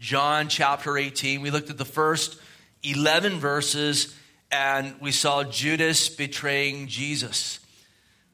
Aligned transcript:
John 0.00 0.48
chapter 0.48 0.98
18. 0.98 1.40
We 1.40 1.50
looked 1.50 1.70
at 1.70 1.78
the 1.78 1.84
first 1.84 2.38
11 2.82 3.38
verses 3.38 4.14
and 4.50 4.94
we 5.00 5.12
saw 5.12 5.44
Judas 5.44 6.08
betraying 6.08 6.86
Jesus. 6.86 7.60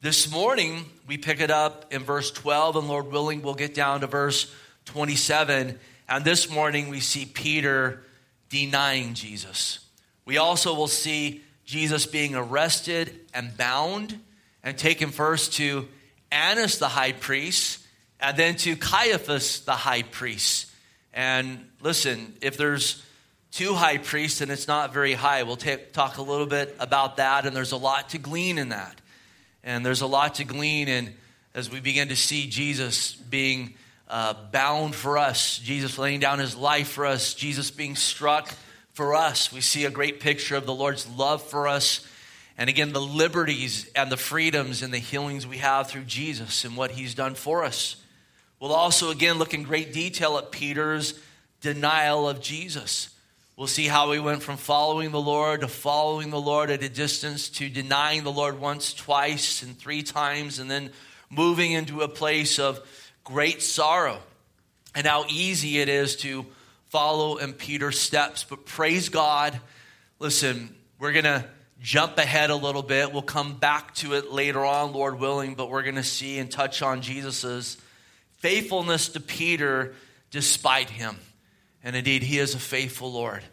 This 0.01 0.31
morning, 0.31 0.85
we 1.07 1.17
pick 1.17 1.41
it 1.41 1.51
up 1.51 1.93
in 1.93 2.03
verse 2.03 2.31
12, 2.31 2.75
and 2.75 2.87
Lord 2.87 3.11
willing, 3.11 3.41
we'll 3.41 3.53
get 3.53 3.75
down 3.75 4.01
to 4.01 4.07
verse 4.07 4.51
27. 4.85 5.79
And 6.09 6.25
this 6.25 6.49
morning, 6.49 6.89
we 6.89 6.99
see 6.99 7.25
Peter 7.25 8.03
denying 8.49 9.13
Jesus. 9.13 9.79
We 10.25 10.37
also 10.37 10.73
will 10.73 10.87
see 10.87 11.43
Jesus 11.65 12.05
being 12.05 12.35
arrested 12.35 13.19
and 13.33 13.55
bound 13.55 14.19
and 14.63 14.77
taken 14.77 15.09
first 15.09 15.53
to 15.53 15.87
Annas 16.31 16.79
the 16.79 16.87
high 16.87 17.11
priest 17.11 17.85
and 18.19 18.35
then 18.37 18.55
to 18.57 18.75
Caiaphas 18.75 19.61
the 19.61 19.71
high 19.73 20.03
priest. 20.03 20.70
And 21.13 21.69
listen, 21.81 22.35
if 22.41 22.57
there's 22.57 23.03
two 23.51 23.73
high 23.73 23.97
priests 23.97 24.41
and 24.41 24.51
it's 24.51 24.67
not 24.67 24.93
very 24.93 25.13
high, 25.13 25.43
we'll 25.43 25.57
talk 25.57 26.17
a 26.17 26.21
little 26.21 26.45
bit 26.45 26.75
about 26.79 27.17
that. 27.17 27.45
And 27.45 27.55
there's 27.55 27.73
a 27.73 27.77
lot 27.77 28.09
to 28.09 28.17
glean 28.17 28.57
in 28.57 28.69
that. 28.69 28.99
And 29.63 29.85
there's 29.85 30.01
a 30.01 30.07
lot 30.07 30.35
to 30.35 30.43
glean 30.43 30.87
in 30.87 31.13
as 31.53 31.69
we 31.69 31.79
begin 31.79 32.07
to 32.07 32.15
see 32.15 32.47
Jesus 32.47 33.13
being 33.13 33.75
uh, 34.09 34.33
bound 34.51 34.95
for 34.95 35.17
us, 35.17 35.57
Jesus 35.59 35.97
laying 35.97 36.19
down 36.19 36.39
his 36.39 36.55
life 36.55 36.89
for 36.89 37.05
us, 37.05 37.33
Jesus 37.33 37.71
being 37.71 37.95
struck 37.95 38.53
for 38.93 39.15
us. 39.15 39.51
We 39.51 39.61
see 39.61 39.85
a 39.85 39.89
great 39.89 40.19
picture 40.19 40.55
of 40.55 40.65
the 40.65 40.73
Lord's 40.73 41.07
love 41.07 41.41
for 41.41 41.67
us. 41.67 42.05
And 42.57 42.69
again, 42.69 42.93
the 42.93 43.01
liberties 43.01 43.89
and 43.95 44.11
the 44.11 44.17
freedoms 44.17 44.81
and 44.81 44.93
the 44.93 44.99
healings 44.99 45.47
we 45.47 45.57
have 45.57 45.89
through 45.89 46.03
Jesus 46.03 46.65
and 46.65 46.75
what 46.75 46.91
he's 46.91 47.15
done 47.15 47.35
for 47.35 47.63
us. 47.63 48.00
We'll 48.61 48.73
also, 48.73 49.09
again, 49.09 49.39
look 49.39 49.55
in 49.55 49.63
great 49.63 49.91
detail 49.91 50.37
at 50.37 50.51
Peter's 50.51 51.19
denial 51.61 52.29
of 52.29 52.41
Jesus. 52.41 53.09
We'll 53.57 53.65
see 53.65 53.87
how 53.87 54.11
he 54.11 54.19
went 54.19 54.43
from 54.43 54.57
following 54.57 55.09
the 55.09 55.19
Lord 55.19 55.61
to 55.61 55.67
following 55.67 56.29
the 56.29 56.39
Lord 56.39 56.69
at 56.69 56.83
a 56.83 56.89
distance 56.89 57.49
to 57.49 57.69
denying 57.69 58.23
the 58.23 58.31
Lord 58.31 58.59
once, 58.59 58.93
twice, 58.93 59.63
and 59.63 59.75
three 59.75 60.03
times, 60.03 60.59
and 60.59 60.69
then 60.69 60.91
moving 61.31 61.71
into 61.71 62.01
a 62.01 62.07
place 62.07 62.59
of 62.59 62.79
great 63.23 63.63
sorrow. 63.63 64.19
And 64.93 65.07
how 65.07 65.25
easy 65.27 65.79
it 65.79 65.89
is 65.89 66.15
to 66.17 66.45
follow 66.89 67.37
in 67.37 67.53
Peter's 67.53 67.99
steps. 67.99 68.43
But 68.43 68.67
praise 68.67 69.09
God. 69.09 69.59
Listen, 70.19 70.75
we're 70.99 71.13
going 71.13 71.25
to 71.25 71.45
jump 71.81 72.19
ahead 72.19 72.51
a 72.51 72.55
little 72.55 72.83
bit. 72.83 73.11
We'll 73.11 73.23
come 73.23 73.55
back 73.55 73.95
to 73.95 74.13
it 74.13 74.31
later 74.31 74.63
on, 74.63 74.93
Lord 74.93 75.19
willing, 75.19 75.55
but 75.55 75.71
we're 75.71 75.81
going 75.81 75.95
to 75.95 76.03
see 76.03 76.37
and 76.37 76.51
touch 76.51 76.83
on 76.83 77.01
Jesus's 77.01 77.77
faithfulness 78.41 79.09
to 79.09 79.19
Peter 79.19 79.93
despite 80.31 80.89
him. 80.89 81.15
And 81.83 81.95
indeed, 81.95 82.23
he 82.23 82.39
is 82.39 82.53
a 82.53 82.59
faithful 82.59 83.11
Lord. 83.11 83.43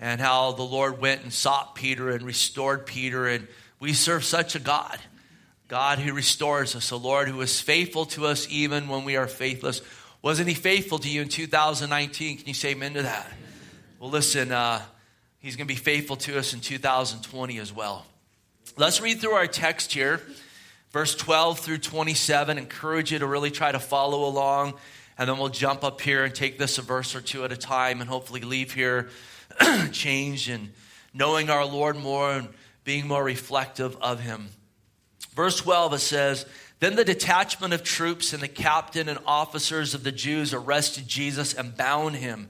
And 0.00 0.20
how 0.20 0.52
the 0.52 0.62
Lord 0.62 1.00
went 1.00 1.22
and 1.22 1.32
sought 1.32 1.74
Peter 1.74 2.10
and 2.10 2.22
restored 2.22 2.86
Peter. 2.86 3.26
And 3.26 3.46
we 3.78 3.92
serve 3.92 4.24
such 4.24 4.54
a 4.54 4.58
God, 4.58 4.98
God 5.68 5.98
who 5.98 6.14
restores 6.14 6.74
us, 6.74 6.90
a 6.90 6.96
Lord 6.96 7.28
who 7.28 7.40
is 7.42 7.60
faithful 7.60 8.06
to 8.06 8.26
us 8.26 8.46
even 8.50 8.88
when 8.88 9.04
we 9.04 9.16
are 9.16 9.26
faithless. 9.26 9.82
Wasn't 10.22 10.48
he 10.48 10.54
faithful 10.54 10.98
to 10.98 11.08
you 11.08 11.22
in 11.22 11.28
2019? 11.28 12.38
Can 12.38 12.46
you 12.46 12.54
say 12.54 12.70
amen 12.70 12.94
to 12.94 13.02
that? 13.02 13.30
Well, 13.98 14.10
listen, 14.10 14.52
uh, 14.52 14.80
he's 15.40 15.56
going 15.56 15.66
to 15.66 15.72
be 15.74 15.78
faithful 15.78 16.16
to 16.16 16.38
us 16.38 16.54
in 16.54 16.60
2020 16.60 17.58
as 17.58 17.72
well. 17.72 18.06
Let's 18.76 19.00
read 19.02 19.20
through 19.20 19.32
our 19.32 19.46
text 19.46 19.92
here 19.92 20.20
verse 20.92 21.14
12 21.14 21.58
through 21.58 21.78
27. 21.78 22.58
Encourage 22.58 23.12
you 23.12 23.18
to 23.18 23.26
really 23.26 23.50
try 23.50 23.72
to 23.72 23.80
follow 23.80 24.24
along. 24.24 24.74
And 25.18 25.28
then 25.28 25.38
we'll 25.38 25.48
jump 25.48 25.84
up 25.84 26.00
here 26.00 26.24
and 26.24 26.34
take 26.34 26.58
this 26.58 26.78
a 26.78 26.82
verse 26.82 27.14
or 27.14 27.20
two 27.20 27.44
at 27.44 27.52
a 27.52 27.56
time 27.56 28.00
and 28.00 28.08
hopefully 28.08 28.40
leave 28.40 28.72
here 28.72 29.10
changed 29.92 30.48
and 30.48 30.72
knowing 31.12 31.50
our 31.50 31.64
Lord 31.64 31.96
more 31.96 32.32
and 32.32 32.48
being 32.84 33.06
more 33.06 33.22
reflective 33.22 33.96
of 34.00 34.20
Him. 34.20 34.48
Verse 35.34 35.56
12, 35.58 35.94
it 35.94 35.98
says, 35.98 36.46
Then 36.80 36.96
the 36.96 37.04
detachment 37.04 37.72
of 37.72 37.82
troops 37.82 38.32
and 38.32 38.42
the 38.42 38.48
captain 38.48 39.08
and 39.08 39.18
officers 39.26 39.94
of 39.94 40.02
the 40.02 40.12
Jews 40.12 40.52
arrested 40.52 41.06
Jesus 41.06 41.54
and 41.54 41.76
bound 41.76 42.16
him. 42.16 42.48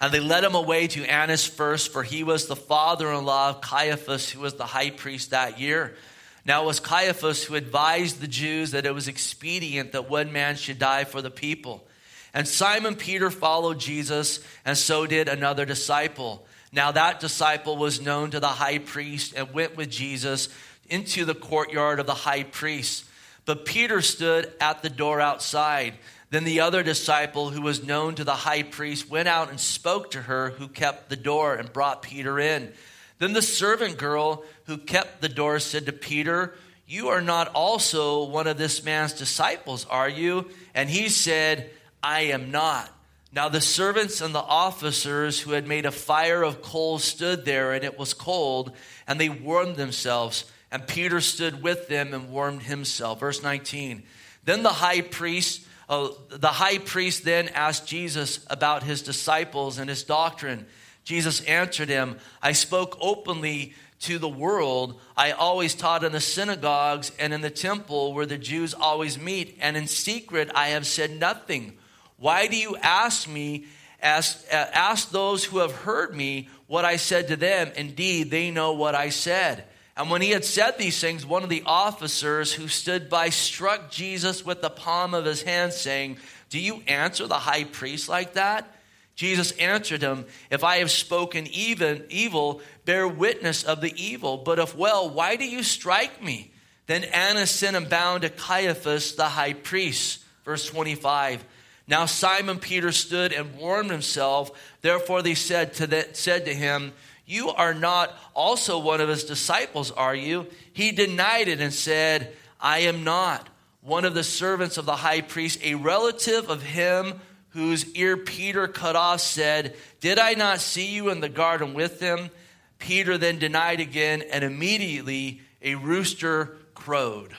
And 0.00 0.12
they 0.12 0.20
led 0.20 0.44
him 0.44 0.54
away 0.54 0.86
to 0.88 1.04
Annas 1.04 1.44
first, 1.44 1.92
for 1.92 2.02
he 2.02 2.24
was 2.24 2.46
the 2.46 2.56
father 2.56 3.12
in 3.12 3.24
law 3.24 3.50
of 3.50 3.60
Caiaphas, 3.60 4.30
who 4.30 4.40
was 4.40 4.54
the 4.54 4.64
high 4.64 4.90
priest 4.90 5.30
that 5.30 5.60
year. 5.60 5.96
Now 6.44 6.62
it 6.62 6.66
was 6.66 6.80
Caiaphas 6.80 7.44
who 7.44 7.54
advised 7.54 8.20
the 8.20 8.28
Jews 8.28 8.70
that 8.70 8.86
it 8.86 8.94
was 8.94 9.08
expedient 9.08 9.92
that 9.92 10.08
one 10.08 10.32
man 10.32 10.56
should 10.56 10.78
die 10.78 11.04
for 11.04 11.20
the 11.22 11.30
people. 11.30 11.86
And 12.32 12.46
Simon 12.46 12.94
Peter 12.94 13.30
followed 13.30 13.80
Jesus, 13.80 14.40
and 14.64 14.78
so 14.78 15.06
did 15.06 15.28
another 15.28 15.64
disciple. 15.64 16.46
Now 16.72 16.92
that 16.92 17.20
disciple 17.20 17.76
was 17.76 18.00
known 18.00 18.30
to 18.30 18.40
the 18.40 18.48
high 18.48 18.78
priest 18.78 19.34
and 19.36 19.52
went 19.52 19.76
with 19.76 19.90
Jesus 19.90 20.48
into 20.88 21.24
the 21.24 21.34
courtyard 21.34 21.98
of 21.98 22.06
the 22.06 22.14
high 22.14 22.44
priest. 22.44 23.04
But 23.44 23.64
Peter 23.64 24.00
stood 24.00 24.52
at 24.60 24.82
the 24.82 24.90
door 24.90 25.20
outside. 25.20 25.94
Then 26.30 26.44
the 26.44 26.60
other 26.60 26.84
disciple, 26.84 27.50
who 27.50 27.62
was 27.62 27.84
known 27.84 28.14
to 28.14 28.24
the 28.24 28.34
high 28.34 28.62
priest, 28.62 29.10
went 29.10 29.26
out 29.26 29.50
and 29.50 29.58
spoke 29.58 30.12
to 30.12 30.22
her 30.22 30.50
who 30.50 30.68
kept 30.68 31.08
the 31.08 31.16
door 31.16 31.56
and 31.56 31.72
brought 31.72 32.02
Peter 32.02 32.38
in. 32.38 32.72
Then 33.20 33.34
the 33.34 33.42
servant 33.42 33.98
girl 33.98 34.44
who 34.64 34.78
kept 34.78 35.20
the 35.20 35.28
door 35.28 35.60
said 35.60 35.86
to 35.86 35.92
Peter, 35.92 36.54
You 36.86 37.08
are 37.08 37.20
not 37.20 37.48
also 37.48 38.24
one 38.24 38.46
of 38.46 38.56
this 38.56 38.82
man's 38.82 39.12
disciples, 39.12 39.86
are 39.88 40.08
you? 40.08 40.48
And 40.74 40.88
he 40.88 41.10
said, 41.10 41.70
I 42.02 42.22
am 42.22 42.50
not. 42.50 42.90
Now 43.30 43.50
the 43.50 43.60
servants 43.60 44.22
and 44.22 44.34
the 44.34 44.40
officers 44.40 45.38
who 45.38 45.52
had 45.52 45.68
made 45.68 45.84
a 45.84 45.92
fire 45.92 46.42
of 46.42 46.62
coals 46.62 47.04
stood 47.04 47.44
there, 47.44 47.74
and 47.74 47.84
it 47.84 47.98
was 47.98 48.14
cold, 48.14 48.72
and 49.06 49.20
they 49.20 49.28
warmed 49.28 49.76
themselves. 49.76 50.46
And 50.72 50.86
Peter 50.86 51.20
stood 51.20 51.62
with 51.62 51.88
them 51.88 52.14
and 52.14 52.30
warmed 52.30 52.62
himself. 52.62 53.20
Verse 53.20 53.42
19. 53.42 54.02
Then 54.44 54.62
the 54.62 54.70
high 54.70 55.02
priest, 55.02 55.66
uh, 55.90 56.08
the 56.30 56.48
high 56.48 56.78
priest 56.78 57.24
then 57.26 57.48
asked 57.50 57.86
Jesus 57.86 58.40
about 58.48 58.82
his 58.82 59.02
disciples 59.02 59.78
and 59.78 59.90
his 59.90 60.04
doctrine. 60.04 60.66
Jesus 61.10 61.40
answered 61.40 61.88
him, 61.88 62.18
I 62.40 62.52
spoke 62.52 62.96
openly 63.00 63.74
to 64.02 64.20
the 64.20 64.28
world. 64.28 65.00
I 65.16 65.32
always 65.32 65.74
taught 65.74 66.04
in 66.04 66.12
the 66.12 66.20
synagogues 66.20 67.10
and 67.18 67.34
in 67.34 67.40
the 67.40 67.50
temple 67.50 68.14
where 68.14 68.26
the 68.26 68.38
Jews 68.38 68.74
always 68.74 69.18
meet, 69.18 69.58
and 69.60 69.76
in 69.76 69.88
secret 69.88 70.52
I 70.54 70.68
have 70.68 70.86
said 70.86 71.10
nothing. 71.10 71.76
Why 72.16 72.46
do 72.46 72.56
you 72.56 72.76
ask 72.76 73.28
me? 73.28 73.64
Ask, 74.00 74.44
uh, 74.52 74.66
ask 74.72 75.10
those 75.10 75.44
who 75.44 75.58
have 75.58 75.72
heard 75.72 76.14
me 76.14 76.48
what 76.68 76.84
I 76.84 76.94
said 76.94 77.26
to 77.26 77.36
them. 77.36 77.72
Indeed, 77.74 78.30
they 78.30 78.52
know 78.52 78.74
what 78.74 78.94
I 78.94 79.08
said. 79.08 79.64
And 79.96 80.12
when 80.12 80.22
he 80.22 80.30
had 80.30 80.44
said 80.44 80.78
these 80.78 81.00
things, 81.00 81.26
one 81.26 81.42
of 81.42 81.48
the 81.48 81.64
officers 81.66 82.52
who 82.52 82.68
stood 82.68 83.10
by 83.10 83.30
struck 83.30 83.90
Jesus 83.90 84.46
with 84.46 84.62
the 84.62 84.70
palm 84.70 85.12
of 85.12 85.24
his 85.24 85.42
hand, 85.42 85.72
saying, 85.72 86.18
Do 86.50 86.60
you 86.60 86.84
answer 86.86 87.26
the 87.26 87.34
high 87.34 87.64
priest 87.64 88.08
like 88.08 88.34
that? 88.34 88.72
Jesus 89.20 89.50
answered 89.58 90.00
him, 90.00 90.24
If 90.50 90.64
I 90.64 90.78
have 90.78 90.90
spoken 90.90 91.46
even 91.48 92.06
evil, 92.08 92.62
bear 92.86 93.06
witness 93.06 93.62
of 93.62 93.82
the 93.82 93.92
evil. 94.02 94.38
But 94.38 94.58
if 94.58 94.74
well, 94.74 95.10
why 95.10 95.36
do 95.36 95.44
you 95.44 95.62
strike 95.62 96.22
me? 96.22 96.52
Then 96.86 97.04
Annas 97.04 97.50
sent 97.50 97.76
him 97.76 97.84
bound 97.84 98.22
to 98.22 98.30
Caiaphas, 98.30 99.16
the 99.16 99.26
high 99.26 99.52
priest. 99.52 100.24
Verse 100.46 100.64
25. 100.64 101.44
Now 101.86 102.06
Simon 102.06 102.58
Peter 102.60 102.92
stood 102.92 103.34
and 103.34 103.56
warmed 103.56 103.90
himself. 103.90 104.52
Therefore 104.80 105.20
they 105.20 105.34
said 105.34 105.74
to, 105.74 105.86
the, 105.86 106.08
said 106.14 106.46
to 106.46 106.54
him, 106.54 106.94
You 107.26 107.50
are 107.50 107.74
not 107.74 108.16
also 108.32 108.78
one 108.78 109.02
of 109.02 109.10
his 109.10 109.24
disciples, 109.24 109.90
are 109.90 110.14
you? 110.14 110.46
He 110.72 110.92
denied 110.92 111.48
it 111.48 111.60
and 111.60 111.74
said, 111.74 112.34
I 112.58 112.78
am 112.78 113.04
not. 113.04 113.50
One 113.82 114.06
of 114.06 114.14
the 114.14 114.24
servants 114.24 114.78
of 114.78 114.86
the 114.86 114.96
high 114.96 115.20
priest, 115.20 115.60
a 115.62 115.74
relative 115.74 116.48
of 116.48 116.62
him 116.62 117.20
whose 117.50 117.90
ear 117.94 118.16
Peter 118.16 118.68
cut 118.68 118.96
off, 118.96 119.20
said, 119.20 119.74
Did 120.00 120.18
I 120.18 120.34
not 120.34 120.60
see 120.60 120.94
you 120.94 121.10
in 121.10 121.20
the 121.20 121.28
garden 121.28 121.74
with 121.74 122.00
them? 122.00 122.30
Peter 122.78 123.18
then 123.18 123.38
denied 123.38 123.80
again, 123.80 124.22
and 124.22 124.42
immediately 124.42 125.40
a 125.62 125.74
rooster 125.74 126.56
crowed. 126.74 127.36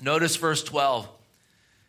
Notice 0.00 0.36
verse 0.36 0.62
12. 0.62 1.08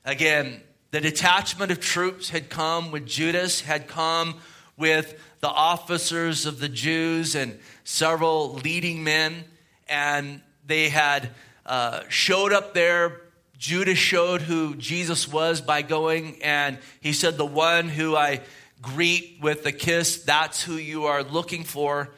Again, 0.05 0.61
the 0.91 1.01
detachment 1.01 1.71
of 1.71 1.79
troops 1.79 2.29
had 2.29 2.49
come 2.49 2.91
with 2.91 3.05
Judas, 3.05 3.61
had 3.61 3.87
come 3.87 4.35
with 4.77 5.19
the 5.39 5.49
officers 5.49 6.45
of 6.45 6.59
the 6.59 6.69
Jews 6.69 7.35
and 7.35 7.59
several 7.83 8.53
leading 8.55 9.03
men, 9.03 9.43
and 9.89 10.41
they 10.65 10.89
had 10.89 11.31
uh, 11.65 12.01
showed 12.09 12.53
up 12.53 12.73
there 12.73 13.22
Judas 13.63 13.97
showed 13.97 14.41
who 14.41 14.75
Jesus 14.75 15.25
was 15.25 15.61
by 15.61 15.83
going, 15.83 16.43
and 16.43 16.77
he 16.99 17.13
said, 17.13 17.37
The 17.37 17.45
one 17.45 17.87
who 17.87 18.13
I 18.13 18.41
greet 18.81 19.37
with 19.39 19.65
a 19.65 19.71
kiss, 19.71 20.23
that's 20.23 20.61
who 20.61 20.73
you 20.73 21.05
are 21.05 21.23
looking 21.23 21.63
for. 21.63 22.09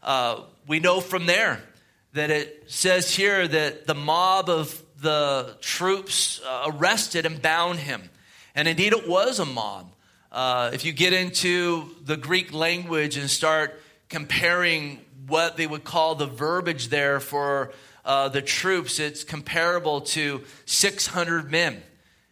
Uh, 0.00 0.42
we 0.68 0.78
know 0.78 1.00
from 1.00 1.26
there 1.26 1.60
that 2.12 2.30
it 2.30 2.70
says 2.70 3.12
here 3.12 3.48
that 3.48 3.88
the 3.88 3.96
mob 3.96 4.48
of 4.48 4.80
the 5.00 5.56
troops 5.60 6.40
uh, 6.46 6.70
arrested 6.72 7.26
and 7.26 7.42
bound 7.42 7.80
him. 7.80 8.08
And 8.54 8.68
indeed, 8.68 8.92
it 8.92 9.08
was 9.08 9.40
a 9.40 9.44
mob. 9.44 9.92
Uh, 10.30 10.70
if 10.72 10.84
you 10.84 10.92
get 10.92 11.12
into 11.12 11.90
the 12.04 12.16
Greek 12.16 12.52
language 12.52 13.16
and 13.16 13.28
start 13.28 13.82
comparing 14.08 15.00
what 15.26 15.56
they 15.56 15.66
would 15.66 15.82
call 15.82 16.14
the 16.14 16.26
verbiage 16.26 16.90
there 16.90 17.18
for 17.18 17.72
uh, 18.04 18.28
the 18.28 18.42
troops, 18.42 18.98
it's 18.98 19.24
comparable 19.24 20.00
to 20.00 20.42
600 20.66 21.50
men. 21.50 21.82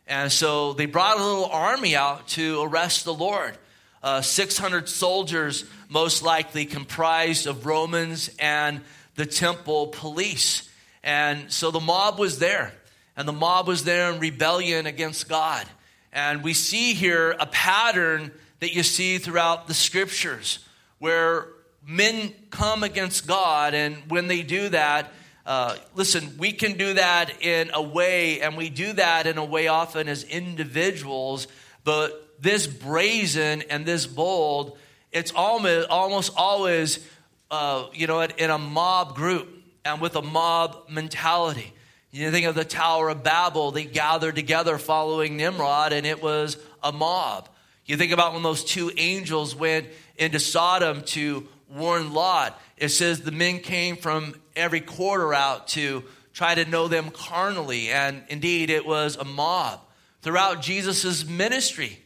And 0.06 0.32
so 0.32 0.72
they 0.72 0.87
brought 0.87 1.19
a 1.19 1.25
little 1.25 1.46
army 1.46 1.94
out 1.94 2.26
to 2.28 2.62
arrest 2.62 3.05
the 3.05 3.14
Lord. 3.14 3.56
Uh, 4.02 4.22
600 4.22 4.88
soldiers, 4.88 5.64
most 5.88 6.22
likely 6.22 6.64
comprised 6.64 7.46
of 7.46 7.67
Romans 7.67 8.31
and 8.38 8.81
the 9.14 9.26
temple 9.26 9.88
police. 9.88 10.69
And 11.02 11.52
so 11.52 11.70
the 11.70 11.81
mob 11.81 12.19
was 12.19 12.38
there, 12.38 12.73
and 13.16 13.28
the 13.28 13.32
mob 13.32 13.69
was 13.69 13.84
there 13.84 14.11
in 14.11 14.19
rebellion 14.19 14.87
against 14.87 15.28
God. 15.28 15.66
And 16.12 16.43
we 16.43 16.55
see 16.55 16.94
here 16.94 17.37
a 17.38 17.46
pattern 17.46 18.32
that 18.58 18.75
you 18.75 18.82
see 18.82 19.19
throughout 19.19 19.69
the 19.69 19.75
scriptures 19.75 20.58
where 20.99 21.49
men 21.87 22.32
come 22.50 22.82
against 22.82 23.26
God, 23.26 23.75
and 23.75 23.96
when 24.08 24.26
they 24.26 24.43
do 24.43 24.69
that, 24.70 25.12
uh, 25.46 25.76
listen, 25.94 26.37
we 26.38 26.52
can 26.52 26.76
do 26.76 26.94
that 26.94 27.42
in 27.42 27.70
a 27.72 27.82
way, 27.82 28.40
and 28.40 28.56
we 28.56 28.69
do 28.69 28.92
that 28.92 29.26
in 29.26 29.38
a 29.38 29.44
way 29.44 29.69
often 29.69 30.08
as 30.08 30.25
individuals, 30.25 31.48
but 31.84 32.37
this 32.40 32.66
brazen 32.66 33.62
and 33.62 33.84
this 33.84 34.06
bold, 34.06 34.78
it's 35.12 35.32
almost, 35.32 35.88
almost 35.88 36.32
always, 36.37 37.06
uh, 37.50 37.87
you 37.92 38.06
know, 38.06 38.20
in 38.20 38.50
a 38.50 38.58
mob 38.58 39.14
group 39.14 39.48
and 39.84 40.00
with 40.00 40.16
a 40.16 40.22
mob 40.22 40.88
mentality. 40.88 41.72
You 42.10 42.31
think 42.31 42.46
of 42.46 42.54
the 42.54 42.64
Tower 42.64 43.08
of 43.08 43.22
Babel, 43.22 43.70
they 43.70 43.84
gathered 43.84 44.34
together 44.34 44.78
following 44.78 45.37
Nimrod, 45.37 45.92
and 45.92 46.06
it 46.06 46.22
was 46.22 46.56
a 46.82 46.92
mob. 46.92 47.48
You 47.87 47.96
think 47.96 48.12
about 48.12 48.34
when 48.34 48.42
those 48.42 48.64
two 48.64 48.90
angels 48.96 49.54
went 49.54 49.87
into 50.16 50.38
Sodom 50.38 51.02
to 51.06 51.48
warn 51.70 52.12
Lot. 52.12 52.61
It 52.76 52.90
says 52.90 53.20
the 53.20 53.32
men 53.32 53.61
came 53.61 53.96
from 53.96 54.34
every 54.56 54.81
quarter 54.81 55.32
out 55.32 55.69
to 55.69 56.05
try 56.32 56.55
to 56.55 56.64
know 56.64 56.88
them 56.88 57.11
carnally, 57.11 57.90
and 57.90 58.22
indeed 58.28 58.70
it 58.70 58.87
was 58.87 59.17
a 59.17 59.25
mob. 59.25 59.81
Throughout 60.22 60.62
Jesus' 60.62 61.26
ministry, 61.26 61.99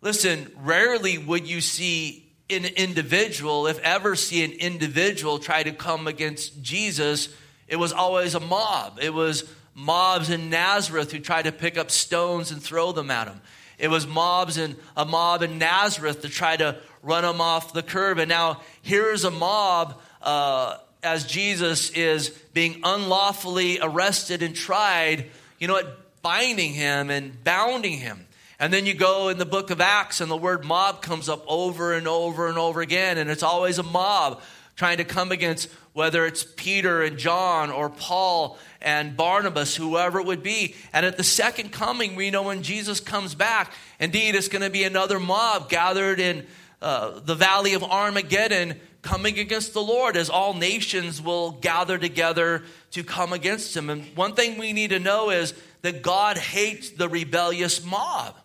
listen, 0.00 0.50
rarely 0.58 1.18
would 1.18 1.46
you 1.46 1.60
see 1.60 2.24
an 2.50 2.64
individual, 2.64 3.66
if 3.66 3.78
ever 3.80 4.16
see 4.16 4.44
an 4.44 4.52
individual 4.52 5.38
try 5.38 5.62
to 5.62 5.72
come 5.72 6.06
against 6.06 6.62
Jesus 6.62 7.28
it 7.68 7.76
was 7.76 7.92
always 7.92 8.34
a 8.34 8.40
mob. 8.40 8.98
It 9.00 9.12
was 9.12 9.48
mobs 9.74 10.30
in 10.30 10.50
Nazareth 10.50 11.12
who 11.12 11.20
tried 11.20 11.42
to 11.42 11.52
pick 11.52 11.78
up 11.78 11.90
stones 11.90 12.50
and 12.50 12.60
throw 12.62 12.92
them 12.92 13.10
at 13.10 13.28
him. 13.28 13.40
It 13.78 13.88
was 13.88 14.06
mobs 14.06 14.56
and 14.56 14.76
a 14.96 15.04
mob 15.04 15.42
in 15.42 15.58
Nazareth 15.58 16.22
to 16.22 16.28
try 16.28 16.56
to 16.56 16.78
run 17.02 17.24
him 17.24 17.40
off 17.40 17.72
the 17.72 17.82
curb. 17.82 18.18
And 18.18 18.28
now 18.28 18.60
here's 18.82 19.24
a 19.24 19.30
mob 19.30 20.00
uh, 20.20 20.78
as 21.02 21.24
Jesus 21.24 21.90
is 21.90 22.30
being 22.52 22.80
unlawfully 22.82 23.78
arrested 23.80 24.42
and 24.42 24.54
tried, 24.54 25.26
you 25.58 25.68
know 25.68 25.74
what, 25.74 26.22
binding 26.22 26.72
him 26.72 27.10
and 27.10 27.42
bounding 27.44 27.98
him. 27.98 28.26
And 28.60 28.72
then 28.72 28.86
you 28.86 28.94
go 28.94 29.28
in 29.28 29.38
the 29.38 29.46
book 29.46 29.70
of 29.70 29.80
Acts, 29.80 30.20
and 30.20 30.28
the 30.28 30.36
word 30.36 30.64
mob 30.64 31.00
comes 31.00 31.28
up 31.28 31.44
over 31.46 31.94
and 31.94 32.08
over 32.08 32.48
and 32.48 32.58
over 32.58 32.80
again, 32.80 33.16
and 33.16 33.30
it's 33.30 33.44
always 33.44 33.78
a 33.78 33.84
mob 33.84 34.40
trying 34.74 34.96
to 34.96 35.04
come 35.04 35.30
against 35.30 35.68
whether 35.98 36.24
it's 36.24 36.44
Peter 36.44 37.02
and 37.02 37.18
John 37.18 37.72
or 37.72 37.90
Paul 37.90 38.56
and 38.80 39.16
Barnabas, 39.16 39.74
whoever 39.74 40.20
it 40.20 40.26
would 40.26 40.44
be. 40.44 40.76
And 40.92 41.04
at 41.04 41.16
the 41.16 41.24
second 41.24 41.72
coming, 41.72 42.14
we 42.14 42.30
know 42.30 42.44
when 42.44 42.62
Jesus 42.62 43.00
comes 43.00 43.34
back, 43.34 43.72
indeed, 43.98 44.36
it's 44.36 44.46
going 44.46 44.62
to 44.62 44.70
be 44.70 44.84
another 44.84 45.18
mob 45.18 45.68
gathered 45.68 46.20
in 46.20 46.46
uh, 46.80 47.18
the 47.18 47.34
valley 47.34 47.74
of 47.74 47.82
Armageddon 47.82 48.78
coming 49.02 49.40
against 49.40 49.74
the 49.74 49.82
Lord, 49.82 50.16
as 50.16 50.30
all 50.30 50.54
nations 50.54 51.20
will 51.20 51.50
gather 51.50 51.98
together 51.98 52.62
to 52.92 53.02
come 53.02 53.32
against 53.32 53.76
him. 53.76 53.90
And 53.90 54.04
one 54.16 54.34
thing 54.34 54.56
we 54.56 54.72
need 54.72 54.90
to 54.90 55.00
know 55.00 55.30
is 55.30 55.52
that 55.82 56.02
God 56.02 56.38
hates 56.38 56.90
the 56.90 57.08
rebellious 57.08 57.84
mob. 57.84 58.36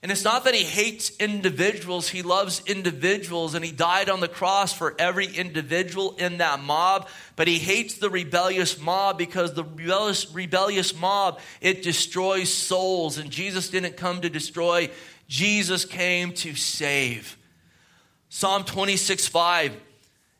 And 0.00 0.12
it's 0.12 0.22
not 0.22 0.44
that 0.44 0.54
he 0.54 0.62
hates 0.62 1.10
individuals, 1.16 2.08
he 2.08 2.22
loves 2.22 2.62
individuals, 2.66 3.54
and 3.54 3.64
he 3.64 3.72
died 3.72 4.08
on 4.08 4.20
the 4.20 4.28
cross 4.28 4.72
for 4.72 4.94
every 4.96 5.26
individual 5.26 6.14
in 6.18 6.38
that 6.38 6.60
mob. 6.60 7.08
But 7.34 7.48
he 7.48 7.58
hates 7.58 7.94
the 7.94 8.08
rebellious 8.08 8.80
mob 8.80 9.18
because 9.18 9.54
the 9.54 9.64
rebellious, 9.64 10.32
rebellious 10.32 10.94
mob, 10.94 11.40
it 11.60 11.82
destroys 11.82 12.52
souls. 12.52 13.18
And 13.18 13.30
Jesus 13.30 13.70
didn't 13.70 13.96
come 13.96 14.20
to 14.20 14.30
destroy, 14.30 14.88
Jesus 15.26 15.84
came 15.84 16.32
to 16.34 16.54
save. 16.54 17.36
Psalm 18.28 18.62
26 18.62 19.26
5, 19.26 19.76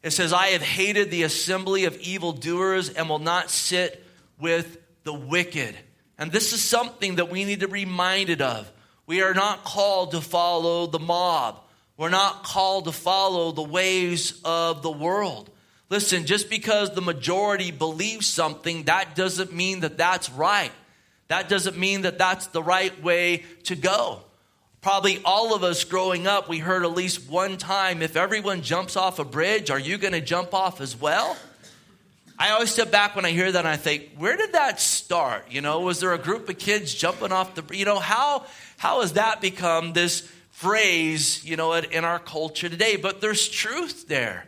it 0.05 0.11
says, 0.11 0.33
I 0.33 0.49
have 0.49 0.63
hated 0.63 1.11
the 1.11 1.25
assembly 1.25 1.85
of 1.85 1.99
evildoers 1.99 2.91
and 2.91 3.09
will 3.09 3.19
not 3.19 3.51
sit 3.51 4.05
with 4.39 4.79
the 5.03 5.13
wicked. 5.13 5.75
And 6.17 6.31
this 6.31 6.53
is 6.53 6.63
something 6.63 7.17
that 7.17 7.29
we 7.29 7.45
need 7.45 7.61
to 7.61 7.67
be 7.67 7.85
reminded 7.85 8.41
of. 8.41 8.71
We 9.09 9.23
are 9.23 9.33
not 9.33 9.65
called 9.65 10.11
to 10.11 10.21
follow 10.21 10.87
the 10.87 10.99
mob. 10.99 11.59
We're 11.97 12.11
not 12.11 12.45
called 12.45 12.85
to 12.85 12.93
follow 12.93 13.53
the 13.53 13.63
ways 13.63 14.39
of 14.45 14.83
the 14.83 14.91
world. 14.91 15.49
Listen, 15.89 16.27
just 16.27 16.51
because 16.51 16.95
the 16.95 17.01
majority 17.01 17.71
believes 17.71 18.27
something, 18.27 18.83
that 18.85 19.17
doesn't 19.17 19.55
mean 19.55 19.81
that 19.81 19.97
that's 19.97 20.31
right. 20.31 20.71
That 21.29 21.49
doesn't 21.49 21.79
mean 21.79 22.03
that 22.03 22.19
that's 22.19 22.49
the 22.49 22.63
right 22.63 23.03
way 23.03 23.45
to 23.65 23.77
go. 23.77 24.21
Probably 24.83 25.23
all 25.25 25.55
of 25.55 25.65
us 25.65 25.85
growing 25.85 26.27
up, 26.27 26.47
we 26.47 26.59
heard 26.59 26.85
at 26.85 26.93
least 26.93 27.31
one 27.31 27.57
time 27.57 28.03
if 28.03 28.15
everyone 28.15 28.61
jumps 28.61 28.95
off 28.95 29.19
a 29.19 29.25
bridge, 29.25 29.71
are 29.71 29.79
you 29.79 29.97
going 29.97 30.13
to 30.13 30.21
jump 30.21 30.53
off 30.53 30.83
as 30.83 30.95
well? 30.95 31.35
I 32.41 32.51
always 32.51 32.71
step 32.71 32.93
back 32.93 33.17
when 33.17 33.25
I 33.25 33.31
hear 33.31 33.51
that 33.51 33.59
and 33.59 33.69
I 33.69 33.77
think, 33.77 34.11
where 34.17 34.37
did 34.37 34.53
that 34.53 34.81
start? 34.81 35.51
You 35.51 35.61
know, 35.61 35.81
was 35.81 35.99
there 35.99 36.13
a 36.13 36.19
group 36.19 36.49
of 36.49 36.57
kids 36.57 36.95
jumping 36.95 37.33
off 37.33 37.57
the, 37.57 37.77
you 37.77 37.85
know, 37.85 37.99
how, 37.99 38.47
how 38.77 39.01
has 39.01 39.15
that 39.15 39.41
become 39.41 39.93
this 39.93 40.21
phrase, 40.53 41.45
you 41.45 41.57
know, 41.57 41.73
in 41.73 42.05
our 42.05 42.21
culture 42.21 42.69
today? 42.69 42.95
But 42.95 43.21
there's 43.21 43.49
truth 43.49 44.07
there. 44.07 44.47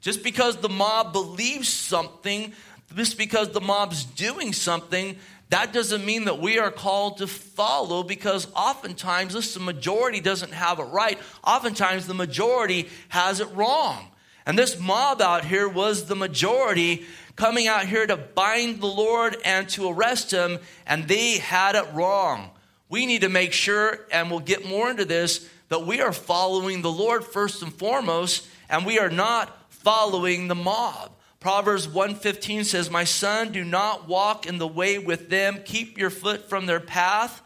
Just 0.00 0.22
because 0.22 0.58
the 0.58 0.68
mob 0.68 1.12
believes 1.12 1.68
something, 1.68 2.52
just 2.94 3.18
because 3.18 3.50
the 3.50 3.60
mob's 3.60 4.04
doing 4.04 4.52
something, 4.52 5.16
that 5.48 5.72
doesn't 5.72 6.04
mean 6.04 6.26
that 6.26 6.38
we 6.38 6.60
are 6.60 6.70
called 6.70 7.18
to 7.18 7.26
follow 7.26 8.04
because 8.04 8.46
oftentimes, 8.54 9.34
listen, 9.34 9.66
the 9.66 9.72
majority 9.72 10.20
doesn't 10.20 10.52
have 10.52 10.78
it 10.78 10.84
right. 10.84 11.18
Oftentimes, 11.44 12.06
the 12.06 12.14
majority 12.14 12.88
has 13.08 13.40
it 13.40 13.48
wrong. 13.54 14.11
And 14.46 14.58
this 14.58 14.78
mob 14.78 15.20
out 15.20 15.44
here 15.44 15.68
was 15.68 16.06
the 16.06 16.16
majority 16.16 17.06
coming 17.36 17.68
out 17.68 17.86
here 17.86 18.06
to 18.06 18.16
bind 18.16 18.80
the 18.80 18.86
Lord 18.86 19.36
and 19.44 19.68
to 19.70 19.88
arrest 19.88 20.30
him, 20.30 20.58
and 20.86 21.08
they 21.08 21.38
had 21.38 21.76
it 21.76 21.92
wrong. 21.92 22.50
We 22.88 23.06
need 23.06 23.22
to 23.22 23.28
make 23.28 23.52
sure, 23.52 24.00
and 24.10 24.30
we'll 24.30 24.40
get 24.40 24.66
more 24.66 24.90
into 24.90 25.04
this, 25.04 25.48
that 25.68 25.86
we 25.86 26.00
are 26.00 26.12
following 26.12 26.82
the 26.82 26.92
Lord 26.92 27.24
first 27.24 27.62
and 27.62 27.72
foremost, 27.72 28.46
and 28.68 28.84
we 28.84 28.98
are 28.98 29.08
not 29.08 29.70
following 29.70 30.48
the 30.48 30.54
mob. 30.54 31.12
Proverbs 31.40 31.88
115 31.88 32.64
says, 32.64 32.90
My 32.90 33.04
son, 33.04 33.50
do 33.50 33.64
not 33.64 34.06
walk 34.06 34.46
in 34.46 34.58
the 34.58 34.68
way 34.68 34.98
with 34.98 35.28
them. 35.28 35.60
Keep 35.64 35.98
your 35.98 36.10
foot 36.10 36.48
from 36.48 36.66
their 36.66 36.78
path, 36.78 37.41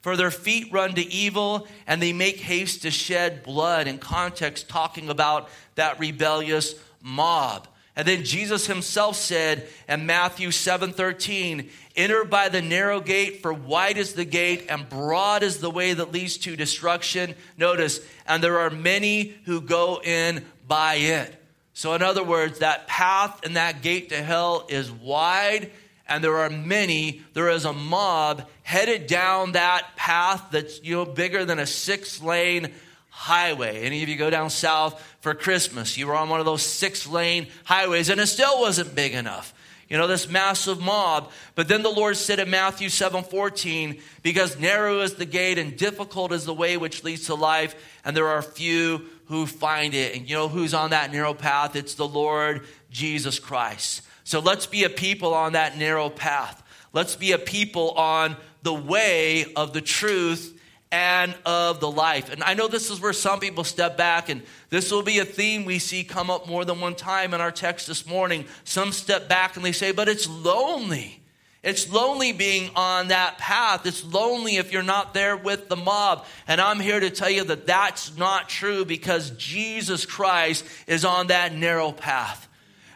for 0.00 0.16
their 0.16 0.30
feet 0.30 0.72
run 0.72 0.94
to 0.94 1.12
evil, 1.12 1.66
and 1.86 2.00
they 2.00 2.12
make 2.12 2.40
haste 2.40 2.82
to 2.82 2.90
shed 2.90 3.42
blood. 3.42 3.86
In 3.86 3.98
context, 3.98 4.68
talking 4.68 5.08
about 5.08 5.48
that 5.74 5.98
rebellious 5.98 6.74
mob. 7.02 7.68
And 7.96 8.06
then 8.06 8.24
Jesus 8.24 8.66
himself 8.66 9.16
said 9.16 9.68
in 9.88 10.06
Matthew 10.06 10.52
7:13, 10.52 11.70
"Enter 11.96 12.24
by 12.24 12.48
the 12.48 12.62
narrow 12.62 13.00
gate, 13.00 13.42
for 13.42 13.52
wide 13.52 13.98
is 13.98 14.14
the 14.14 14.24
gate 14.24 14.66
and 14.68 14.88
broad 14.88 15.42
is 15.42 15.58
the 15.58 15.70
way 15.70 15.92
that 15.92 16.12
leads 16.12 16.38
to 16.38 16.56
destruction." 16.56 17.34
Notice, 17.58 18.00
and 18.26 18.42
there 18.42 18.60
are 18.60 18.70
many 18.70 19.34
who 19.44 19.60
go 19.60 20.00
in 20.02 20.46
by 20.66 20.94
it. 20.94 21.34
So 21.74 21.92
in 21.94 22.02
other 22.02 22.22
words, 22.22 22.60
that 22.60 22.86
path 22.86 23.40
and 23.42 23.56
that 23.56 23.82
gate 23.82 24.08
to 24.10 24.22
hell 24.22 24.66
is 24.68 24.90
wide 24.90 25.70
and 26.10 26.22
there 26.22 26.38
are 26.38 26.50
many, 26.50 27.22
there 27.32 27.48
is 27.48 27.64
a 27.64 27.72
mob 27.72 28.46
headed 28.62 29.06
down 29.06 29.52
that 29.52 29.96
path 29.96 30.48
that's 30.50 30.82
you 30.82 30.96
know 30.96 31.04
bigger 31.06 31.44
than 31.44 31.60
a 31.60 31.66
six-lane 31.66 32.72
highway. 33.08 33.82
Any 33.82 34.02
of 34.02 34.08
you 34.08 34.16
go 34.16 34.28
down 34.28 34.50
south 34.50 35.00
for 35.20 35.34
Christmas, 35.34 35.96
you 35.96 36.08
were 36.08 36.16
on 36.16 36.28
one 36.28 36.40
of 36.40 36.46
those 36.46 36.62
six 36.62 37.06
lane 37.06 37.46
highways 37.64 38.08
and 38.08 38.20
it 38.20 38.26
still 38.26 38.60
wasn't 38.60 38.94
big 38.94 39.14
enough. 39.14 39.54
You 39.88 39.98
know, 39.98 40.06
this 40.06 40.28
massive 40.28 40.80
mob. 40.80 41.32
But 41.56 41.66
then 41.66 41.82
the 41.82 41.90
Lord 41.90 42.16
said 42.16 42.38
in 42.38 42.48
Matthew 42.48 42.88
7 42.88 43.24
14, 43.24 44.00
because 44.22 44.58
narrow 44.58 45.00
is 45.00 45.14
the 45.14 45.26
gate 45.26 45.58
and 45.58 45.76
difficult 45.76 46.30
is 46.32 46.44
the 46.44 46.54
way 46.54 46.76
which 46.76 47.02
leads 47.02 47.26
to 47.26 47.34
life, 47.34 47.74
and 48.04 48.16
there 48.16 48.28
are 48.28 48.40
few 48.40 49.06
who 49.26 49.46
find 49.46 49.92
it. 49.94 50.14
And 50.14 50.30
you 50.30 50.36
know 50.36 50.46
who's 50.46 50.74
on 50.74 50.90
that 50.90 51.12
narrow 51.12 51.34
path? 51.34 51.74
It's 51.74 51.94
the 51.94 52.06
Lord 52.06 52.66
Jesus 52.92 53.40
Christ. 53.40 54.02
So 54.30 54.38
let's 54.38 54.66
be 54.66 54.84
a 54.84 54.88
people 54.88 55.34
on 55.34 55.54
that 55.54 55.76
narrow 55.76 56.08
path. 56.08 56.62
Let's 56.92 57.16
be 57.16 57.32
a 57.32 57.38
people 57.38 57.90
on 57.90 58.36
the 58.62 58.72
way 58.72 59.52
of 59.56 59.72
the 59.72 59.80
truth 59.80 60.56
and 60.92 61.34
of 61.44 61.80
the 61.80 61.90
life. 61.90 62.32
And 62.32 62.40
I 62.44 62.54
know 62.54 62.68
this 62.68 62.90
is 62.90 63.00
where 63.00 63.12
some 63.12 63.40
people 63.40 63.64
step 63.64 63.96
back, 63.96 64.28
and 64.28 64.42
this 64.68 64.92
will 64.92 65.02
be 65.02 65.18
a 65.18 65.24
theme 65.24 65.64
we 65.64 65.80
see 65.80 66.04
come 66.04 66.30
up 66.30 66.46
more 66.46 66.64
than 66.64 66.78
one 66.78 66.94
time 66.94 67.34
in 67.34 67.40
our 67.40 67.50
text 67.50 67.88
this 67.88 68.06
morning. 68.06 68.44
Some 68.62 68.92
step 68.92 69.28
back 69.28 69.56
and 69.56 69.64
they 69.64 69.72
say, 69.72 69.90
but 69.90 70.08
it's 70.08 70.28
lonely. 70.28 71.20
It's 71.64 71.92
lonely 71.92 72.30
being 72.30 72.70
on 72.76 73.08
that 73.08 73.36
path. 73.38 73.84
It's 73.84 74.04
lonely 74.04 74.58
if 74.58 74.72
you're 74.72 74.84
not 74.84 75.12
there 75.12 75.36
with 75.36 75.68
the 75.68 75.74
mob. 75.74 76.24
And 76.46 76.60
I'm 76.60 76.78
here 76.78 77.00
to 77.00 77.10
tell 77.10 77.30
you 77.30 77.42
that 77.42 77.66
that's 77.66 78.16
not 78.16 78.48
true 78.48 78.84
because 78.84 79.30
Jesus 79.30 80.06
Christ 80.06 80.64
is 80.86 81.04
on 81.04 81.26
that 81.26 81.52
narrow 81.52 81.90
path. 81.90 82.46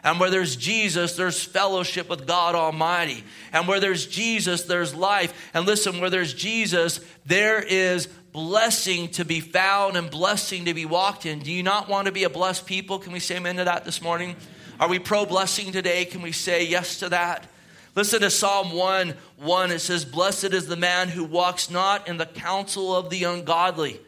And 0.05 0.19
where 0.19 0.29
there's 0.29 0.55
Jesus, 0.55 1.17
there's 1.17 1.43
fellowship 1.43 2.09
with 2.09 2.27
God 2.27 2.53
Almighty. 2.53 3.23
And 3.51 3.67
where 3.67 3.79
there's 3.79 4.05
Jesus, 4.05 4.63
there's 4.63 4.93
life. 4.93 5.49
And 5.55 5.65
listen, 5.65 5.99
where 5.99 6.11
there's 6.11 6.33
Jesus, 6.33 6.99
there 7.25 7.59
is 7.59 8.05
blessing 8.31 9.07
to 9.07 9.25
be 9.25 9.39
found 9.39 9.97
and 9.97 10.11
blessing 10.11 10.65
to 10.65 10.75
be 10.75 10.85
walked 10.85 11.25
in. 11.25 11.39
Do 11.39 11.51
you 11.51 11.63
not 11.63 11.89
want 11.89 12.05
to 12.05 12.11
be 12.11 12.23
a 12.23 12.29
blessed 12.29 12.67
people? 12.67 12.99
Can 12.99 13.13
we 13.13 13.19
say 13.19 13.37
amen 13.37 13.55
to 13.55 13.63
that 13.63 13.83
this 13.83 13.99
morning? 13.99 14.35
Are 14.79 14.87
we 14.87 14.99
pro 14.99 15.25
blessing 15.25 15.71
today? 15.71 16.05
Can 16.05 16.21
we 16.21 16.33
say 16.33 16.67
yes 16.67 16.99
to 16.99 17.09
that? 17.09 17.47
Listen 17.95 18.21
to 18.21 18.29
Psalm 18.29 18.73
1 18.73 19.15
1. 19.37 19.71
It 19.71 19.79
says, 19.79 20.05
Blessed 20.05 20.53
is 20.53 20.67
the 20.67 20.75
man 20.75 21.07
who 21.07 21.23
walks 21.23 21.71
not 21.71 22.07
in 22.07 22.17
the 22.17 22.27
counsel 22.27 22.95
of 22.95 23.09
the 23.09 23.23
ungodly, 23.23 23.99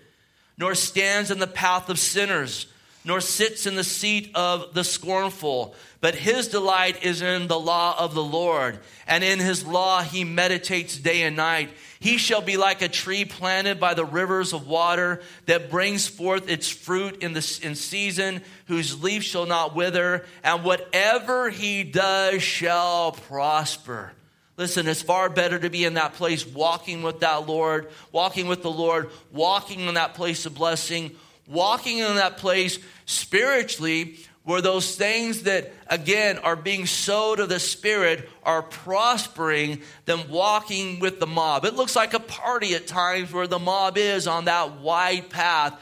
nor 0.60 0.76
stands 0.76 1.32
in 1.32 1.40
the 1.40 1.48
path 1.48 1.90
of 1.90 1.98
sinners, 1.98 2.68
nor 3.08 3.22
sits 3.22 3.66
in 3.66 3.76
the 3.76 3.86
seat 3.86 4.32
of 4.36 4.74
the 4.74 4.84
scornful. 4.84 5.74
But 6.02 6.14
his 6.14 6.50
delight 6.50 7.04
is 7.04 7.22
in 7.22 7.48
the 7.48 7.58
law 7.58 7.96
of 7.98 8.14
the 8.14 8.24
Lord, 8.24 8.80
and 9.08 9.24
in 9.24 9.40
his 9.40 9.66
law 9.66 10.02
he 10.02 10.26
meditates 10.26 10.98
day 10.98 11.22
and 11.22 11.38
night. 11.38 11.70
He 12.02 12.18
shall 12.18 12.42
be 12.42 12.58
like 12.58 12.82
a 12.82 12.90
tree 12.90 13.24
planted 13.24 13.80
by 13.80 13.94
the 13.94 14.04
rivers 14.04 14.52
of 14.52 14.68
water 14.68 15.22
that 15.46 15.72
brings 15.72 16.06
forth 16.06 16.50
its 16.50 16.68
fruit 16.68 17.24
in, 17.24 17.32
the, 17.32 17.60
in 17.64 17.76
season, 17.76 18.42
whose 18.66 19.02
leaf 19.02 19.24
shall 19.24 19.46
not 19.46 19.74
wither, 19.74 20.26
and 20.44 20.66
whatever 20.66 21.50
he 21.50 21.84
does 21.84 22.44
shall 22.44 23.14
prosper. 23.14 24.12
Listen, 24.58 24.86
it's 24.88 25.02
far 25.02 25.30
better 25.30 25.58
to 25.58 25.70
be 25.70 25.86
in 25.86 25.94
that 25.94 26.16
place 26.16 26.46
walking 26.46 27.04
with 27.04 27.22
that 27.22 27.48
Lord, 27.48 27.90
walking 28.12 28.48
with 28.48 28.64
the 28.64 28.72
Lord, 28.72 29.12
walking 29.32 29.80
in 29.82 29.94
that 29.94 30.16
place 30.16 30.46
of 30.46 30.56
blessing, 30.56 31.16
walking 31.48 32.00
in 32.00 32.16
that 32.16 32.38
place 32.38 32.80
spiritually 33.06 34.18
where 34.48 34.62
those 34.62 34.96
things 34.96 35.44
that, 35.44 35.74
again, 35.88 36.38
are 36.38 36.56
being 36.56 36.86
sowed 36.86 37.42
of 37.42 37.50
the 37.50 37.60
Spirit 37.60 38.30
are 38.44 38.62
prospering 38.64 39.82
than 40.06 40.30
walking 40.30 41.00
with 41.00 41.20
the 41.20 41.28
mob. 41.28 41.66
It 41.66 41.74
looks 41.74 41.98
like 41.98 42.14
a 42.14 42.20
party 42.22 42.74
at 42.74 42.88
times 42.88 43.34
where 43.34 43.46
the 43.46 43.60
mob 43.60 43.98
is 43.98 44.26
on 44.26 44.46
that 44.46 44.80
wide 44.80 45.30
path. 45.30 45.74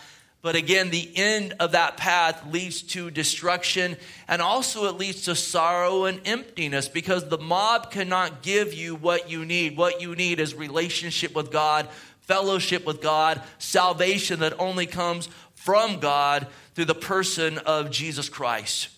But 0.41 0.55
again, 0.55 0.89
the 0.89 1.11
end 1.15 1.53
of 1.59 1.73
that 1.73 1.97
path 1.97 2.43
leads 2.51 2.81
to 2.93 3.11
destruction 3.11 3.97
and 4.27 4.41
also 4.41 4.85
it 4.85 4.97
leads 4.97 5.23
to 5.23 5.35
sorrow 5.35 6.05
and 6.05 6.19
emptiness 6.25 6.87
because 6.87 7.29
the 7.29 7.37
mob 7.37 7.91
cannot 7.91 8.41
give 8.41 8.73
you 8.73 8.95
what 8.95 9.29
you 9.29 9.45
need. 9.45 9.77
What 9.77 10.01
you 10.01 10.15
need 10.15 10.39
is 10.39 10.55
relationship 10.55 11.35
with 11.35 11.51
God, 11.51 11.87
fellowship 12.21 12.83
with 12.85 13.01
God, 13.01 13.43
salvation 13.59 14.39
that 14.39 14.59
only 14.59 14.87
comes 14.87 15.29
from 15.65 15.99
God 15.99 16.45
through 16.75 16.85
the 16.85 16.93
person 16.93 17.57
of 17.57 17.89
Jesus 17.89 18.29
Christ. 18.29 18.89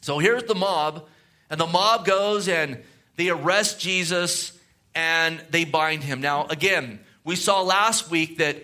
So 0.00 0.18
here's 0.18 0.44
the 0.44 0.54
mob, 0.54 1.06
and 1.50 1.60
the 1.60 1.66
mob 1.66 2.06
goes 2.06 2.48
and 2.48 2.82
they 3.16 3.28
arrest 3.28 3.78
Jesus 3.78 4.58
and 4.94 5.38
they 5.50 5.66
bind 5.66 6.02
him. 6.02 6.22
Now, 6.22 6.46
again, 6.46 7.00
we 7.24 7.36
saw 7.36 7.60
last 7.60 8.10
week 8.10 8.38
that 8.38 8.56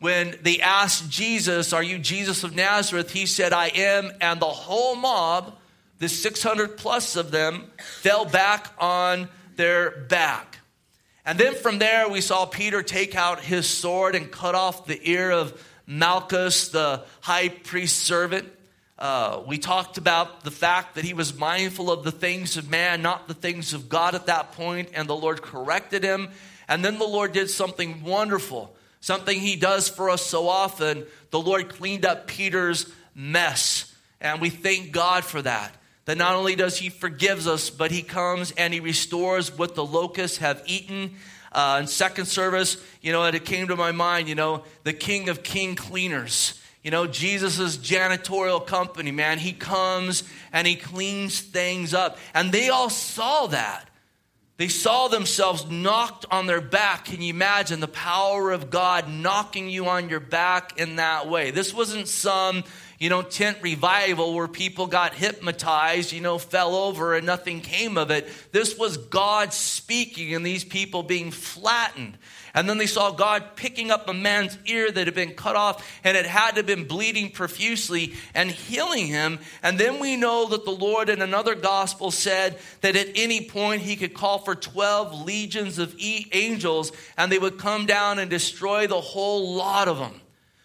when 0.00 0.36
they 0.42 0.58
asked 0.58 1.08
Jesus, 1.08 1.72
Are 1.72 1.82
you 1.82 1.98
Jesus 1.98 2.42
of 2.42 2.56
Nazareth? 2.56 3.12
He 3.12 3.26
said, 3.26 3.52
I 3.52 3.68
am. 3.68 4.10
And 4.20 4.40
the 4.40 4.46
whole 4.46 4.96
mob, 4.96 5.54
the 5.98 6.08
600 6.08 6.76
plus 6.76 7.14
of 7.14 7.30
them, 7.30 7.70
fell 8.00 8.24
back 8.24 8.72
on 8.78 9.28
their 9.54 9.92
back. 9.92 10.58
And 11.24 11.38
then 11.38 11.54
from 11.54 11.78
there, 11.78 12.08
we 12.08 12.20
saw 12.20 12.46
Peter 12.46 12.82
take 12.82 13.14
out 13.14 13.40
his 13.40 13.68
sword 13.68 14.16
and 14.16 14.28
cut 14.28 14.56
off 14.56 14.86
the 14.86 15.00
ear 15.08 15.30
of 15.30 15.62
Malchus, 15.90 16.68
the 16.68 17.02
high 17.20 17.48
priest 17.48 18.04
servant. 18.04 18.48
Uh, 18.96 19.42
we 19.44 19.58
talked 19.58 19.98
about 19.98 20.44
the 20.44 20.50
fact 20.52 20.94
that 20.94 21.04
he 21.04 21.14
was 21.14 21.36
mindful 21.36 21.90
of 21.90 22.04
the 22.04 22.12
things 22.12 22.56
of 22.56 22.70
man, 22.70 23.02
not 23.02 23.26
the 23.26 23.34
things 23.34 23.74
of 23.74 23.88
God 23.88 24.14
at 24.14 24.26
that 24.26 24.52
point, 24.52 24.90
and 24.94 25.08
the 25.08 25.16
Lord 25.16 25.42
corrected 25.42 26.04
him. 26.04 26.28
And 26.68 26.84
then 26.84 27.00
the 27.00 27.08
Lord 27.08 27.32
did 27.32 27.50
something 27.50 28.04
wonderful, 28.04 28.72
something 29.00 29.40
he 29.40 29.56
does 29.56 29.88
for 29.88 30.10
us 30.10 30.24
so 30.24 30.48
often. 30.48 31.06
The 31.30 31.40
Lord 31.40 31.68
cleaned 31.70 32.04
up 32.04 32.28
Peter's 32.28 32.86
mess, 33.12 33.92
and 34.20 34.40
we 34.40 34.48
thank 34.48 34.92
God 34.92 35.24
for 35.24 35.42
that. 35.42 35.74
That 36.04 36.18
not 36.18 36.36
only 36.36 36.54
does 36.54 36.78
he 36.78 36.88
forgives 36.88 37.48
us, 37.48 37.68
but 37.68 37.90
he 37.90 38.02
comes 38.02 38.52
and 38.52 38.72
he 38.72 38.78
restores 38.78 39.58
what 39.58 39.74
the 39.74 39.84
locusts 39.84 40.38
have 40.38 40.62
eaten 40.66 41.16
uh, 41.52 41.78
in 41.80 41.86
second 41.86 42.26
service, 42.26 42.76
you 43.00 43.12
know, 43.12 43.24
it 43.24 43.44
came 43.44 43.68
to 43.68 43.76
my 43.76 43.92
mind, 43.92 44.28
you 44.28 44.34
know, 44.34 44.64
the 44.84 44.92
king 44.92 45.28
of 45.28 45.42
king 45.42 45.74
cleaners. 45.74 46.60
You 46.82 46.90
know, 46.90 47.06
Jesus' 47.06 47.76
janitorial 47.76 48.66
company, 48.66 49.10
man, 49.10 49.38
he 49.38 49.52
comes 49.52 50.22
and 50.52 50.66
he 50.66 50.76
cleans 50.76 51.40
things 51.40 51.92
up. 51.92 52.18
And 52.32 52.52
they 52.52 52.70
all 52.70 52.88
saw 52.88 53.48
that. 53.48 53.90
They 54.56 54.68
saw 54.68 55.08
themselves 55.08 55.70
knocked 55.70 56.26
on 56.30 56.46
their 56.46 56.60
back. 56.60 57.06
Can 57.06 57.22
you 57.22 57.32
imagine 57.32 57.80
the 57.80 57.88
power 57.88 58.50
of 58.50 58.68
God 58.68 59.08
knocking 59.08 59.70
you 59.70 59.86
on 59.86 60.10
your 60.10 60.20
back 60.20 60.78
in 60.78 60.96
that 60.96 61.28
way? 61.28 61.50
This 61.50 61.72
wasn't 61.72 62.08
some 62.08 62.64
you 63.00 63.08
know, 63.08 63.22
tent 63.22 63.56
revival 63.62 64.34
where 64.34 64.46
people 64.46 64.86
got 64.86 65.14
hypnotized, 65.14 66.12
you 66.12 66.20
know, 66.20 66.36
fell 66.36 66.74
over 66.76 67.14
and 67.14 67.24
nothing 67.24 67.62
came 67.62 67.96
of 67.96 68.10
it. 68.10 68.28
This 68.52 68.76
was 68.76 68.98
God 68.98 69.54
speaking 69.54 70.34
and 70.34 70.44
these 70.44 70.64
people 70.64 71.02
being 71.02 71.30
flattened. 71.30 72.18
And 72.52 72.68
then 72.68 72.76
they 72.76 72.86
saw 72.86 73.10
God 73.10 73.56
picking 73.56 73.90
up 73.90 74.06
a 74.06 74.12
man's 74.12 74.58
ear 74.66 74.90
that 74.90 75.06
had 75.06 75.14
been 75.14 75.32
cut 75.32 75.56
off 75.56 76.00
and 76.04 76.14
it 76.14 76.26
had 76.26 76.50
to 76.50 76.56
have 76.56 76.66
been 76.66 76.86
bleeding 76.86 77.30
profusely 77.30 78.12
and 78.34 78.50
healing 78.50 79.06
him. 79.06 79.38
And 79.62 79.78
then 79.78 79.98
we 79.98 80.16
know 80.16 80.46
that 80.50 80.66
the 80.66 80.70
Lord 80.70 81.08
in 81.08 81.22
another 81.22 81.54
gospel 81.54 82.10
said 82.10 82.58
that 82.82 82.96
at 82.96 83.08
any 83.14 83.48
point 83.48 83.80
he 83.80 83.96
could 83.96 84.12
call 84.12 84.40
for 84.40 84.54
12 84.54 85.24
legions 85.24 85.78
of 85.78 85.96
angels 85.98 86.92
and 87.16 87.32
they 87.32 87.38
would 87.38 87.56
come 87.56 87.86
down 87.86 88.18
and 88.18 88.28
destroy 88.28 88.86
the 88.86 89.00
whole 89.00 89.54
lot 89.54 89.88
of 89.88 89.96
them. 89.96 90.20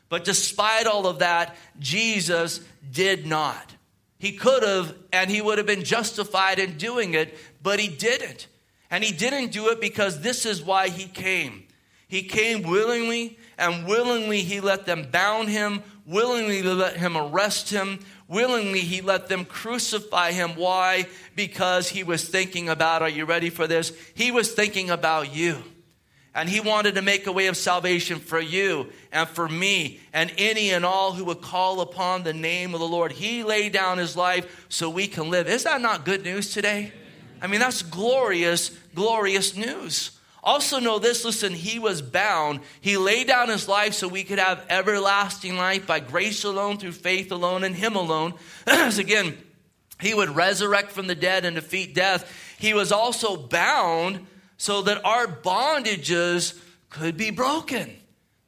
But 0.09 0.23
despite 0.23 0.87
all 0.87 1.07
of 1.07 1.19
that, 1.19 1.55
Jesus 1.79 2.61
did 2.91 3.25
not. 3.25 3.75
He 4.17 4.33
could 4.33 4.63
have, 4.63 4.95
and 5.11 5.29
he 5.29 5.41
would 5.41 5.57
have 5.57 5.67
been 5.67 5.83
justified 5.83 6.59
in 6.59 6.77
doing 6.77 7.13
it, 7.13 7.37
but 7.61 7.79
he 7.79 7.87
didn't. 7.87 8.47
And 8.89 9.03
he 9.03 9.11
didn't 9.11 9.51
do 9.51 9.69
it 9.69 9.81
because 9.81 10.21
this 10.21 10.45
is 10.45 10.63
why 10.63 10.89
he 10.89 11.07
came. 11.07 11.67
He 12.07 12.21
came 12.21 12.61
willingly, 12.61 13.37
and 13.57 13.87
willingly 13.87 14.41
he 14.41 14.61
let 14.61 14.85
them 14.85 15.07
bound 15.11 15.49
him, 15.49 15.83
willingly 16.05 16.61
let 16.61 16.97
him 16.97 17.17
arrest 17.17 17.71
him, 17.71 17.99
willingly 18.27 18.81
he 18.81 19.01
let 19.01 19.27
them 19.27 19.43
crucify 19.43 20.31
him. 20.31 20.51
Why? 20.55 21.07
Because 21.35 21.89
he 21.89 22.03
was 22.03 22.27
thinking 22.29 22.69
about, 22.69 23.01
are 23.01 23.09
you 23.09 23.25
ready 23.25 23.49
for 23.49 23.67
this? 23.67 23.91
He 24.13 24.31
was 24.31 24.53
thinking 24.53 24.91
about 24.91 25.35
you. 25.35 25.63
And 26.35 26.49
he 26.49 26.59
wanted 26.59 26.95
to 26.95 27.01
make 27.01 27.27
a 27.27 27.31
way 27.31 27.47
of 27.47 27.55
salvation 27.55 28.19
for 28.19 28.41
you 28.41 28.89
and 29.13 29.27
for 29.27 29.47
me 29.47 30.01
and 30.11 30.33
any 30.37 30.71
and 30.71 30.85
all 30.85 31.13
who 31.13 31.23
would 31.25 31.41
call 31.41 31.79
upon 31.79 32.23
the 32.23 32.33
name 32.33 32.73
of 32.73 32.81
the 32.81 32.87
Lord. 32.87 33.13
He 33.13 33.41
laid 33.41 33.71
down 33.71 33.97
his 33.97 34.17
life 34.17 34.65
so 34.67 34.89
we 34.89 35.07
can 35.07 35.29
live. 35.29 35.47
Is 35.47 35.63
that 35.63 35.79
not 35.79 36.03
good 36.03 36.25
news 36.25 36.53
today? 36.53 36.91
I 37.41 37.47
mean, 37.47 37.61
that's 37.61 37.81
glorious, 37.81 38.69
glorious 38.93 39.55
news. 39.55 40.11
Also, 40.43 40.77
know 40.79 40.99
this 40.99 41.23
listen, 41.23 41.53
he 41.53 41.79
was 41.79 42.01
bound. 42.01 42.59
He 42.81 42.97
laid 42.97 43.27
down 43.27 43.47
his 43.47 43.69
life 43.69 43.93
so 43.93 44.07
we 44.07 44.25
could 44.25 44.37
have 44.37 44.63
everlasting 44.69 45.55
life 45.55 45.87
by 45.87 46.01
grace 46.01 46.43
alone, 46.43 46.77
through 46.77 46.91
faith 46.91 47.31
alone, 47.31 47.63
and 47.63 47.75
him 47.75 47.95
alone. 47.95 48.33
As 48.67 48.99
again, 48.99 49.37
he 50.01 50.13
would 50.13 50.35
resurrect 50.35 50.91
from 50.91 51.07
the 51.07 51.15
dead 51.15 51.45
and 51.45 51.55
defeat 51.55 51.95
death. 51.95 52.29
He 52.59 52.73
was 52.73 52.91
also 52.91 53.37
bound 53.37 54.27
so 54.57 54.81
that 54.83 55.03
our 55.05 55.27
bondages 55.27 56.59
could 56.89 57.17
be 57.17 57.31
broken. 57.31 57.95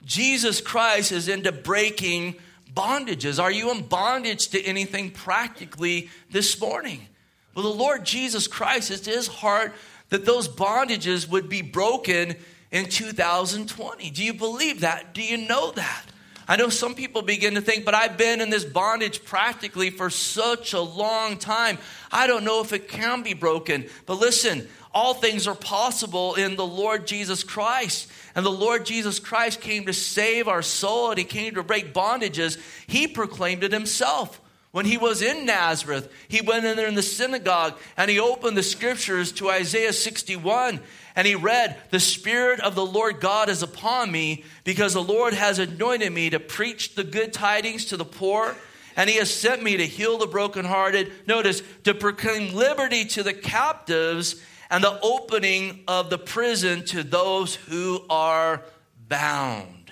Jesus 0.04 0.62
Christ 0.62 1.12
is 1.12 1.28
into 1.28 1.52
breaking 1.52 2.36
bondages. 2.74 3.42
Are 3.42 3.52
you 3.52 3.72
in 3.72 3.84
bondage 3.84 4.50
to 4.50 4.64
anything 4.64 5.12
practically 5.12 6.10
this 6.32 6.60
morning? 6.62 7.08
Well, 7.56 7.64
the 7.64 7.78
Lord 7.78 8.06
Jesus 8.06 8.48
Christ, 8.48 8.92
it's 8.92 9.08
his 9.08 9.28
heart 9.28 9.74
that 10.10 10.26
those 10.26 10.48
bondages 10.48 11.28
would 11.28 11.50
be 11.50 11.62
broken 11.62 12.36
in 12.72 12.86
2020. 12.86 14.10
Do 14.12 14.24
you 14.24 14.34
believe 14.34 14.82
that? 14.82 15.14
Do 15.14 15.24
you 15.24 15.38
know 15.38 15.72
that? 15.72 16.06
I 16.48 16.56
know 16.56 16.70
some 16.70 16.96
people 16.96 17.24
begin 17.24 17.56
to 17.56 17.62
think, 17.62 17.84
but 17.84 17.94
I've 17.94 18.18
been 18.18 18.40
in 18.40 18.50
this 18.50 18.64
bondage 18.64 19.26
practically 19.26 19.90
for 19.90 20.10
such 20.10 20.72
a 20.72 20.80
long 20.80 21.38
time. 21.38 21.78
I 22.10 22.26
don't 22.26 22.46
know 22.46 22.62
if 22.62 22.72
it 22.72 22.88
can 22.88 23.22
be 23.22 23.34
broken. 23.34 23.88
But 24.06 24.20
listen, 24.20 24.68
all 24.94 25.13
things 25.13 25.48
are 25.48 25.56
possible 25.56 26.36
in 26.36 26.56
the 26.56 26.65
Lord 26.65 27.08
Jesus 27.08 27.44
Christ. 27.44 28.10
And 28.36 28.46
the 28.46 28.51
Lord 28.51 28.86
Jesus 28.86 29.20
Christ 29.20 29.62
came 29.62 29.86
to 29.86 29.94
save 29.94 30.48
our 30.48 30.62
soul 30.62 31.10
and 31.10 31.17
he 31.17 31.25
came 31.25 31.56
to 31.56 31.63
break 31.63 31.94
bondages. 31.94 32.58
He 32.88 33.08
proclaimed 33.08 33.63
it 33.63 33.72
himself. 33.72 34.41
When 34.72 34.86
he 34.86 34.98
was 34.98 35.22
in 35.22 35.46
Nazareth, 35.46 36.12
he 36.27 36.41
went 36.41 36.65
in 36.65 36.77
there 36.77 36.88
in 36.88 36.94
the 36.94 37.01
synagogue 37.01 37.77
and 37.96 38.12
he 38.12 38.20
opened 38.20 38.58
the 38.58 38.63
scriptures 38.63 39.32
to 39.34 39.50
Isaiah 39.50 39.94
61 39.94 40.79
and 41.15 41.25
he 41.25 41.34
read, 41.34 41.77
The 41.89 42.00
Spirit 42.00 42.60
of 42.60 42.75
the 42.75 42.86
Lord 42.86 43.20
God 43.20 43.50
is 43.50 43.63
upon 43.63 44.12
me 44.12 44.44
because 44.65 44.94
the 44.94 45.01
Lord 45.01 45.34
has 45.34 45.58
anointed 45.58 46.12
me 46.12 46.29
to 46.29 46.39
preach 46.39 46.94
the 46.94 47.03
good 47.03 47.34
tidings 47.34 47.86
to 47.86 47.98
the 47.98 48.06
poor. 48.06 48.56
And 48.96 49.10
he 49.10 49.17
has 49.17 49.34
sent 49.34 49.63
me 49.63 49.77
to 49.77 49.86
heal 49.86 50.20
the 50.20 50.27
brokenhearted. 50.27 51.12
Notice, 51.27 51.63
to 51.84 51.94
proclaim 51.96 52.53
liberty 52.53 53.06
to 53.06 53.24
the 53.24 53.34
captives 53.34 54.41
and 54.70 54.84
the 54.84 55.00
opening 55.02 55.84
of 55.88 56.10
the 56.10 56.18
prison 56.18 56.84
to 56.86 57.04
those 57.04 57.56
who 57.56 58.04
are 58.10 58.64
bound. 59.08 59.92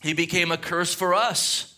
He 0.00 0.12
became 0.14 0.50
a 0.50 0.56
curse 0.56 0.94
for 0.94 1.14
us. 1.14 1.74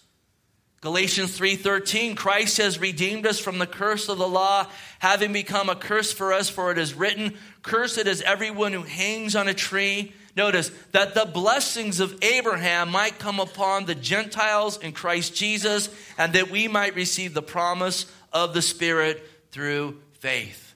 Galatians 0.81 1.39
3:13 1.39 2.17
Christ 2.17 2.57
has 2.57 2.79
redeemed 2.79 3.25
us 3.25 3.39
from 3.39 3.59
the 3.59 3.69
curse 3.69 4.09
of 4.09 4.19
the 4.19 4.27
law 4.27 4.67
having 4.99 5.33
become 5.33 5.69
a 5.69 5.77
curse 5.77 6.13
for 6.13 6.33
us 6.33 6.49
for 6.49 6.73
it 6.73 6.79
is 6.79 6.95
written 6.95 7.39
cursed 7.63 7.99
is 7.99 8.21
everyone 8.23 8.73
who 8.73 8.83
hangs 8.83 9.37
on 9.37 9.47
a 9.47 9.55
tree. 9.55 10.13
Notice 10.35 10.73
that 10.91 11.15
the 11.15 11.27
blessings 11.27 12.01
of 12.01 12.19
Abraham 12.23 12.91
might 12.91 13.19
come 13.21 13.39
upon 13.39 13.85
the 13.85 13.95
Gentiles 13.95 14.77
in 14.79 14.93
Christ 14.93 15.37
Jesus 15.37 15.89
and 16.19 16.33
that 16.33 16.51
we 16.51 16.67
might 16.67 16.97
receive 16.97 17.33
the 17.33 17.43
promise 17.43 18.07
of 18.33 18.55
the 18.55 18.63
spirit 18.63 19.23
through 19.53 20.01
faith 20.15 20.72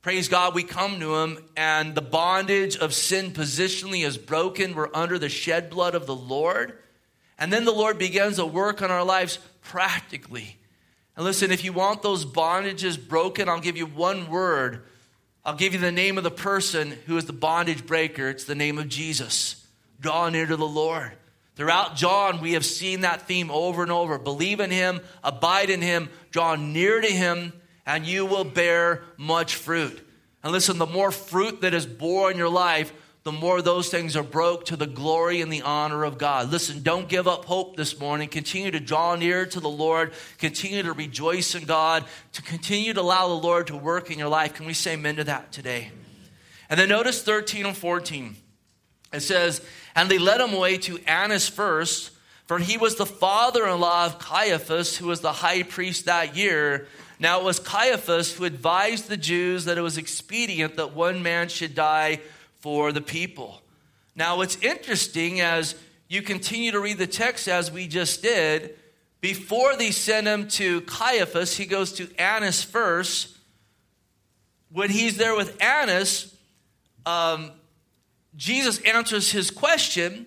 Praise 0.00 0.28
God, 0.28 0.54
we 0.54 0.62
come 0.62 1.00
to 1.00 1.16
Him, 1.16 1.38
and 1.56 1.94
the 1.94 2.00
bondage 2.00 2.76
of 2.76 2.94
sin 2.94 3.32
positionally 3.32 4.06
is 4.06 4.16
broken. 4.16 4.74
We're 4.74 4.94
under 4.94 5.18
the 5.18 5.28
shed 5.28 5.70
blood 5.70 5.94
of 5.94 6.06
the 6.06 6.14
Lord. 6.14 6.78
And 7.38 7.52
then 7.52 7.64
the 7.64 7.72
Lord 7.72 7.98
begins 7.98 8.38
a 8.38 8.46
work 8.46 8.80
on 8.80 8.90
our 8.90 9.04
lives 9.04 9.38
practically. 9.62 10.56
And 11.16 11.24
listen, 11.24 11.50
if 11.50 11.64
you 11.64 11.72
want 11.72 12.02
those 12.02 12.24
bondages 12.24 12.96
broken, 12.96 13.48
I'll 13.48 13.60
give 13.60 13.76
you 13.76 13.86
one 13.86 14.30
word. 14.30 14.84
I'll 15.44 15.56
give 15.56 15.72
you 15.72 15.80
the 15.80 15.90
name 15.90 16.16
of 16.16 16.24
the 16.24 16.30
person 16.30 16.94
who 17.06 17.16
is 17.16 17.24
the 17.24 17.32
bondage 17.32 17.86
breaker. 17.86 18.28
It's 18.28 18.44
the 18.44 18.54
name 18.54 18.78
of 18.78 18.88
Jesus. 18.88 19.66
Draw 20.00 20.28
near 20.28 20.46
to 20.46 20.56
the 20.56 20.66
Lord. 20.66 21.12
Throughout 21.56 21.96
John, 21.96 22.40
we 22.40 22.52
have 22.52 22.64
seen 22.64 23.00
that 23.00 23.22
theme 23.22 23.50
over 23.50 23.82
and 23.82 23.90
over. 23.90 24.16
Believe 24.16 24.60
in 24.60 24.70
him, 24.70 25.00
abide 25.24 25.70
in 25.70 25.82
him, 25.82 26.08
draw 26.30 26.54
near 26.54 27.00
to 27.00 27.08
him, 27.08 27.52
and 27.88 28.06
you 28.06 28.26
will 28.26 28.44
bear 28.44 29.02
much 29.16 29.54
fruit. 29.54 30.06
And 30.44 30.52
listen, 30.52 30.76
the 30.76 30.86
more 30.86 31.10
fruit 31.10 31.62
that 31.62 31.72
is 31.72 31.86
born 31.86 32.32
in 32.32 32.38
your 32.38 32.50
life, 32.50 32.92
the 33.24 33.32
more 33.32 33.62
those 33.62 33.88
things 33.88 34.14
are 34.14 34.22
broke 34.22 34.66
to 34.66 34.76
the 34.76 34.86
glory 34.86 35.40
and 35.40 35.50
the 35.50 35.62
honor 35.62 36.04
of 36.04 36.18
God. 36.18 36.50
Listen, 36.50 36.82
don't 36.82 37.08
give 37.08 37.26
up 37.26 37.46
hope 37.46 37.76
this 37.76 37.98
morning. 37.98 38.28
Continue 38.28 38.70
to 38.70 38.78
draw 38.78 39.16
near 39.16 39.46
to 39.46 39.58
the 39.58 39.70
Lord. 39.70 40.12
Continue 40.36 40.82
to 40.82 40.92
rejoice 40.92 41.54
in 41.54 41.64
God. 41.64 42.04
To 42.34 42.42
continue 42.42 42.92
to 42.92 43.00
allow 43.00 43.28
the 43.28 43.34
Lord 43.34 43.66
to 43.68 43.76
work 43.76 44.10
in 44.10 44.18
your 44.18 44.28
life. 44.28 44.52
Can 44.54 44.66
we 44.66 44.74
say 44.74 44.92
amen 44.92 45.16
to 45.16 45.24
that 45.24 45.50
today? 45.50 45.90
And 46.68 46.78
then 46.78 46.90
notice 46.90 47.22
13 47.22 47.64
and 47.64 47.76
14. 47.76 48.36
It 49.14 49.20
says, 49.20 49.62
And 49.96 50.10
they 50.10 50.18
led 50.18 50.42
him 50.42 50.52
away 50.52 50.76
to 50.78 50.98
Annas 51.06 51.48
first, 51.48 52.10
for 52.44 52.58
he 52.58 52.76
was 52.76 52.96
the 52.96 53.06
father 53.06 53.66
in 53.66 53.80
law 53.80 54.04
of 54.04 54.18
Caiaphas, 54.18 54.98
who 54.98 55.06
was 55.06 55.22
the 55.22 55.32
high 55.32 55.62
priest 55.62 56.04
that 56.04 56.36
year. 56.36 56.86
Now 57.18 57.40
it 57.40 57.44
was 57.44 57.58
Caiaphas 57.58 58.32
who 58.32 58.44
advised 58.44 59.08
the 59.08 59.16
Jews 59.16 59.64
that 59.64 59.76
it 59.76 59.82
was 59.82 59.98
expedient 59.98 60.76
that 60.76 60.94
one 60.94 61.22
man 61.22 61.48
should 61.48 61.74
die 61.74 62.20
for 62.60 62.92
the 62.92 63.00
people. 63.00 63.62
Now, 64.14 64.36
what's 64.36 64.56
interesting 64.56 65.40
as 65.40 65.74
you 66.08 66.22
continue 66.22 66.72
to 66.72 66.80
read 66.80 66.98
the 66.98 67.06
text 67.06 67.48
as 67.48 67.70
we 67.70 67.86
just 67.86 68.22
did, 68.22 68.76
before 69.20 69.76
they 69.76 69.90
send 69.90 70.26
him 70.26 70.48
to 70.48 70.80
Caiaphas, 70.82 71.56
he 71.56 71.66
goes 71.66 71.92
to 71.94 72.08
Annas 72.18 72.62
first. 72.62 73.36
When 74.70 74.90
he's 74.90 75.16
there 75.16 75.34
with 75.34 75.60
Annas, 75.62 76.34
um, 77.06 77.52
Jesus 78.36 78.80
answers 78.80 79.32
his 79.32 79.50
question, 79.50 80.26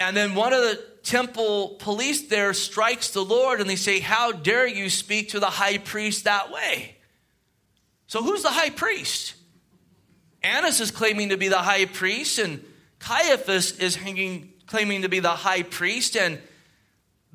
and 0.00 0.16
then 0.16 0.34
one 0.34 0.52
of 0.52 0.60
the 0.60 0.82
temple 1.08 1.76
police 1.78 2.28
there 2.28 2.52
strikes 2.52 3.10
the 3.10 3.24
Lord 3.24 3.60
and 3.60 3.68
they 3.68 3.76
say, 3.76 4.00
How 4.00 4.30
dare 4.30 4.66
you 4.66 4.90
speak 4.90 5.30
to 5.30 5.40
the 5.40 5.46
high 5.46 5.78
priest 5.78 6.24
that 6.24 6.52
way? 6.52 6.96
So, 8.06 8.22
who's 8.22 8.42
the 8.42 8.50
high 8.50 8.70
priest? 8.70 9.34
Annas 10.42 10.80
is 10.80 10.90
claiming 10.90 11.30
to 11.30 11.36
be 11.36 11.48
the 11.48 11.58
high 11.58 11.86
priest, 11.86 12.38
and 12.38 12.64
Caiaphas 13.00 13.78
is 13.78 13.96
hanging, 13.96 14.52
claiming 14.66 15.02
to 15.02 15.08
be 15.08 15.20
the 15.20 15.30
high 15.30 15.62
priest. 15.62 16.16
And 16.16 16.38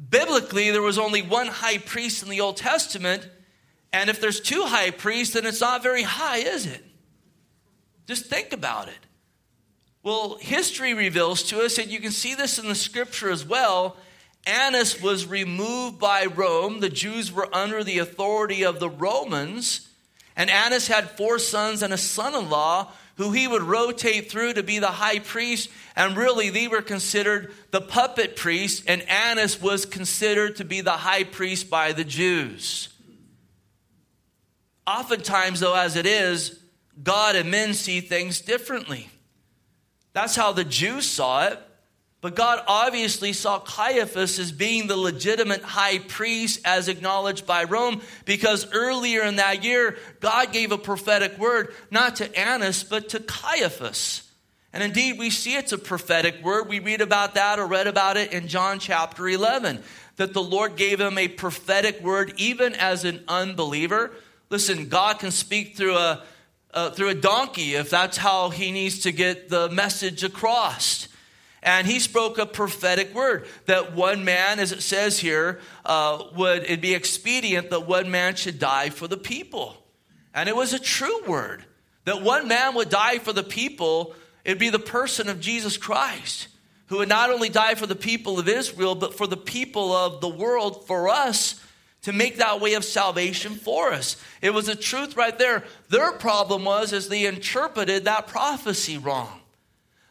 biblically, 0.09 0.71
there 0.71 0.81
was 0.81 0.97
only 0.97 1.21
one 1.21 1.47
high 1.47 1.79
priest 1.79 2.23
in 2.23 2.29
the 2.29 2.41
Old 2.41 2.57
Testament. 2.57 3.27
And 3.91 4.09
if 4.09 4.21
there's 4.21 4.39
two 4.39 4.63
high 4.63 4.91
priests, 4.91 5.33
then 5.33 5.45
it's 5.45 5.61
not 5.61 5.83
very 5.83 6.03
high, 6.03 6.37
is 6.37 6.65
it? 6.65 6.83
Just 8.07 8.25
think 8.25 8.53
about 8.53 8.87
it. 8.87 8.99
Well, 10.03 10.37
history 10.41 10.93
reveals 10.93 11.43
to 11.43 11.61
us, 11.61 11.77
and 11.77 11.89
you 11.89 12.01
can 12.01 12.11
see 12.11 12.35
this 12.35 12.59
in 12.59 12.67
the 12.67 12.75
scripture 12.75 13.31
as 13.31 13.45
well. 13.45 13.95
Annas 14.45 15.01
was 15.01 15.25
removed 15.25 15.97
by 15.97 16.25
Rome. 16.25 16.81
The 16.81 16.89
Jews 16.89 17.31
were 17.31 17.47
under 17.55 17.85
the 17.85 17.99
authority 17.99 18.63
of 18.63 18.81
the 18.81 18.89
Romans. 18.89 19.87
And 20.35 20.49
Annas 20.49 20.89
had 20.89 21.11
four 21.11 21.39
sons 21.39 21.81
and 21.81 21.93
a 21.93 21.97
son 21.97 22.35
in 22.35 22.49
law 22.49 22.91
who 23.15 23.31
he 23.31 23.47
would 23.47 23.61
rotate 23.61 24.29
through 24.29 24.53
to 24.53 24.63
be 24.63 24.79
the 24.79 24.87
high 24.87 25.19
priest. 25.19 25.69
And 25.95 26.17
really, 26.17 26.49
they 26.49 26.67
were 26.67 26.81
considered 26.81 27.53
the 27.71 27.79
puppet 27.79 28.35
priest, 28.35 28.83
and 28.87 29.07
Annas 29.07 29.61
was 29.61 29.85
considered 29.85 30.57
to 30.57 30.65
be 30.65 30.81
the 30.81 30.91
high 30.91 31.23
priest 31.23 31.69
by 31.69 31.93
the 31.93 32.03
Jews. 32.03 32.89
Oftentimes, 34.85 35.61
though, 35.61 35.75
as 35.75 35.95
it 35.95 36.05
is, 36.05 36.59
God 37.01 37.37
and 37.37 37.49
men 37.49 37.73
see 37.73 38.01
things 38.01 38.41
differently. 38.41 39.09
That's 40.13 40.35
how 40.35 40.53
the 40.53 40.63
Jews 40.63 41.09
saw 41.09 41.47
it. 41.47 41.59
But 42.23 42.35
God 42.35 42.63
obviously 42.67 43.33
saw 43.33 43.59
Caiaphas 43.59 44.39
as 44.39 44.53
being 44.53 44.87
the 44.87 44.95
legitimate 44.95 45.61
high 45.61 45.99
priest 45.99 46.61
as 46.63 46.87
acknowledged 46.87 47.45
by 47.45 47.65
Rome 47.65 48.01
because 48.23 48.71
earlier 48.71 49.23
in 49.23 49.35
that 49.35 49.65
year, 49.65 49.97
God 50.21 50.53
gave 50.53 50.71
a 50.71 50.77
prophetic 50.77 51.37
word 51.37 51.73
not 51.91 52.15
to 52.17 52.39
Annas, 52.39 52.85
but 52.85 53.09
to 53.09 53.19
Caiaphas. 53.19 54.23
And 54.71 54.81
indeed, 54.81 55.19
we 55.19 55.31
see 55.31 55.57
it's 55.57 55.73
a 55.73 55.77
prophetic 55.77 56.41
word. 56.41 56.69
We 56.69 56.79
read 56.79 57.01
about 57.01 57.35
that 57.35 57.59
or 57.59 57.67
read 57.67 57.87
about 57.87 58.15
it 58.15 58.31
in 58.31 58.47
John 58.47 58.79
chapter 58.79 59.27
11, 59.27 59.83
that 60.15 60.33
the 60.33 60.41
Lord 60.41 60.77
gave 60.77 61.01
him 61.01 61.17
a 61.17 61.27
prophetic 61.27 62.01
word 62.01 62.35
even 62.37 62.73
as 62.75 63.03
an 63.03 63.21
unbeliever. 63.27 64.11
Listen, 64.49 64.87
God 64.87 65.19
can 65.19 65.31
speak 65.31 65.75
through 65.75 65.97
a, 65.97 66.23
uh, 66.73 66.89
through 66.89 67.09
a 67.09 67.15
donkey 67.15 67.75
if 67.75 67.89
that's 67.89 68.17
how 68.17 68.49
he 68.49 68.71
needs 68.71 68.99
to 68.99 69.11
get 69.11 69.49
the 69.49 69.69
message 69.69 70.23
across. 70.23 71.07
And 71.61 71.87
he 71.87 71.99
spoke 71.99 72.37
a 72.37 72.45
prophetic 72.45 73.13
word 73.13 73.47
that 73.67 73.93
one 73.93 74.25
man, 74.25 74.59
as 74.59 74.73
it 74.73 74.81
says 74.81 75.19
here, 75.19 75.61
uh, 75.85 76.23
would 76.35 76.63
it 76.63 76.81
be 76.81 76.93
expedient 76.93 77.69
that 77.69 77.87
one 77.87 78.11
man 78.11 78.35
should 78.35 78.59
die 78.59 78.89
for 78.89 79.07
the 79.07 79.17
people. 79.17 79.77
And 80.33 80.49
it 80.49 80.55
was 80.55 80.73
a 80.73 80.79
true 80.79 81.23
word 81.25 81.63
that 82.05 82.21
one 82.21 82.49
man 82.49 82.75
would 82.75 82.89
die 82.89 83.19
for 83.19 83.31
the 83.31 83.43
people. 83.43 84.13
It'd 84.43 84.59
be 84.59 84.69
the 84.69 84.79
person 84.79 85.29
of 85.29 85.39
Jesus 85.39 85.77
Christ, 85.77 86.49
who 86.87 86.97
would 86.97 87.07
not 87.07 87.29
only 87.29 87.47
die 87.47 87.75
for 87.75 87.87
the 87.87 87.95
people 87.95 88.39
of 88.39 88.49
Israel, 88.49 88.95
but 88.95 89.15
for 89.15 89.25
the 89.25 89.37
people 89.37 89.93
of 89.93 90.19
the 90.19 90.27
world, 90.27 90.85
for 90.85 91.07
us 91.07 91.61
to 92.03 92.13
make 92.13 92.37
that 92.37 92.61
way 92.61 92.73
of 92.75 92.85
salvation 92.85 93.55
for 93.55 93.91
us. 93.91 94.17
It 94.41 94.53
was 94.53 94.67
a 94.67 94.75
truth 94.75 95.17
right 95.17 95.37
there. 95.37 95.63
Their 95.89 96.11
problem 96.13 96.65
was 96.65 96.93
as 96.93 97.09
they 97.09 97.25
interpreted 97.25 98.05
that 98.05 98.27
prophecy 98.27 98.97
wrong. 98.97 99.41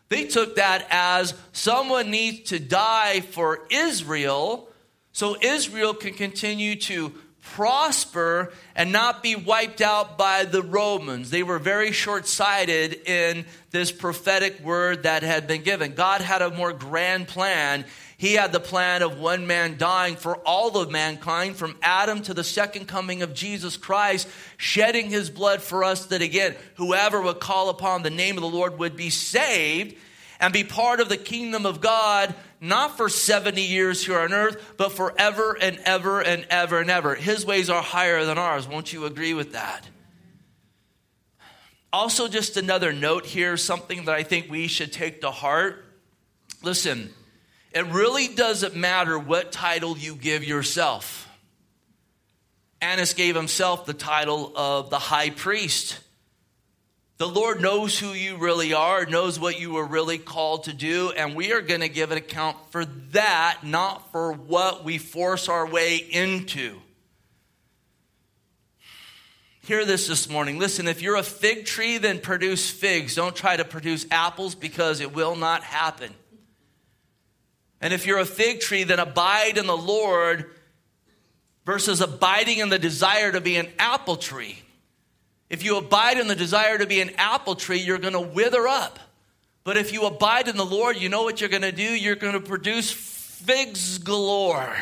They 0.08 0.26
took 0.26 0.56
that 0.56 0.86
as 0.90 1.34
someone 1.52 2.10
needs 2.10 2.50
to 2.50 2.58
die 2.58 3.20
for 3.20 3.60
Israel 3.70 4.68
so 5.12 5.36
Israel 5.40 5.92
can 5.94 6.14
continue 6.14 6.74
to 6.76 7.12
prosper 7.42 8.52
and 8.74 8.92
not 8.92 9.22
be 9.22 9.36
wiped 9.36 9.80
out 9.80 10.16
by 10.16 10.44
the 10.44 10.62
Romans. 10.62 11.30
They 11.30 11.42
were 11.42 11.58
very 11.58 11.92
short 11.92 12.26
sighted 12.26 12.94
in 13.06 13.44
this 13.70 13.92
prophetic 13.92 14.60
word 14.60 15.02
that 15.02 15.22
had 15.22 15.46
been 15.46 15.62
given. 15.62 15.94
God 15.94 16.20
had 16.20 16.40
a 16.40 16.50
more 16.50 16.72
grand 16.72 17.28
plan. 17.28 17.84
He 18.16 18.34
had 18.34 18.52
the 18.52 18.60
plan 18.60 19.02
of 19.02 19.18
one 19.18 19.48
man 19.48 19.76
dying 19.76 20.14
for 20.14 20.36
all 20.46 20.78
of 20.78 20.90
mankind, 20.92 21.56
from 21.56 21.76
Adam 21.82 22.22
to 22.22 22.34
the 22.34 22.44
second 22.44 22.86
coming 22.86 23.22
of 23.22 23.34
Jesus 23.34 23.76
Christ, 23.76 24.28
shedding 24.56 25.10
his 25.10 25.28
blood 25.28 25.60
for 25.60 25.82
us, 25.82 26.06
that 26.06 26.22
again, 26.22 26.54
whoever 26.76 27.20
would 27.20 27.40
call 27.40 27.68
upon 27.68 28.02
the 28.02 28.10
name 28.10 28.36
of 28.36 28.42
the 28.42 28.48
Lord 28.48 28.78
would 28.78 28.96
be 28.96 29.10
saved. 29.10 29.96
and 30.42 30.52
be 30.52 30.64
part 30.64 30.98
of 30.98 31.08
the 31.08 31.16
kingdom 31.16 31.64
of 31.64 31.80
God, 31.80 32.34
not 32.62 32.96
for 32.96 33.08
70 33.08 33.60
years 33.60 34.06
here 34.06 34.20
on 34.20 34.32
earth, 34.32 34.74
but 34.76 34.92
forever 34.92 35.58
and 35.60 35.80
ever 35.84 36.20
and 36.20 36.46
ever 36.48 36.78
and 36.78 36.90
ever. 36.90 37.16
His 37.16 37.44
ways 37.44 37.68
are 37.68 37.82
higher 37.82 38.24
than 38.24 38.38
ours. 38.38 38.68
Won't 38.68 38.92
you 38.92 39.04
agree 39.04 39.34
with 39.34 39.52
that? 39.54 39.84
Also, 41.92 42.28
just 42.28 42.56
another 42.56 42.92
note 42.92 43.26
here, 43.26 43.56
something 43.56 44.04
that 44.04 44.14
I 44.14 44.22
think 44.22 44.48
we 44.48 44.68
should 44.68 44.92
take 44.92 45.22
to 45.22 45.32
heart. 45.32 45.84
Listen, 46.62 47.12
it 47.72 47.84
really 47.86 48.28
doesn't 48.28 48.76
matter 48.76 49.18
what 49.18 49.50
title 49.50 49.98
you 49.98 50.14
give 50.14 50.44
yourself. 50.44 51.28
Annas 52.80 53.12
gave 53.12 53.34
himself 53.34 53.86
the 53.86 53.92
title 53.92 54.52
of 54.54 54.88
the 54.88 55.00
high 55.00 55.30
priest. 55.30 55.98
The 57.22 57.28
Lord 57.28 57.60
knows 57.60 57.96
who 57.96 58.14
you 58.14 58.36
really 58.36 58.72
are, 58.74 59.06
knows 59.06 59.38
what 59.38 59.60
you 59.60 59.74
were 59.74 59.86
really 59.86 60.18
called 60.18 60.64
to 60.64 60.72
do, 60.72 61.12
and 61.12 61.36
we 61.36 61.52
are 61.52 61.60
going 61.60 61.82
to 61.82 61.88
give 61.88 62.10
an 62.10 62.18
account 62.18 62.56
for 62.70 62.84
that, 63.12 63.60
not 63.62 64.10
for 64.10 64.32
what 64.32 64.82
we 64.82 64.98
force 64.98 65.48
our 65.48 65.64
way 65.64 65.98
into. 65.98 66.80
Hear 69.60 69.84
this 69.84 70.08
this 70.08 70.28
morning. 70.28 70.58
Listen, 70.58 70.88
if 70.88 71.00
you're 71.00 71.14
a 71.14 71.22
fig 71.22 71.64
tree, 71.64 71.96
then 71.98 72.18
produce 72.18 72.68
figs. 72.68 73.14
Don't 73.14 73.36
try 73.36 73.56
to 73.56 73.64
produce 73.64 74.04
apples 74.10 74.56
because 74.56 74.98
it 74.98 75.14
will 75.14 75.36
not 75.36 75.62
happen. 75.62 76.12
And 77.80 77.94
if 77.94 78.04
you're 78.04 78.18
a 78.18 78.24
fig 78.24 78.58
tree, 78.58 78.82
then 78.82 78.98
abide 78.98 79.58
in 79.58 79.68
the 79.68 79.76
Lord 79.76 80.50
versus 81.64 82.00
abiding 82.00 82.58
in 82.58 82.68
the 82.68 82.80
desire 82.80 83.30
to 83.30 83.40
be 83.40 83.54
an 83.54 83.68
apple 83.78 84.16
tree. 84.16 84.61
If 85.52 85.62
you 85.62 85.76
abide 85.76 86.18
in 86.18 86.28
the 86.28 86.34
desire 86.34 86.78
to 86.78 86.86
be 86.86 87.02
an 87.02 87.10
apple 87.18 87.54
tree, 87.54 87.78
you're 87.78 87.98
going 87.98 88.14
to 88.14 88.20
wither 88.20 88.66
up. 88.66 88.98
But 89.64 89.76
if 89.76 89.92
you 89.92 90.06
abide 90.06 90.48
in 90.48 90.56
the 90.56 90.64
Lord, 90.64 90.96
you 90.96 91.10
know 91.10 91.24
what 91.24 91.42
you're 91.42 91.50
going 91.50 91.60
to 91.60 91.70
do? 91.70 91.82
You're 91.82 92.16
going 92.16 92.32
to 92.32 92.40
produce 92.40 92.90
figs 92.90 93.98
galore. 93.98 94.74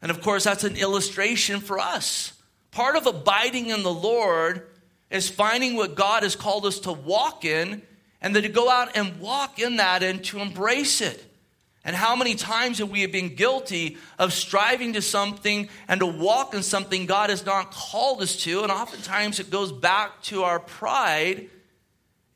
And 0.00 0.12
of 0.12 0.20
course, 0.20 0.44
that's 0.44 0.62
an 0.62 0.76
illustration 0.76 1.58
for 1.58 1.80
us. 1.80 2.34
Part 2.70 2.94
of 2.94 3.06
abiding 3.06 3.70
in 3.70 3.82
the 3.82 3.92
Lord 3.92 4.68
is 5.10 5.28
finding 5.28 5.74
what 5.74 5.96
God 5.96 6.22
has 6.22 6.36
called 6.36 6.64
us 6.64 6.78
to 6.80 6.92
walk 6.92 7.44
in 7.44 7.82
and 8.22 8.34
then 8.34 8.44
to 8.44 8.48
go 8.48 8.70
out 8.70 8.96
and 8.96 9.18
walk 9.18 9.58
in 9.58 9.78
that 9.78 10.04
and 10.04 10.22
to 10.26 10.38
embrace 10.38 11.00
it. 11.00 11.24
And 11.86 11.94
how 11.94 12.16
many 12.16 12.34
times 12.34 12.78
have 12.78 12.90
we 12.90 13.06
been 13.06 13.36
guilty 13.36 13.96
of 14.18 14.32
striving 14.32 14.94
to 14.94 15.02
something 15.02 15.68
and 15.86 16.00
to 16.00 16.06
walk 16.06 16.52
in 16.52 16.64
something 16.64 17.06
God 17.06 17.30
has 17.30 17.46
not 17.46 17.70
called 17.70 18.20
us 18.22 18.36
to? 18.38 18.64
And 18.64 18.72
oftentimes 18.72 19.38
it 19.38 19.50
goes 19.50 19.70
back 19.70 20.20
to 20.24 20.42
our 20.42 20.58
pride, 20.58 21.48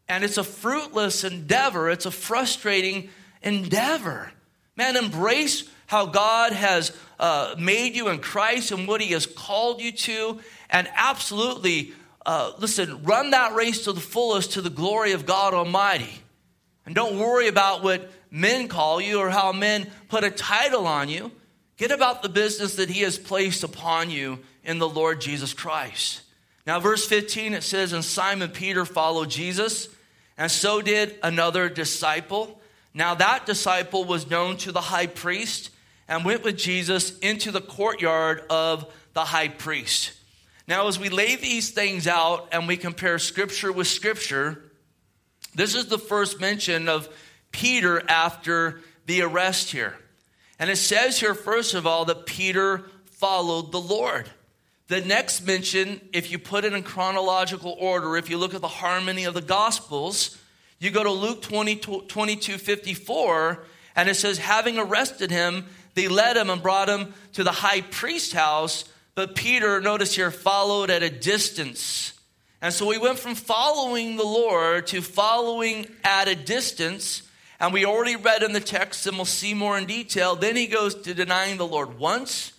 and 0.09 0.23
it's 0.23 0.39
a 0.39 0.45
fruitless 0.45 1.25
endeavor, 1.25 1.91
it's 1.91 2.07
a 2.07 2.13
frustrating 2.13 3.11
endeavor. 3.43 4.33
Man, 4.77 4.97
embrace 4.97 5.69
how 5.87 6.07
God 6.07 6.53
has 6.53 6.97
uh, 7.19 7.57
made 7.59 7.97
you 7.97 8.07
in 8.09 8.21
Christ 8.21 8.71
and 8.71 8.87
what 8.87 9.01
He 9.01 9.13
has 9.15 9.27
called 9.27 9.81
you 9.81 9.91
to, 9.91 10.39
and 10.71 10.89
absolutely, 10.95 11.93
uh, 12.25 12.53
listen, 12.61 13.03
run 13.03 13.31
that 13.31 13.57
race 13.57 13.83
to 13.85 13.93
the 13.93 14.01
fullest 14.01 14.53
to 14.53 14.63
the 14.63 14.71
glory 14.71 15.11
of 15.11 15.27
God 15.27 15.55
Almighty. 15.55 16.23
And 16.87 16.95
don't 16.95 17.19
worry 17.19 17.49
about 17.49 17.83
what 17.83 18.11
men 18.31 18.69
call 18.69 19.01
you 19.01 19.19
or 19.19 19.31
how 19.31 19.53
men 19.53 19.91
put 20.09 20.25
a 20.25 20.31
title 20.31 20.87
on 20.87 21.09
you. 21.09 21.33
Get 21.77 21.91
about 21.91 22.23
the 22.23 22.29
business 22.29 22.77
that 22.77 22.91
He 22.91 23.01
has 23.03 23.19
placed 23.19 23.65
upon 23.65 24.11
you 24.11 24.41
in 24.65 24.79
the 24.79 24.89
Lord 24.89 25.21
Jesus 25.21 25.55
Christ. 25.55 26.23
Now, 26.67 26.79
verse 26.79 27.07
15, 27.07 27.55
it 27.55 27.63
says, 27.63 27.93
And 27.93 28.05
Simon 28.05 28.51
Peter 28.51 28.85
followed 28.85 29.31
Jesus, 29.31 29.89
and 30.37 30.51
so 30.51 30.81
did 30.81 31.17
another 31.23 31.69
disciple. 31.69 32.61
Now, 32.93 33.15
that 33.15 33.47
disciple 33.47 34.05
was 34.05 34.31
known 34.31 34.57
to 34.59 34.73
the 34.73 34.81
high 34.81 35.07
priest 35.07 35.71
and 36.09 36.25
went 36.25 36.45
with 36.45 36.57
Jesus 36.57 37.19
into 37.21 37.51
the 37.51 37.61
courtyard 37.61 38.43
of 38.51 38.93
the 39.15 39.25
high 39.25 39.49
priest. 39.49 40.13
Now, 40.67 40.87
as 40.87 40.99
we 40.99 41.09
lay 41.09 41.37
these 41.37 41.71
things 41.71 42.07
out 42.07 42.49
and 42.53 42.69
we 42.69 42.77
compare 42.77 43.19
scripture 43.19 43.73
with 43.73 43.87
scripture, 43.87 44.63
this 45.55 45.75
is 45.75 45.87
the 45.87 45.99
first 45.99 46.41
mention 46.41 46.89
of 46.89 47.09
Peter 47.53 48.03
after 48.09 48.81
the 49.07 49.23
arrest 49.23 49.71
here. 49.71 49.97
And 50.59 50.71
it 50.71 50.77
says 50.77 51.21
here, 51.21 51.35
first 51.35 51.75
of 51.75 51.87
all, 51.87 52.05
that 52.07 52.27
Peter 52.27 52.85
followed 53.13 53.73
the 53.73 53.81
Lord. 53.81 54.29
The 54.89 55.01
next 55.01 55.47
mention, 55.47 56.01
if 56.13 56.31
you 56.31 56.39
put 56.39 56.65
it 56.65 56.73
in 56.73 56.83
chronological 56.83 57.77
order, 57.79 58.17
if 58.17 58.29
you 58.29 58.39
look 58.39 58.55
at 58.55 58.61
the 58.61 58.69
harmony 58.69 59.25
of 59.25 59.35
the 59.35 59.41
Gospels, 59.41 60.37
you 60.79 60.91
go 60.91 61.05
to 61.05 61.11
Luke 61.11 61.43
20, 61.43 61.77
22 61.77 62.59
54, 62.59 63.65
and 63.97 64.09
it 64.09 64.15
says, 64.15 64.39
having 64.39 64.79
arrested 64.79 65.31
him, 65.31 65.67
they 65.95 66.09
led 66.09 66.37
him 66.37 66.51
and 66.51 66.63
brought 66.63 66.89
him 66.89 67.15
to 67.35 67.45
the 67.45 67.53
high 67.53 67.83
priest's 67.83 68.33
house. 68.33 68.85
But 69.15 69.35
Peter, 69.35 69.81
notice 69.81 70.15
here, 70.15 70.31
followed 70.31 70.91
at 70.91 71.03
a 71.03 71.11
distance. 71.11 72.15
And 72.63 72.73
so 72.73 72.87
we 72.87 72.99
went 72.99 73.19
from 73.19 73.35
following 73.35 74.17
the 74.17 74.25
Lord 74.25 74.87
to 74.89 75.03
following 75.03 75.87
at 76.05 76.29
a 76.29 76.35
distance. 76.35 77.23
And 77.61 77.75
we 77.75 77.85
already 77.85 78.17
read 78.17 78.43
in 78.43 78.55
the 78.55 78.61
text, 78.61 79.07
and 79.07 79.17
we'll 79.17 79.27
see 79.27 79.53
more 79.53 79.77
in 79.77 79.85
detail. 79.85 80.35
Then 80.35 80.57
he 80.57 80.67
goes 80.67 80.95
to 81.03 81.13
denying 81.13 81.59
the 81.59 81.67
Lord 81.67 81.99
once, 81.99 82.53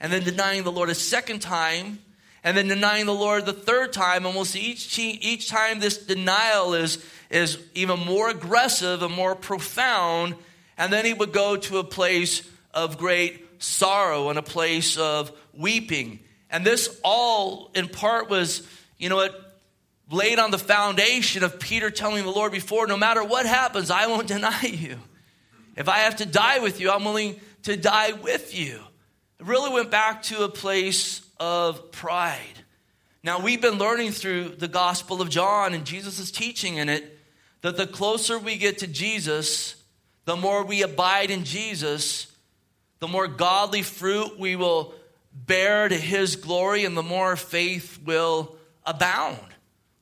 and 0.00 0.12
then 0.12 0.24
denying 0.24 0.64
the 0.64 0.72
Lord 0.72 0.90
a 0.90 0.96
second 0.96 1.40
time, 1.40 2.00
and 2.42 2.56
then 2.56 2.66
denying 2.66 3.06
the 3.06 3.14
Lord 3.14 3.46
the 3.46 3.52
third 3.52 3.92
time. 3.92 4.26
And 4.26 4.34
we'll 4.34 4.44
see 4.44 4.72
each, 4.72 4.98
each 4.98 5.48
time 5.48 5.78
this 5.78 5.96
denial 5.96 6.74
is, 6.74 7.04
is 7.30 7.56
even 7.74 8.00
more 8.00 8.30
aggressive 8.30 9.02
and 9.02 9.14
more 9.14 9.36
profound. 9.36 10.34
And 10.76 10.92
then 10.92 11.04
he 11.04 11.14
would 11.14 11.32
go 11.32 11.56
to 11.56 11.78
a 11.78 11.84
place 11.84 12.42
of 12.74 12.98
great 12.98 13.62
sorrow 13.62 14.28
and 14.28 14.40
a 14.40 14.42
place 14.42 14.98
of 14.98 15.30
weeping. 15.54 16.18
And 16.50 16.66
this 16.66 17.00
all, 17.04 17.70
in 17.76 17.88
part, 17.88 18.28
was, 18.28 18.66
you 18.98 19.08
know, 19.08 19.20
it 19.20 19.32
laid 20.12 20.38
on 20.38 20.50
the 20.50 20.58
foundation 20.58 21.42
of 21.42 21.58
Peter 21.58 21.90
telling 21.90 22.24
the 22.24 22.30
Lord 22.30 22.52
before, 22.52 22.86
no 22.86 22.96
matter 22.96 23.24
what 23.24 23.46
happens, 23.46 23.90
I 23.90 24.06
won't 24.06 24.28
deny 24.28 24.62
you. 24.62 24.98
If 25.74 25.88
I 25.88 25.98
have 26.00 26.16
to 26.16 26.26
die 26.26 26.58
with 26.58 26.80
you, 26.80 26.90
I'm 26.90 27.04
willing 27.04 27.40
to 27.62 27.76
die 27.76 28.12
with 28.12 28.54
you. 28.56 28.78
It 29.40 29.46
really 29.46 29.72
went 29.72 29.90
back 29.90 30.22
to 30.24 30.44
a 30.44 30.48
place 30.48 31.26
of 31.40 31.90
pride. 31.90 32.38
Now, 33.24 33.40
we've 33.40 33.60
been 33.60 33.78
learning 33.78 34.12
through 34.12 34.50
the 34.50 34.68
Gospel 34.68 35.22
of 35.22 35.30
John 35.30 35.74
and 35.74 35.84
Jesus' 35.84 36.30
teaching 36.30 36.76
in 36.76 36.88
it 36.88 37.18
that 37.62 37.76
the 37.76 37.86
closer 37.86 38.38
we 38.38 38.58
get 38.58 38.78
to 38.78 38.86
Jesus, 38.86 39.76
the 40.24 40.36
more 40.36 40.64
we 40.64 40.82
abide 40.82 41.30
in 41.30 41.44
Jesus, 41.44 42.26
the 42.98 43.08
more 43.08 43.28
godly 43.28 43.82
fruit 43.82 44.38
we 44.38 44.56
will 44.56 44.94
bear 45.32 45.88
to 45.88 45.96
his 45.96 46.36
glory, 46.36 46.84
and 46.84 46.96
the 46.96 47.02
more 47.02 47.36
faith 47.36 47.98
will 48.04 48.56
abound. 48.84 49.38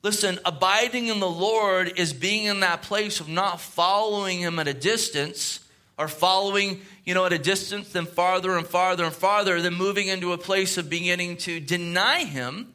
Listen, 0.03 0.39
abiding 0.45 1.07
in 1.07 1.19
the 1.19 1.29
Lord 1.29 1.93
is 1.97 2.13
being 2.13 2.45
in 2.45 2.61
that 2.61 2.81
place 2.81 3.19
of 3.19 3.29
not 3.29 3.61
following 3.61 4.39
him 4.39 4.57
at 4.57 4.67
a 4.67 4.73
distance 4.73 5.59
or 5.97 6.07
following, 6.07 6.81
you 7.05 7.13
know, 7.13 7.25
at 7.25 7.33
a 7.33 7.37
distance, 7.37 7.91
then 7.91 8.05
farther 8.05 8.57
and 8.57 8.65
farther 8.65 9.03
and 9.03 9.13
farther, 9.13 9.61
then 9.61 9.75
moving 9.75 10.07
into 10.07 10.33
a 10.33 10.37
place 10.37 10.77
of 10.77 10.89
beginning 10.89 11.37
to 11.37 11.59
deny 11.59 12.23
him. 12.23 12.73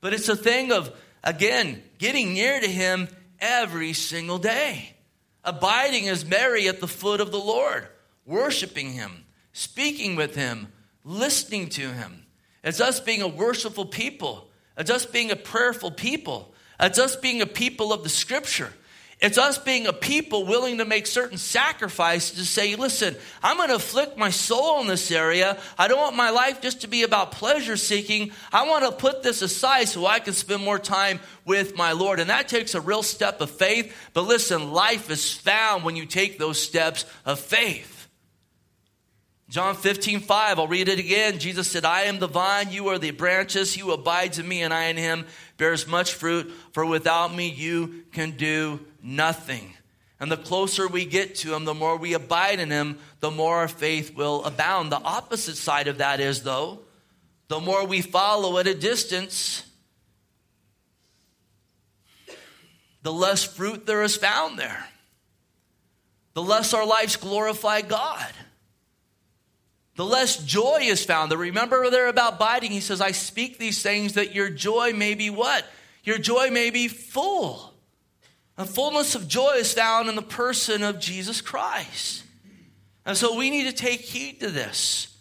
But 0.00 0.14
it's 0.14 0.28
a 0.28 0.36
thing 0.36 0.70
of, 0.70 0.94
again, 1.24 1.82
getting 1.98 2.34
near 2.34 2.60
to 2.60 2.68
him 2.68 3.08
every 3.40 3.92
single 3.92 4.38
day. 4.38 4.94
Abiding 5.42 6.08
as 6.08 6.24
Mary 6.24 6.68
at 6.68 6.80
the 6.80 6.88
foot 6.88 7.20
of 7.20 7.32
the 7.32 7.38
Lord 7.38 7.88
worshiping 8.30 8.92
Him, 8.92 9.24
speaking 9.52 10.16
with 10.16 10.34
Him, 10.34 10.68
listening 11.04 11.68
to 11.70 11.92
Him. 11.92 12.24
It's 12.62 12.80
us 12.80 13.00
being 13.00 13.22
a 13.22 13.28
worshipful 13.28 13.86
people. 13.86 14.49
It's 14.80 14.90
us 14.90 15.06
being 15.06 15.30
a 15.30 15.36
prayerful 15.36 15.90
people. 15.90 16.52
It's 16.80 16.98
us 16.98 17.14
being 17.14 17.42
a 17.42 17.46
people 17.46 17.92
of 17.92 18.02
the 18.02 18.08
Scripture. 18.08 18.72
It's 19.20 19.36
us 19.36 19.58
being 19.58 19.86
a 19.86 19.92
people 19.92 20.46
willing 20.46 20.78
to 20.78 20.86
make 20.86 21.06
certain 21.06 21.36
sacrifices 21.36 22.38
to 22.38 22.46
say, 22.46 22.74
listen, 22.74 23.14
I'm 23.42 23.58
going 23.58 23.68
to 23.68 23.74
afflict 23.74 24.16
my 24.16 24.30
soul 24.30 24.80
in 24.80 24.86
this 24.86 25.10
area. 25.10 25.58
I 25.76 25.88
don't 25.88 25.98
want 25.98 26.16
my 26.16 26.30
life 26.30 26.62
just 26.62 26.80
to 26.80 26.88
be 26.88 27.02
about 27.02 27.32
pleasure 27.32 27.76
seeking. 27.76 28.32
I 28.50 28.66
want 28.66 28.86
to 28.86 28.92
put 28.92 29.22
this 29.22 29.42
aside 29.42 29.88
so 29.88 30.06
I 30.06 30.20
can 30.20 30.32
spend 30.32 30.64
more 30.64 30.78
time 30.78 31.20
with 31.44 31.76
my 31.76 31.92
Lord. 31.92 32.18
And 32.18 32.30
that 32.30 32.48
takes 32.48 32.74
a 32.74 32.80
real 32.80 33.02
step 33.02 33.42
of 33.42 33.50
faith. 33.50 33.94
But 34.14 34.22
listen, 34.22 34.72
life 34.72 35.10
is 35.10 35.34
found 35.34 35.84
when 35.84 35.96
you 35.96 36.06
take 36.06 36.38
those 36.38 36.58
steps 36.58 37.04
of 37.26 37.38
faith. 37.38 37.99
John 39.50 39.74
15, 39.74 40.20
5, 40.20 40.60
I'll 40.60 40.68
read 40.68 40.88
it 40.88 41.00
again. 41.00 41.40
Jesus 41.40 41.68
said, 41.68 41.84
I 41.84 42.02
am 42.02 42.20
the 42.20 42.28
vine, 42.28 42.70
you 42.70 42.86
are 42.86 43.00
the 43.00 43.10
branches. 43.10 43.74
He 43.74 43.80
who 43.80 43.90
abides 43.90 44.38
in 44.38 44.46
me 44.46 44.62
and 44.62 44.72
I 44.72 44.84
in 44.84 44.96
him 44.96 45.26
bears 45.56 45.88
much 45.88 46.14
fruit, 46.14 46.52
for 46.72 46.86
without 46.86 47.34
me 47.34 47.48
you 47.48 48.04
can 48.12 48.30
do 48.36 48.78
nothing. 49.02 49.74
And 50.20 50.30
the 50.30 50.36
closer 50.36 50.86
we 50.86 51.04
get 51.04 51.34
to 51.36 51.52
him, 51.52 51.64
the 51.64 51.74
more 51.74 51.96
we 51.96 52.14
abide 52.14 52.60
in 52.60 52.70
him, 52.70 53.00
the 53.18 53.32
more 53.32 53.56
our 53.56 53.66
faith 53.66 54.14
will 54.14 54.44
abound. 54.44 54.92
The 54.92 55.02
opposite 55.02 55.56
side 55.56 55.88
of 55.88 55.98
that 55.98 56.20
is, 56.20 56.44
though, 56.44 56.78
the 57.48 57.58
more 57.58 57.84
we 57.84 58.02
follow 58.02 58.56
at 58.58 58.68
a 58.68 58.74
distance, 58.74 59.64
the 63.02 63.12
less 63.12 63.42
fruit 63.42 63.84
there 63.84 64.04
is 64.04 64.14
found 64.14 64.60
there. 64.60 64.86
The 66.34 66.42
less 66.42 66.72
our 66.72 66.86
lives 66.86 67.16
glorify 67.16 67.80
God. 67.80 68.32
The 70.00 70.06
less 70.06 70.42
joy 70.42 70.78
is 70.80 71.04
found 71.04 71.30
The 71.30 71.36
Remember 71.36 71.90
there 71.90 72.08
about 72.08 72.36
abiding, 72.36 72.70
he 72.70 72.80
says, 72.80 73.02
I 73.02 73.10
speak 73.10 73.58
these 73.58 73.82
things 73.82 74.14
that 74.14 74.34
your 74.34 74.48
joy 74.48 74.94
may 74.94 75.14
be 75.14 75.28
what? 75.28 75.66
Your 76.04 76.16
joy 76.16 76.48
may 76.50 76.70
be 76.70 76.88
full. 76.88 77.74
The 78.56 78.64
fullness 78.64 79.14
of 79.14 79.28
joy 79.28 79.56
is 79.56 79.74
found 79.74 80.08
in 80.08 80.14
the 80.14 80.22
person 80.22 80.82
of 80.82 81.00
Jesus 81.00 81.42
Christ. 81.42 82.24
And 83.04 83.14
so 83.14 83.36
we 83.36 83.50
need 83.50 83.64
to 83.64 83.74
take 83.74 84.00
heed 84.00 84.40
to 84.40 84.48
this. 84.48 85.14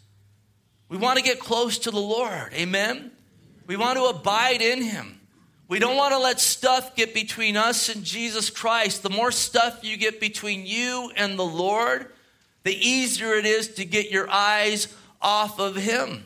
We 0.87 0.95
want 0.95 1.17
to 1.17 1.25
get 1.25 1.41
close 1.41 1.79
to 1.79 1.91
the 1.91 1.99
Lord. 1.99 2.53
Amen? 2.53 3.11
We 3.67 3.75
want 3.75 3.97
to 3.97 4.05
abide 4.05 4.61
in 4.61 4.81
Him. 4.81 5.19
We 5.67 5.79
don't 5.79 5.97
want 5.97 6.13
to 6.13 6.19
let 6.19 6.39
stuff 6.39 6.95
get 6.95 7.13
between 7.13 7.57
us 7.57 7.89
and 7.89 8.05
Jesus 8.05 8.49
Christ. 8.49 9.03
The 9.03 9.09
more 9.09 9.33
stuff 9.33 9.83
you 9.83 9.97
get 9.97 10.21
between 10.21 10.65
you 10.65 11.11
and 11.17 11.37
the 11.37 11.43
Lord, 11.43 12.13
the 12.63 12.75
easier 12.75 13.33
it 13.33 13.45
is 13.45 13.69
to 13.75 13.85
get 13.85 14.11
your 14.11 14.29
eyes 14.29 14.87
off 15.21 15.59
of 15.59 15.75
Him. 15.75 16.25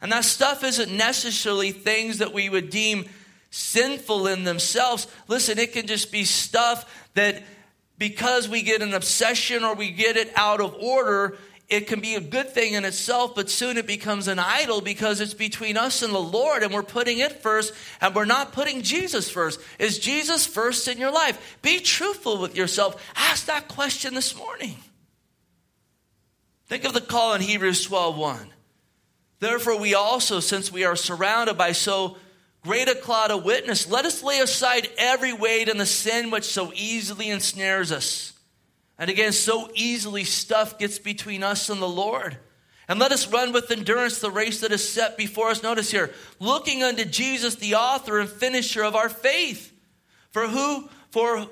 And 0.00 0.12
that 0.12 0.24
stuff 0.24 0.62
isn't 0.62 0.94
necessarily 0.94 1.72
things 1.72 2.18
that 2.18 2.32
we 2.32 2.48
would 2.48 2.70
deem 2.70 3.08
sinful 3.50 4.26
in 4.26 4.44
themselves. 4.44 5.06
Listen, 5.28 5.58
it 5.58 5.72
can 5.72 5.86
just 5.86 6.12
be 6.12 6.24
stuff 6.24 7.08
that 7.14 7.42
because 7.98 8.48
we 8.48 8.62
get 8.62 8.82
an 8.82 8.94
obsession 8.94 9.64
or 9.64 9.74
we 9.74 9.90
get 9.90 10.16
it 10.16 10.30
out 10.36 10.60
of 10.60 10.74
order, 10.74 11.38
it 11.68 11.88
can 11.88 12.00
be 12.00 12.14
a 12.14 12.20
good 12.20 12.50
thing 12.50 12.74
in 12.74 12.84
itself, 12.84 13.34
but 13.34 13.50
soon 13.50 13.76
it 13.76 13.86
becomes 13.86 14.28
an 14.28 14.38
idol 14.38 14.80
because 14.80 15.20
it's 15.20 15.34
between 15.34 15.76
us 15.76 16.02
and 16.02 16.14
the 16.14 16.18
Lord 16.18 16.62
and 16.62 16.72
we're 16.72 16.82
putting 16.82 17.18
it 17.18 17.40
first 17.42 17.72
and 18.00 18.14
we're 18.14 18.24
not 18.26 18.52
putting 18.52 18.82
Jesus 18.82 19.30
first. 19.30 19.58
Is 19.78 19.98
Jesus 19.98 20.46
first 20.46 20.86
in 20.86 20.98
your 20.98 21.10
life? 21.10 21.58
Be 21.62 21.80
truthful 21.80 22.38
with 22.38 22.56
yourself. 22.56 23.02
Ask 23.16 23.46
that 23.46 23.66
question 23.66 24.14
this 24.14 24.36
morning. 24.36 24.76
Think 26.66 26.84
of 26.84 26.92
the 26.92 27.00
call 27.00 27.34
in 27.34 27.40
Hebrews 27.40 27.84
12 27.84 28.16
1. 28.16 28.52
Therefore, 29.38 29.78
we 29.78 29.94
also, 29.94 30.40
since 30.40 30.72
we 30.72 30.84
are 30.84 30.96
surrounded 30.96 31.58
by 31.58 31.72
so 31.72 32.16
great 32.62 32.88
a 32.88 32.94
cloud 32.94 33.30
of 33.30 33.44
witness, 33.44 33.88
let 33.88 34.04
us 34.04 34.22
lay 34.22 34.40
aside 34.40 34.88
every 34.96 35.32
weight 35.32 35.68
and 35.68 35.78
the 35.78 35.86
sin 35.86 36.30
which 36.30 36.44
so 36.44 36.72
easily 36.74 37.30
ensnares 37.30 37.92
us 37.92 38.32
and 38.98 39.10
again, 39.10 39.32
so 39.32 39.70
easily 39.74 40.24
stuff 40.24 40.78
gets 40.78 40.98
between 40.98 41.42
us 41.42 41.68
and 41.68 41.82
the 41.82 41.88
Lord. 41.88 42.38
And 42.88 42.98
let 42.98 43.12
us 43.12 43.30
run 43.30 43.52
with 43.52 43.70
endurance 43.70 44.20
the 44.20 44.30
race 44.30 44.60
that 44.60 44.72
is 44.72 44.88
set 44.88 45.16
before 45.16 45.50
us. 45.50 45.62
Notice 45.62 45.90
here, 45.90 46.12
looking 46.38 46.82
unto 46.82 47.04
Jesus, 47.04 47.56
the 47.56 47.74
author 47.74 48.20
and 48.20 48.28
finisher 48.28 48.82
of 48.82 48.94
our 48.94 49.08
faith. 49.08 49.72
For 50.30 50.46
who, 50.46 50.88
for 51.10 51.46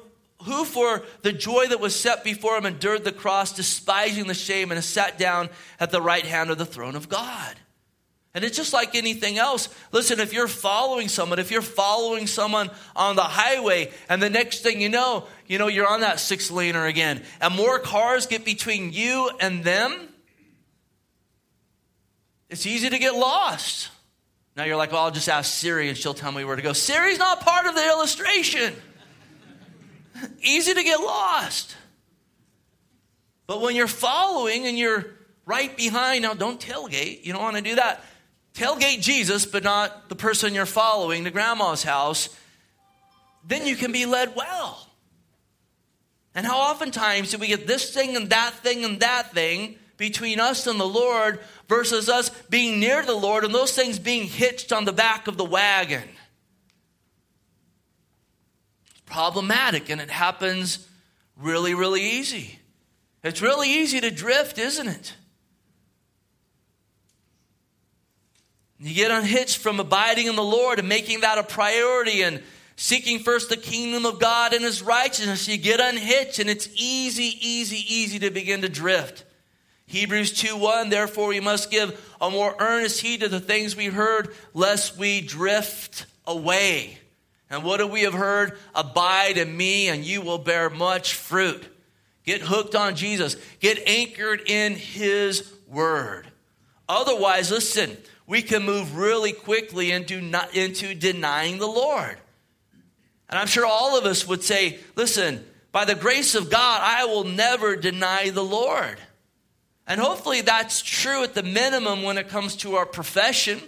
who 0.45 0.65
for 0.65 1.03
the 1.23 1.33
joy 1.33 1.67
that 1.69 1.81
was 1.81 1.99
set 1.99 2.25
before 2.25 2.57
him 2.57 2.67
endured 2.67 3.05
the 3.05 3.13
cross, 3.13 3.53
despising 3.53 4.27
the 4.27 4.35
shame, 4.35 4.71
and 4.71 4.77
has 4.77 4.87
sat 4.87 5.19
down 5.19 5.49
at 5.81 5.91
the 5.91 6.03
right 6.03 6.25
hand 6.25 6.51
of 6.51 6.59
the 6.59 6.67
throne 6.67 6.97
of 6.97 7.09
God. 7.09 7.57
And 8.35 8.45
it's 8.45 8.57
just 8.57 8.73
like 8.73 8.97
anything 8.97 9.39
else. 9.39 9.69
Listen, 9.93 10.19
if 10.19 10.33
you're 10.33 10.49
following 10.49 11.09
someone, 11.09 11.39
if 11.39 11.53
you're 11.53 11.63
following 11.63 12.27
someone 12.27 12.69
on 12.97 13.15
the 13.15 13.23
highway, 13.23 13.93
and 14.09 14.21
the 14.21 14.31
next 14.31 14.61
thing 14.61 14.81
you 14.81 14.89
know, 14.89 15.27
you 15.47 15.59
know, 15.59 15.69
you're 15.69 15.87
on 15.87 16.01
that 16.01 16.19
six 16.19 16.51
laner 16.51 16.89
again, 16.89 17.23
and 17.41 17.55
more 17.55 17.79
cars 17.79 18.27
get 18.27 18.45
between 18.45 18.93
you 18.93 19.31
and 19.41 19.63
them, 19.63 20.09
it's 22.51 22.67
easy 22.67 22.91
to 22.91 22.99
get 22.99 23.15
lost. 23.15 23.91
Now 24.57 24.65
you're 24.65 24.77
like, 24.77 24.93
well, 24.93 25.05
I'll 25.05 25.11
just 25.11 25.29
ask 25.29 25.53
Siri 25.53 25.89
and 25.89 25.97
she'll 25.97 26.15
tell 26.15 26.31
me 26.31 26.45
where 26.45 26.55
to 26.55 26.63
go. 26.63 26.73
Siri's 26.73 27.19
not 27.19 27.41
part 27.41 27.67
of 27.67 27.75
the 27.75 27.85
illustration. 27.85 28.75
Easy 30.43 30.75
to 30.75 30.83
get 30.83 31.01
lost. 31.01 31.77
But 33.47 33.61
when 33.61 33.77
you're 33.77 33.87
following 33.87 34.67
and 34.67 34.79
you're 34.79 35.07
right 35.45 35.77
behind, 35.77 36.23
now 36.23 36.35
don't 36.35 36.61
tailgate, 36.61 37.25
you 37.25 37.33
don't 37.33 37.43
want 37.43 37.57
to 37.57 37.63
do 37.63 37.75
that 37.77 38.03
tailgate 38.55 39.01
Jesus, 39.01 39.45
but 39.45 39.65
not 39.65 40.09
the 40.09 40.15
person 40.15 40.55
you're 40.55 40.67
following 40.67 41.25
to 41.25 41.31
grandma's 41.31 41.83
house, 41.83 42.29
then 43.47 43.67
you 43.67 43.77
can 43.77 43.93
be 43.93 44.07
led 44.07 44.35
well. 44.35 44.89
And 46.35 46.47
how 46.47 46.59
oftentimes 46.59 47.31
do 47.31 47.39
we 47.39 47.49
get 47.49 47.67
this 47.67 47.93
thing 47.93 48.17
and 48.17 48.31
that 48.31 48.55
thing 48.55 48.85
and 48.85 49.01
that 49.01 49.33
thing 49.33 49.77
between 49.97 50.41
us 50.41 50.67
and 50.67 50.81
the 50.81 50.87
Lord 50.87 51.41
versus 51.69 52.09
us 52.09 52.31
being 52.49 52.81
near 52.81 53.05
the 53.05 53.15
Lord 53.15 53.45
and 53.45 53.55
those 53.55 53.73
things 53.73 53.99
being 53.99 54.27
hitched 54.27 54.73
on 54.73 54.85
the 54.85 54.93
back 54.93 55.29
of 55.29 55.37
the 55.37 55.45
wagon? 55.45 56.09
Problematic 59.15 59.91
and 59.91 60.01
it 60.01 60.11
happens 60.11 60.89
really, 61.37 61.73
really 61.73 62.03
easy. 62.03 62.59
It's 63.23 63.41
really 63.41 63.71
easy 63.71 64.01
to 64.01 64.11
drift, 64.11 64.59
isn't 64.59 64.89
it? 64.89 65.15
You 68.81 68.93
get 68.93 69.13
unhitched 69.13 69.59
from 69.59 69.79
abiding 69.79 70.27
in 70.27 70.35
the 70.35 70.43
Lord 70.43 70.81
and 70.81 70.89
making 70.89 71.21
that 71.21 71.39
a 71.39 71.45
priority 71.45 72.23
and 72.23 72.43
seeking 72.75 73.21
first 73.21 73.51
the 73.51 73.57
kingdom 73.57 74.05
of 74.05 74.19
God 74.19 74.53
and 74.53 74.65
his 74.65 74.83
righteousness. 74.83 75.47
You 75.47 75.59
get 75.59 75.79
unhitched 75.79 76.41
and 76.41 76.51
it's 76.51 76.69
easy, 76.75 77.39
easy, 77.41 77.85
easy 77.89 78.19
to 78.19 78.33
begin 78.33 78.63
to 78.63 78.69
drift. 78.69 79.25
Hebrews 79.87 80.33
2 80.33 80.57
1, 80.57 80.89
therefore 80.89 81.29
we 81.29 81.39
must 81.39 81.71
give 81.71 82.15
a 82.21 82.33
more 82.33 82.57
earnest 82.59 83.01
heed 83.01 83.21
to 83.21 83.29
the 83.29 83.39
things 83.39 83.77
we 83.77 83.87
heard, 83.87 84.35
lest 84.55 84.99
we 84.99 85.21
drift 85.21 86.07
away. 86.27 86.99
And 87.51 87.63
what 87.63 87.79
do 87.79 87.87
we 87.87 88.03
have 88.03 88.15
heard? 88.15 88.59
Abide 88.75 89.39
in 89.39 89.57
me, 89.57 89.89
and 89.89 90.05
you 90.05 90.23
will 90.23 90.39
bear 90.39 90.71
much 90.71 91.15
fruit. 91.15 91.65
Get 92.25 92.41
hooked 92.41 92.75
on 92.75 92.97
Jesus, 92.97 93.37
get 93.61 93.87
anchored 93.87 94.49
in 94.49 94.77
his 94.77 95.53
word. 95.69 96.27
Otherwise, 96.89 97.51
listen, 97.51 97.97
we 98.27 98.41
can 98.41 98.65
move 98.65 98.97
really 98.97 99.33
quickly 99.33 99.91
into, 99.91 100.21
not, 100.21 100.55
into 100.55 100.95
denying 100.95 101.59
the 101.59 101.67
Lord. 101.67 102.17
And 103.29 103.39
I'm 103.39 103.47
sure 103.47 103.67
all 103.67 103.99
of 103.99 104.05
us 104.05 104.27
would 104.27 104.43
say, 104.43 104.79
listen, 104.97 105.45
by 105.73 105.85
the 105.85 105.95
grace 105.95 106.35
of 106.35 106.51
God, 106.51 106.81
I 106.83 107.05
will 107.05 107.25
never 107.25 107.77
deny 107.77 108.31
the 108.31 108.45
Lord. 108.45 108.99
And 109.87 110.01
hopefully 110.01 110.41
that's 110.41 110.81
true 110.81 111.25
at 111.25 111.35
the 111.35 111.43
minimum 111.43 112.03
when 112.03 112.17
it 112.17 112.29
comes 112.29 112.57
to 112.57 112.77
our 112.77 112.87
profession. 112.87 113.61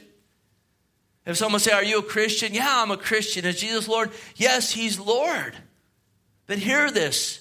If 1.26 1.36
someone 1.36 1.60
say, 1.60 1.72
Are 1.72 1.84
you 1.84 1.98
a 1.98 2.02
Christian? 2.02 2.54
Yeah, 2.54 2.82
I'm 2.82 2.90
a 2.90 2.96
Christian. 2.96 3.44
Is 3.44 3.60
Jesus 3.60 3.88
Lord? 3.88 4.10
Yes, 4.36 4.70
He's 4.70 4.98
Lord. 4.98 5.54
But 6.46 6.58
hear 6.58 6.90
this. 6.90 7.40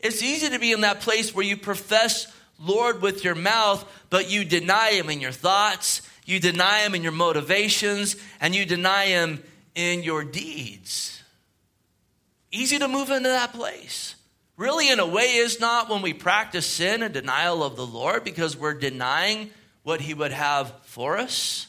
It's 0.00 0.22
easy 0.22 0.48
to 0.48 0.58
be 0.58 0.72
in 0.72 0.80
that 0.80 1.00
place 1.00 1.34
where 1.34 1.44
you 1.44 1.56
profess 1.56 2.32
Lord 2.58 3.02
with 3.02 3.24
your 3.24 3.34
mouth, 3.34 3.84
but 4.10 4.30
you 4.30 4.44
deny 4.44 4.92
Him 4.92 5.10
in 5.10 5.20
your 5.20 5.32
thoughts 5.32 6.02
you 6.28 6.38
deny 6.38 6.80
Him 6.80 6.94
in 6.94 7.02
your 7.02 7.12
motivations, 7.12 8.14
and 8.38 8.54
you 8.54 8.66
deny 8.66 9.06
Him 9.06 9.42
in 9.74 10.02
your 10.02 10.24
deeds. 10.24 11.22
Easy 12.52 12.78
to 12.78 12.86
move 12.86 13.08
into 13.08 13.30
that 13.30 13.54
place. 13.54 14.14
Really, 14.58 14.90
in 14.90 15.00
a 15.00 15.06
way, 15.06 15.36
is 15.36 15.58
not 15.58 15.88
when 15.88 16.02
we 16.02 16.12
practice 16.12 16.66
sin 16.66 17.02
and 17.02 17.14
denial 17.14 17.62
of 17.62 17.76
the 17.76 17.86
Lord 17.86 18.24
because 18.24 18.58
we're 18.58 18.74
denying 18.74 19.48
what 19.84 20.02
He 20.02 20.12
would 20.12 20.32
have 20.32 20.74
for 20.82 21.16
us. 21.16 21.67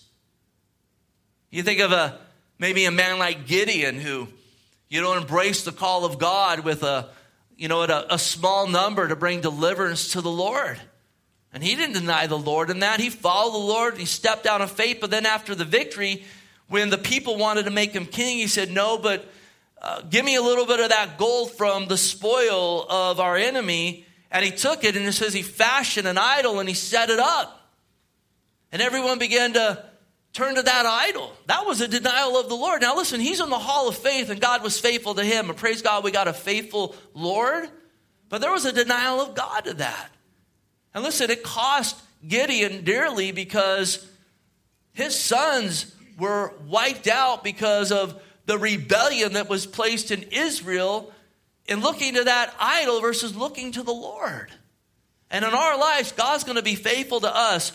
You 1.51 1.63
think 1.63 1.79
of 1.79 1.91
a 1.91 2.19
maybe 2.59 2.85
a 2.85 2.91
man 2.91 3.17
like 3.17 3.47
Gideon 3.47 3.99
who, 3.99 4.27
you 4.89 5.01
know, 5.01 5.17
embraced 5.17 5.65
the 5.65 5.71
call 5.71 6.05
of 6.05 6.19
God 6.19 6.61
with 6.61 6.83
a, 6.83 7.09
you 7.57 7.67
know, 7.67 7.83
a, 7.83 8.05
a 8.11 8.19
small 8.19 8.67
number 8.67 9.07
to 9.07 9.15
bring 9.15 9.41
deliverance 9.41 10.13
to 10.13 10.21
the 10.21 10.29
Lord. 10.29 10.79
And 11.51 11.63
he 11.63 11.75
didn't 11.75 11.93
deny 11.93 12.27
the 12.27 12.37
Lord 12.37 12.69
in 12.69 12.79
that. 12.79 12.99
He 12.99 13.09
followed 13.09 13.53
the 13.53 13.65
Lord. 13.65 13.97
He 13.97 14.05
stepped 14.05 14.45
out 14.45 14.61
of 14.61 14.69
faith. 14.69 14.99
But 15.01 15.09
then 15.09 15.25
after 15.25 15.55
the 15.55 15.65
victory, 15.65 16.23
when 16.67 16.91
the 16.91 16.97
people 16.97 17.37
wanted 17.37 17.65
to 17.65 17.71
make 17.71 17.91
him 17.91 18.05
king, 18.05 18.37
he 18.37 18.47
said, 18.47 18.69
No, 18.69 18.99
but 18.99 19.27
uh, 19.81 20.01
give 20.01 20.23
me 20.23 20.35
a 20.35 20.41
little 20.41 20.67
bit 20.67 20.79
of 20.79 20.89
that 20.89 21.17
gold 21.17 21.51
from 21.51 21.87
the 21.87 21.97
spoil 21.97 22.85
of 22.87 23.19
our 23.19 23.35
enemy. 23.35 24.05
And 24.29 24.45
he 24.45 24.51
took 24.51 24.83
it 24.83 24.95
and 24.95 25.05
it 25.07 25.13
says 25.13 25.33
he 25.33 25.41
fashioned 25.41 26.07
an 26.07 26.19
idol 26.19 26.59
and 26.59 26.69
he 26.69 26.75
set 26.75 27.09
it 27.09 27.19
up. 27.19 27.55
And 28.71 28.81
everyone 28.81 29.17
began 29.17 29.53
to 29.53 29.83
turn 30.39 30.55
to 30.55 30.63
that 30.63 30.85
idol. 30.85 31.33
That 31.47 31.65
was 31.65 31.81
a 31.81 31.87
denial 31.87 32.37
of 32.37 32.47
the 32.47 32.55
Lord. 32.55 32.81
Now 32.81 32.95
listen, 32.95 33.19
he's 33.19 33.41
in 33.41 33.49
the 33.49 33.59
hall 33.59 33.89
of 33.89 33.97
faith 33.97 34.29
and 34.29 34.39
God 34.39 34.63
was 34.63 34.79
faithful 34.79 35.15
to 35.15 35.23
him. 35.23 35.49
And 35.49 35.57
praise 35.57 35.81
God, 35.81 36.03
we 36.03 36.11
got 36.11 36.27
a 36.27 36.33
faithful 36.33 36.95
Lord. 37.13 37.69
But 38.29 38.41
there 38.41 38.51
was 38.51 38.65
a 38.65 38.71
denial 38.71 39.19
of 39.19 39.35
God 39.35 39.65
to 39.65 39.73
that. 39.75 40.09
And 40.93 41.03
listen, 41.03 41.29
it 41.29 41.43
cost 41.43 42.01
Gideon 42.25 42.83
dearly 42.83 43.31
because 43.31 44.07
his 44.93 45.19
sons 45.19 45.93
were 46.17 46.53
wiped 46.67 47.07
out 47.07 47.43
because 47.43 47.91
of 47.91 48.21
the 48.45 48.57
rebellion 48.57 49.33
that 49.33 49.49
was 49.49 49.65
placed 49.67 50.09
in 50.09 50.23
Israel 50.31 51.11
in 51.67 51.81
looking 51.81 52.15
to 52.15 52.23
that 52.23 52.53
idol 52.59 53.01
versus 53.01 53.35
looking 53.35 53.73
to 53.73 53.83
the 53.83 53.93
Lord. 53.93 54.51
And 55.29 55.43
in 55.45 55.53
our 55.53 55.77
lives, 55.77 56.11
God's 56.11 56.43
going 56.43 56.55
to 56.55 56.63
be 56.63 56.75
faithful 56.75 57.19
to 57.19 57.35
us. 57.35 57.71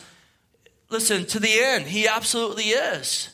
Listen, 0.90 1.25
to 1.27 1.40
the 1.40 1.53
end, 1.53 1.87
He 1.87 2.07
absolutely 2.07 2.64
is. 2.64 3.31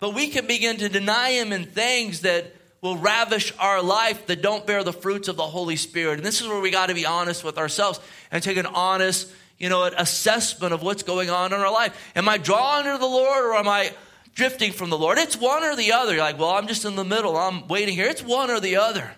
But 0.00 0.14
we 0.14 0.28
can 0.28 0.46
begin 0.46 0.76
to 0.78 0.88
deny 0.88 1.30
Him 1.30 1.52
in 1.52 1.64
things 1.64 2.20
that 2.20 2.54
will 2.80 2.96
ravish 2.96 3.52
our 3.58 3.82
life 3.82 4.26
that 4.26 4.42
don't 4.42 4.66
bear 4.66 4.84
the 4.84 4.92
fruits 4.92 5.28
of 5.28 5.36
the 5.36 5.46
Holy 5.46 5.76
Spirit. 5.76 6.18
And 6.18 6.24
this 6.24 6.40
is 6.40 6.46
where 6.46 6.60
we 6.60 6.70
got 6.70 6.86
to 6.86 6.94
be 6.94 7.06
honest 7.06 7.42
with 7.42 7.58
ourselves 7.58 7.98
and 8.30 8.42
take 8.42 8.56
an 8.56 8.66
honest, 8.66 9.32
you 9.58 9.68
know, 9.68 9.84
assessment 9.84 10.72
of 10.72 10.82
what's 10.82 11.02
going 11.02 11.30
on 11.30 11.52
in 11.52 11.58
our 11.58 11.72
life. 11.72 12.12
Am 12.14 12.28
I 12.28 12.38
drawing 12.38 12.84
to 12.84 12.98
the 12.98 13.06
Lord 13.06 13.44
or 13.44 13.54
am 13.54 13.66
I 13.66 13.92
drifting 14.34 14.72
from 14.72 14.90
the 14.90 14.98
Lord? 14.98 15.18
It's 15.18 15.36
one 15.36 15.64
or 15.64 15.74
the 15.74 15.92
other. 15.92 16.12
You're 16.14 16.22
like, 16.22 16.38
well, 16.38 16.50
I'm 16.50 16.68
just 16.68 16.84
in 16.84 16.94
the 16.94 17.04
middle. 17.04 17.36
I'm 17.36 17.66
waiting 17.66 17.94
here. 17.94 18.06
It's 18.06 18.22
one 18.22 18.50
or 18.50 18.60
the 18.60 18.76
other. 18.76 19.12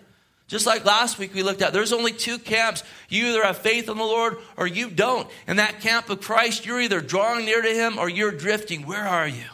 Just 0.51 0.65
like 0.65 0.83
last 0.83 1.17
week 1.17 1.33
we 1.33 1.43
looked 1.43 1.61
at, 1.61 1.71
there's 1.71 1.93
only 1.93 2.11
two 2.11 2.37
camps. 2.37 2.83
You 3.07 3.27
either 3.27 3.43
have 3.45 3.59
faith 3.59 3.87
in 3.87 3.95
the 3.95 4.03
Lord 4.03 4.35
or 4.57 4.67
you 4.67 4.89
don't. 4.89 5.25
In 5.47 5.55
that 5.55 5.79
camp 5.79 6.09
of 6.09 6.19
Christ, 6.19 6.65
you're 6.65 6.81
either 6.81 6.99
drawing 6.99 7.45
near 7.45 7.61
to 7.61 7.69
Him 7.69 7.97
or 7.97 8.09
you're 8.09 8.33
drifting. 8.33 8.85
Where 8.85 9.07
are 9.07 9.29
you? 9.29 9.45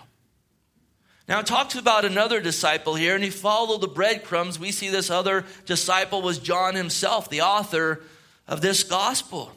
Now, 1.28 1.40
it 1.40 1.46
talks 1.46 1.76
about 1.76 2.04
another 2.04 2.42
disciple 2.42 2.96
here, 2.96 3.14
and 3.14 3.24
he 3.24 3.30
followed 3.30 3.82
the 3.82 3.88
breadcrumbs. 3.88 4.58
We 4.58 4.72
see 4.72 4.90
this 4.90 5.12
other 5.12 5.46
disciple 5.68 6.24
was 6.24 6.40
John 6.40 6.74
himself, 6.74 7.30
the 7.30 7.42
author 7.42 8.02
of 8.48 8.62
this 8.62 8.82
gospel. 8.82 9.52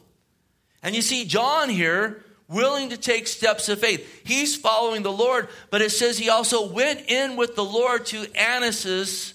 And 0.82 0.94
you 0.94 1.00
see 1.00 1.24
John 1.24 1.70
here 1.70 2.22
willing 2.48 2.90
to 2.90 2.98
take 2.98 3.26
steps 3.26 3.70
of 3.70 3.78
faith. 3.78 4.26
He's 4.26 4.56
following 4.56 5.02
the 5.02 5.10
Lord, 5.10 5.48
but 5.70 5.80
it 5.80 5.90
says 5.90 6.18
he 6.18 6.28
also 6.28 6.70
went 6.70 7.08
in 7.08 7.36
with 7.36 7.56
the 7.56 7.64
Lord 7.64 8.04
to 8.06 8.26
Annas's 8.34 9.32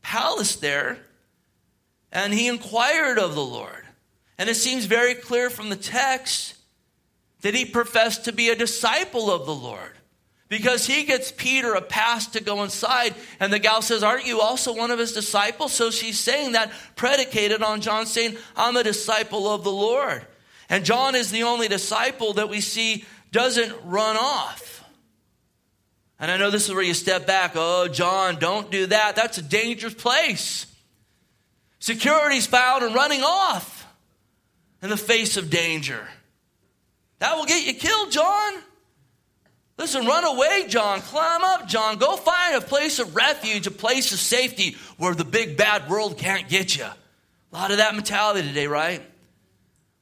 palace 0.00 0.56
there, 0.56 1.00
and 2.12 2.32
he 2.32 2.48
inquired 2.48 3.18
of 3.18 3.34
the 3.34 3.44
Lord. 3.44 3.84
And 4.38 4.48
it 4.48 4.54
seems 4.54 4.84
very 4.84 5.14
clear 5.14 5.50
from 5.50 5.68
the 5.68 5.76
text 5.76 6.54
that 7.42 7.54
he 7.54 7.64
professed 7.64 8.24
to 8.24 8.32
be 8.32 8.48
a 8.48 8.56
disciple 8.56 9.30
of 9.30 9.46
the 9.46 9.54
Lord 9.54 9.92
because 10.48 10.86
he 10.86 11.04
gets 11.04 11.30
Peter 11.30 11.74
a 11.74 11.82
pass 11.82 12.28
to 12.28 12.42
go 12.42 12.62
inside. 12.62 13.14
And 13.40 13.52
the 13.52 13.58
gal 13.58 13.82
says, 13.82 14.02
Aren't 14.02 14.26
you 14.26 14.40
also 14.40 14.74
one 14.74 14.90
of 14.90 14.98
his 14.98 15.12
disciples? 15.12 15.72
So 15.72 15.90
she's 15.90 16.18
saying 16.18 16.52
that 16.52 16.72
predicated 16.96 17.62
on 17.62 17.80
John 17.80 18.06
saying, 18.06 18.36
I'm 18.56 18.76
a 18.76 18.84
disciple 18.84 19.48
of 19.48 19.64
the 19.64 19.72
Lord. 19.72 20.26
And 20.70 20.84
John 20.84 21.14
is 21.14 21.30
the 21.30 21.44
only 21.44 21.68
disciple 21.68 22.34
that 22.34 22.48
we 22.48 22.60
see 22.60 23.04
doesn't 23.32 23.74
run 23.84 24.16
off. 24.16 24.84
And 26.20 26.30
I 26.30 26.36
know 26.36 26.50
this 26.50 26.68
is 26.68 26.74
where 26.74 26.82
you 26.82 26.94
step 26.94 27.26
back. 27.26 27.52
Oh, 27.54 27.88
John, 27.88 28.36
don't 28.36 28.70
do 28.70 28.86
that. 28.86 29.14
That's 29.16 29.38
a 29.38 29.42
dangerous 29.42 29.94
place. 29.94 30.66
Security's 31.80 32.46
found 32.46 32.84
and 32.84 32.94
running 32.94 33.22
off 33.22 33.86
in 34.82 34.90
the 34.90 34.96
face 34.96 35.36
of 35.36 35.50
danger. 35.50 36.06
That 37.20 37.36
will 37.36 37.46
get 37.46 37.66
you 37.66 37.74
killed, 37.74 38.12
John. 38.12 38.54
Listen, 39.76 40.06
run 40.06 40.24
away, 40.24 40.66
John. 40.68 41.00
Climb 41.00 41.44
up, 41.44 41.68
John. 41.68 41.98
Go 41.98 42.16
find 42.16 42.56
a 42.56 42.60
place 42.60 42.98
of 42.98 43.14
refuge, 43.14 43.66
a 43.66 43.70
place 43.70 44.12
of 44.12 44.18
safety 44.18 44.76
where 44.96 45.14
the 45.14 45.24
big 45.24 45.56
bad 45.56 45.88
world 45.88 46.18
can't 46.18 46.48
get 46.48 46.76
you. 46.76 46.84
A 46.84 47.56
lot 47.56 47.70
of 47.70 47.76
that 47.76 47.94
mentality 47.94 48.46
today, 48.46 48.66
right? 48.66 49.00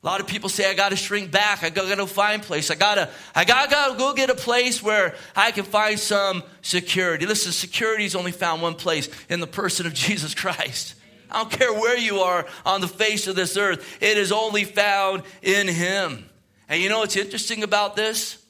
A 0.03 0.07
lot 0.07 0.21
of 0.21 0.27
people 0.27 0.49
say, 0.49 0.71
I 0.71 0.75
got 0.75 0.91
to 0.91 0.97
shrink 0.97 1.31
back. 1.31 1.63
I 1.63 1.71
got 1.71 1.95
to 1.95 2.07
find 2.07 2.43
a 2.43 2.45
place. 2.45 2.71
I 2.71 2.75
got 2.75 2.95
to 2.95 3.11
I 3.35 3.45
gotta, 3.45 3.71
gotta 3.71 3.99
go 3.99 4.15
get 4.15 4.31
a 4.31 4.35
place 4.35 4.83
where 4.83 5.15
I 5.35 5.51
can 5.51 5.65
find 5.65 5.99
some 5.99 6.43
security. 6.63 7.27
Listen, 7.27 7.53
security 7.53 8.05
is 8.05 8.15
only 8.15 8.33
found 8.33 8.63
one 8.63 8.75
place 8.75 9.09
in 9.29 9.41
the 9.41 9.47
person 9.47 9.87
of 9.87 9.95
Jesus 9.95 10.35
Christ. 10.35 10.95
I 11.31 11.39
don't 11.39 11.51
care 11.51 11.73
where 11.73 11.99
you 11.99 12.21
are 12.21 12.47
on 12.65 12.81
the 12.81 12.89
face 12.89 13.27
of 13.27 13.37
this 13.37 13.57
earth, 13.57 13.99
it 14.01 14.17
is 14.17 14.33
only 14.33 14.65
found 14.65 15.23
in 15.43 15.69
Him. 15.69 16.29
And 16.69 16.83
you 16.83 16.89
know 16.89 17.01
what's 17.01 17.17
interesting 17.17 17.63
about 17.63 17.97
this? 17.97 18.43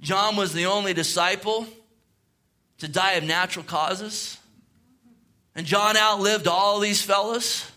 John 0.00 0.36
was 0.36 0.52
the 0.52 0.66
only 0.66 0.92
disciple 0.92 1.66
to 2.78 2.88
die 2.88 3.12
of 3.12 3.24
natural 3.24 3.64
causes. 3.64 4.38
And 5.54 5.66
John 5.66 5.96
outlived 5.96 6.46
all 6.46 6.80
these 6.80 7.00
fellas. 7.00 7.70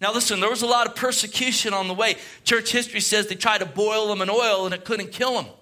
Now, 0.00 0.12
listen, 0.12 0.40
there 0.40 0.48
was 0.48 0.62
a 0.62 0.66
lot 0.66 0.86
of 0.86 0.96
persecution 0.96 1.74
on 1.74 1.88
the 1.88 1.94
way. 1.94 2.16
Church 2.44 2.72
history 2.72 3.00
says 3.00 3.26
they 3.26 3.34
tried 3.34 3.58
to 3.58 3.66
boil 3.66 4.10
him 4.10 4.22
in 4.22 4.30
oil 4.30 4.64
and 4.64 4.74
it 4.74 4.84
couldn't 4.84 5.12
kill 5.12 5.40
him. 5.40 5.52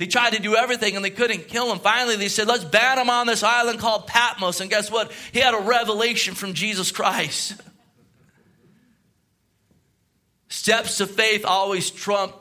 They 0.00 0.06
tried 0.06 0.32
to 0.32 0.40
do 0.40 0.56
everything 0.56 0.96
and 0.96 1.04
they 1.04 1.10
couldn't 1.10 1.48
kill 1.48 1.70
him. 1.70 1.78
Finally, 1.78 2.16
they 2.16 2.28
said, 2.28 2.48
let's 2.48 2.64
ban 2.64 2.98
him 2.98 3.10
on 3.10 3.26
this 3.26 3.42
island 3.42 3.80
called 3.80 4.06
Patmos. 4.06 4.62
And 4.62 4.70
guess 4.70 4.90
what? 4.90 5.12
He 5.30 5.40
had 5.40 5.52
a 5.52 5.60
revelation 5.60 6.34
from 6.34 6.54
Jesus 6.54 6.90
Christ. 6.90 7.60
Steps 10.48 11.00
of 11.00 11.10
faith 11.10 11.44
always 11.44 11.90
trump, 11.90 12.34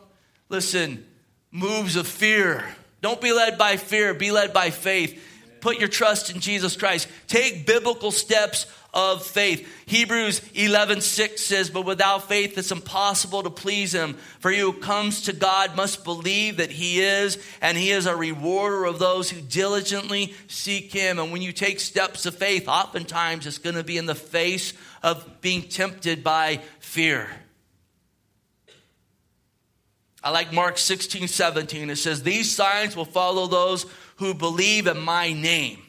listen, 0.47 1.05
moves 1.51 1.97
of 1.97 2.07
fear. 2.07 2.63
Don't 3.01 3.19
be 3.19 3.33
led 3.33 3.57
by 3.57 3.75
fear, 3.75 4.13
be 4.13 4.31
led 4.31 4.53
by 4.53 4.69
faith. 4.69 5.21
Put 5.59 5.79
your 5.79 5.89
trust 5.89 6.33
in 6.33 6.39
Jesus 6.39 6.77
Christ. 6.77 7.09
Take 7.27 7.67
biblical 7.67 8.11
steps 8.11 8.67
of 8.93 9.23
faith. 9.25 9.67
Hebrews 9.85 10.41
11 10.55 11.01
6 11.01 11.41
says, 11.41 11.69
But 11.69 11.85
without 11.85 12.27
faith 12.27 12.57
it's 12.57 12.71
impossible 12.71 13.43
to 13.43 13.49
please 13.49 13.93
him. 13.93 14.15
For 14.39 14.51
he 14.51 14.59
who 14.59 14.73
comes 14.73 15.23
to 15.23 15.33
God 15.33 15.75
must 15.75 16.03
believe 16.03 16.57
that 16.57 16.71
he 16.71 17.01
is, 17.01 17.37
and 17.61 17.77
he 17.77 17.91
is 17.91 18.05
a 18.05 18.15
rewarder 18.15 18.85
of 18.85 18.99
those 18.99 19.29
who 19.29 19.41
diligently 19.41 20.33
seek 20.47 20.91
him. 20.91 21.19
And 21.19 21.31
when 21.31 21.41
you 21.41 21.51
take 21.51 21.79
steps 21.79 22.25
of 22.25 22.35
faith, 22.35 22.67
oftentimes 22.67 23.45
it's 23.45 23.59
going 23.59 23.75
to 23.75 23.83
be 23.83 23.97
in 23.97 24.05
the 24.05 24.15
face 24.15 24.73
of 25.03 25.41
being 25.41 25.63
tempted 25.63 26.23
by 26.23 26.61
fear. 26.79 27.27
I 30.21 30.31
like 30.31 30.51
Mark 30.51 30.77
16, 30.77 31.27
17. 31.27 31.89
It 31.89 31.95
says, 31.95 32.23
These 32.23 32.53
signs 32.53 32.95
will 32.95 33.05
follow 33.05 33.47
those 33.47 33.85
who 34.17 34.33
believe 34.33 34.87
in 34.87 34.99
my 34.99 35.31
name. 35.31 35.79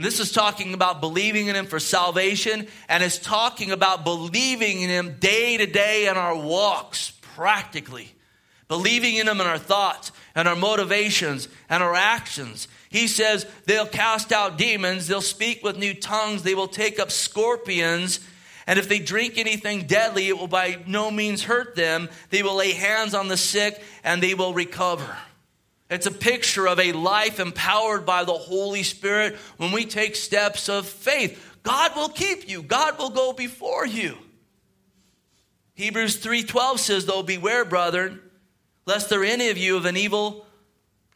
And 0.00 0.06
this 0.06 0.18
is 0.18 0.32
talking 0.32 0.72
about 0.72 1.02
believing 1.02 1.48
in 1.48 1.56
him 1.56 1.66
for 1.66 1.78
salvation, 1.78 2.66
and 2.88 3.02
it's 3.02 3.18
talking 3.18 3.70
about 3.70 4.02
believing 4.02 4.80
in 4.80 4.88
him 4.88 5.16
day 5.20 5.58
to 5.58 5.66
day 5.66 6.08
in 6.08 6.16
our 6.16 6.34
walks, 6.34 7.12
practically. 7.34 8.10
Believing 8.66 9.16
in 9.16 9.28
him 9.28 9.42
in 9.42 9.46
our 9.46 9.58
thoughts 9.58 10.10
and 10.34 10.48
our 10.48 10.56
motivations 10.56 11.48
and 11.68 11.82
our 11.82 11.94
actions. 11.94 12.66
He 12.88 13.08
says 13.08 13.44
they'll 13.66 13.84
cast 13.84 14.32
out 14.32 14.56
demons, 14.56 15.06
they'll 15.06 15.20
speak 15.20 15.62
with 15.62 15.76
new 15.76 15.92
tongues, 15.92 16.44
they 16.44 16.54
will 16.54 16.66
take 16.66 16.98
up 16.98 17.10
scorpions 17.10 18.20
and 18.66 18.78
if 18.78 18.88
they 18.88 19.00
drink 19.00 19.36
anything 19.36 19.88
deadly, 19.88 20.28
it 20.28 20.38
will 20.38 20.46
by 20.46 20.78
no 20.86 21.10
means 21.10 21.42
hurt 21.42 21.74
them. 21.74 22.08
They 22.28 22.44
will 22.44 22.54
lay 22.54 22.70
hands 22.70 23.14
on 23.14 23.26
the 23.26 23.36
sick 23.36 23.82
and 24.04 24.22
they 24.22 24.34
will 24.34 24.54
recover. 24.54 25.16
It's 25.90 26.06
a 26.06 26.12
picture 26.12 26.66
of 26.68 26.78
a 26.78 26.92
life 26.92 27.40
empowered 27.40 28.06
by 28.06 28.24
the 28.24 28.32
Holy 28.32 28.82
Spirit 28.82 29.36
when 29.56 29.72
we 29.72 29.84
take 29.84 30.16
steps 30.16 30.68
of 30.68 30.86
faith. 30.86 31.58
God 31.62 31.96
will 31.96 32.08
keep 32.08 32.48
you. 32.48 32.62
God 32.62 32.98
will 32.98 33.10
go 33.10 33.32
before 33.32 33.84
you. 33.84 34.16
Hebrews 35.74 36.16
3:12 36.16 36.80
says, 36.80 37.06
"Though 37.06 37.22
beware, 37.22 37.64
brethren, 37.64 38.22
lest 38.86 39.08
there 39.08 39.24
any 39.24 39.48
of 39.48 39.58
you 39.58 39.76
of 39.76 39.84
an 39.84 39.96
evil 39.96 40.46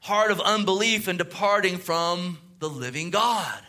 heart 0.00 0.30
of 0.30 0.40
unbelief 0.40 1.08
and 1.08 1.18
departing 1.18 1.78
from 1.78 2.38
the 2.58 2.68
living 2.68 3.10
God." 3.10 3.64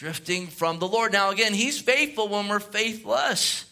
drifting 0.00 0.46
from 0.46 0.78
the 0.78 0.88
Lord. 0.88 1.12
Now, 1.12 1.28
again, 1.28 1.52
He's 1.52 1.78
faithful 1.78 2.26
when 2.26 2.48
we're 2.48 2.58
faithless. 2.58 3.66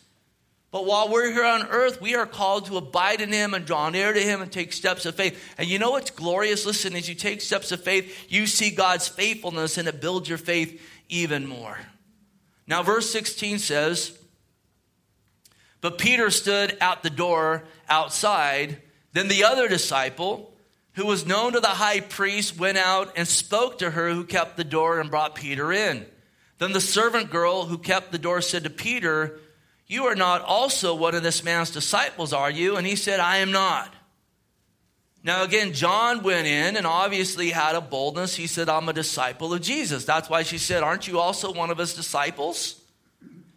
But 0.71 0.85
while 0.85 1.09
we're 1.09 1.33
here 1.33 1.45
on 1.45 1.67
earth, 1.69 2.01
we 2.01 2.15
are 2.15 2.27
called 2.27 2.67
to 2.67 2.77
abide 2.77 3.23
in 3.23 3.33
Him 3.33 3.55
and 3.55 3.65
draw 3.65 3.89
near 3.89 4.13
to 4.13 4.21
Him 4.21 4.43
and 4.43 4.53
take 4.53 4.73
steps 4.73 5.07
of 5.07 5.15
faith. 5.15 5.55
And 5.57 5.67
you 5.67 5.79
know 5.79 5.93
what's 5.93 6.11
glorious? 6.11 6.67
Listen, 6.67 6.95
as 6.95 7.09
you 7.09 7.15
take 7.15 7.41
steps 7.41 7.73
of 7.73 7.83
faith, 7.83 8.27
you 8.29 8.47
see 8.47 8.71
God's 8.71 9.09
faithfulness 9.09 9.79
and 9.79 9.89
it 9.89 10.01
builds 10.01 10.29
your 10.29 10.39
faith 10.39 10.83
even 11.09 11.47
more. 11.47 11.79
Now, 12.67 12.83
verse 12.83 13.11
16 13.11 13.61
says, 13.61 14.19
But 15.81 15.97
Peter 15.97 16.31
stood 16.31 16.77
at 16.83 17.03
the 17.03 17.11
door 17.11 17.65
outside. 17.89 18.83
Then 19.15 19.29
the 19.29 19.45
other 19.45 19.69
disciple, 19.69 20.53
who 20.93 21.07
was 21.07 21.27
known 21.27 21.55
to 21.55 21.61
the 21.61 21.69
high 21.69 22.01
priest, 22.01 22.59
went 22.59 22.77
out 22.77 23.15
and 23.17 23.27
spoke 23.27 23.79
to 23.79 23.91
her 23.93 24.11
who 24.13 24.25
kept 24.25 24.59
the 24.59 24.65
door 24.65 25.01
and 25.01 25.11
brought 25.11 25.35
Peter 25.35 25.73
in. 25.73 26.05
Then 26.59 26.73
the 26.73 26.81
servant 26.83 27.31
girl 27.31 27.65
who 27.65 27.79
kept 27.79 28.13
the 28.13 28.19
door 28.19 28.43
said 28.43 28.65
to 28.65 28.71
Peter, 28.71 29.41
You 29.89 30.05
are 30.05 30.15
not 30.15 30.43
also 30.43 30.95
one 30.95 31.15
of 31.15 31.23
this 31.23 31.43
man's 31.43 31.71
disciples, 31.71 32.33
are 32.33 32.51
you? 32.51 32.77
And 32.77 32.87
he 32.87 32.95
said, 32.95 33.21
I 33.21 33.39
am 33.39 33.51
not. 33.51 33.93
Now, 35.25 35.43
again, 35.43 35.73
John 35.73 36.23
went 36.23 36.47
in 36.47 36.77
and 36.77 36.87
obviously 36.87 37.51
had 37.51 37.75
a 37.75 37.81
boldness. 37.81 38.37
He 38.37 38.47
said, 38.47 38.69
I'm 38.69 38.89
a 38.89 38.93
disciple 38.93 39.53
of 39.53 39.63
Jesus. 39.63 40.05
That's 40.05 40.31
why 40.31 40.43
she 40.43 40.59
said, 40.59 40.83
Aren't 40.83 41.09
you 41.09 41.19
also 41.19 41.53
one 41.53 41.71
of 41.71 41.79
his 41.79 41.95
disciples? 41.95 42.81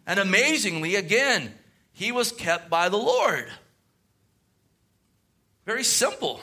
And 0.06 0.18
amazingly, 0.18 0.96
again, 0.96 1.54
he 1.92 2.10
was 2.10 2.32
kept 2.32 2.68
by 2.68 2.88
the 2.88 2.96
Lord. 2.96 3.48
Very 5.64 5.84
simple. 5.84 6.40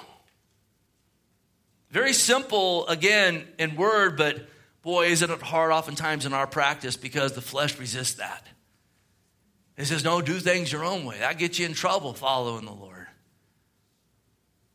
Very 1.91 2.13
simple, 2.13 2.87
again, 2.87 3.45
in 3.57 3.75
word, 3.75 4.15
but 4.15 4.47
Boy, 4.81 5.07
isn't 5.07 5.29
it 5.29 5.41
hard 5.41 5.71
oftentimes 5.71 6.25
in 6.25 6.33
our 6.33 6.47
practice 6.47 6.95
because 6.95 7.33
the 7.33 7.41
flesh 7.41 7.77
resists 7.77 8.15
that. 8.15 8.45
It 9.79 9.85
says, 9.85 10.03
no, 10.03 10.21
do 10.21 10.39
things 10.39 10.69
your 10.73 10.83
own 10.83 11.05
way. 11.05 11.19
That 11.19 11.37
gets 11.37 11.57
you 11.57 11.65
in 11.65 11.73
trouble 11.73 12.13
following 12.13 12.65
the 12.65 12.73
Lord. 12.73 13.07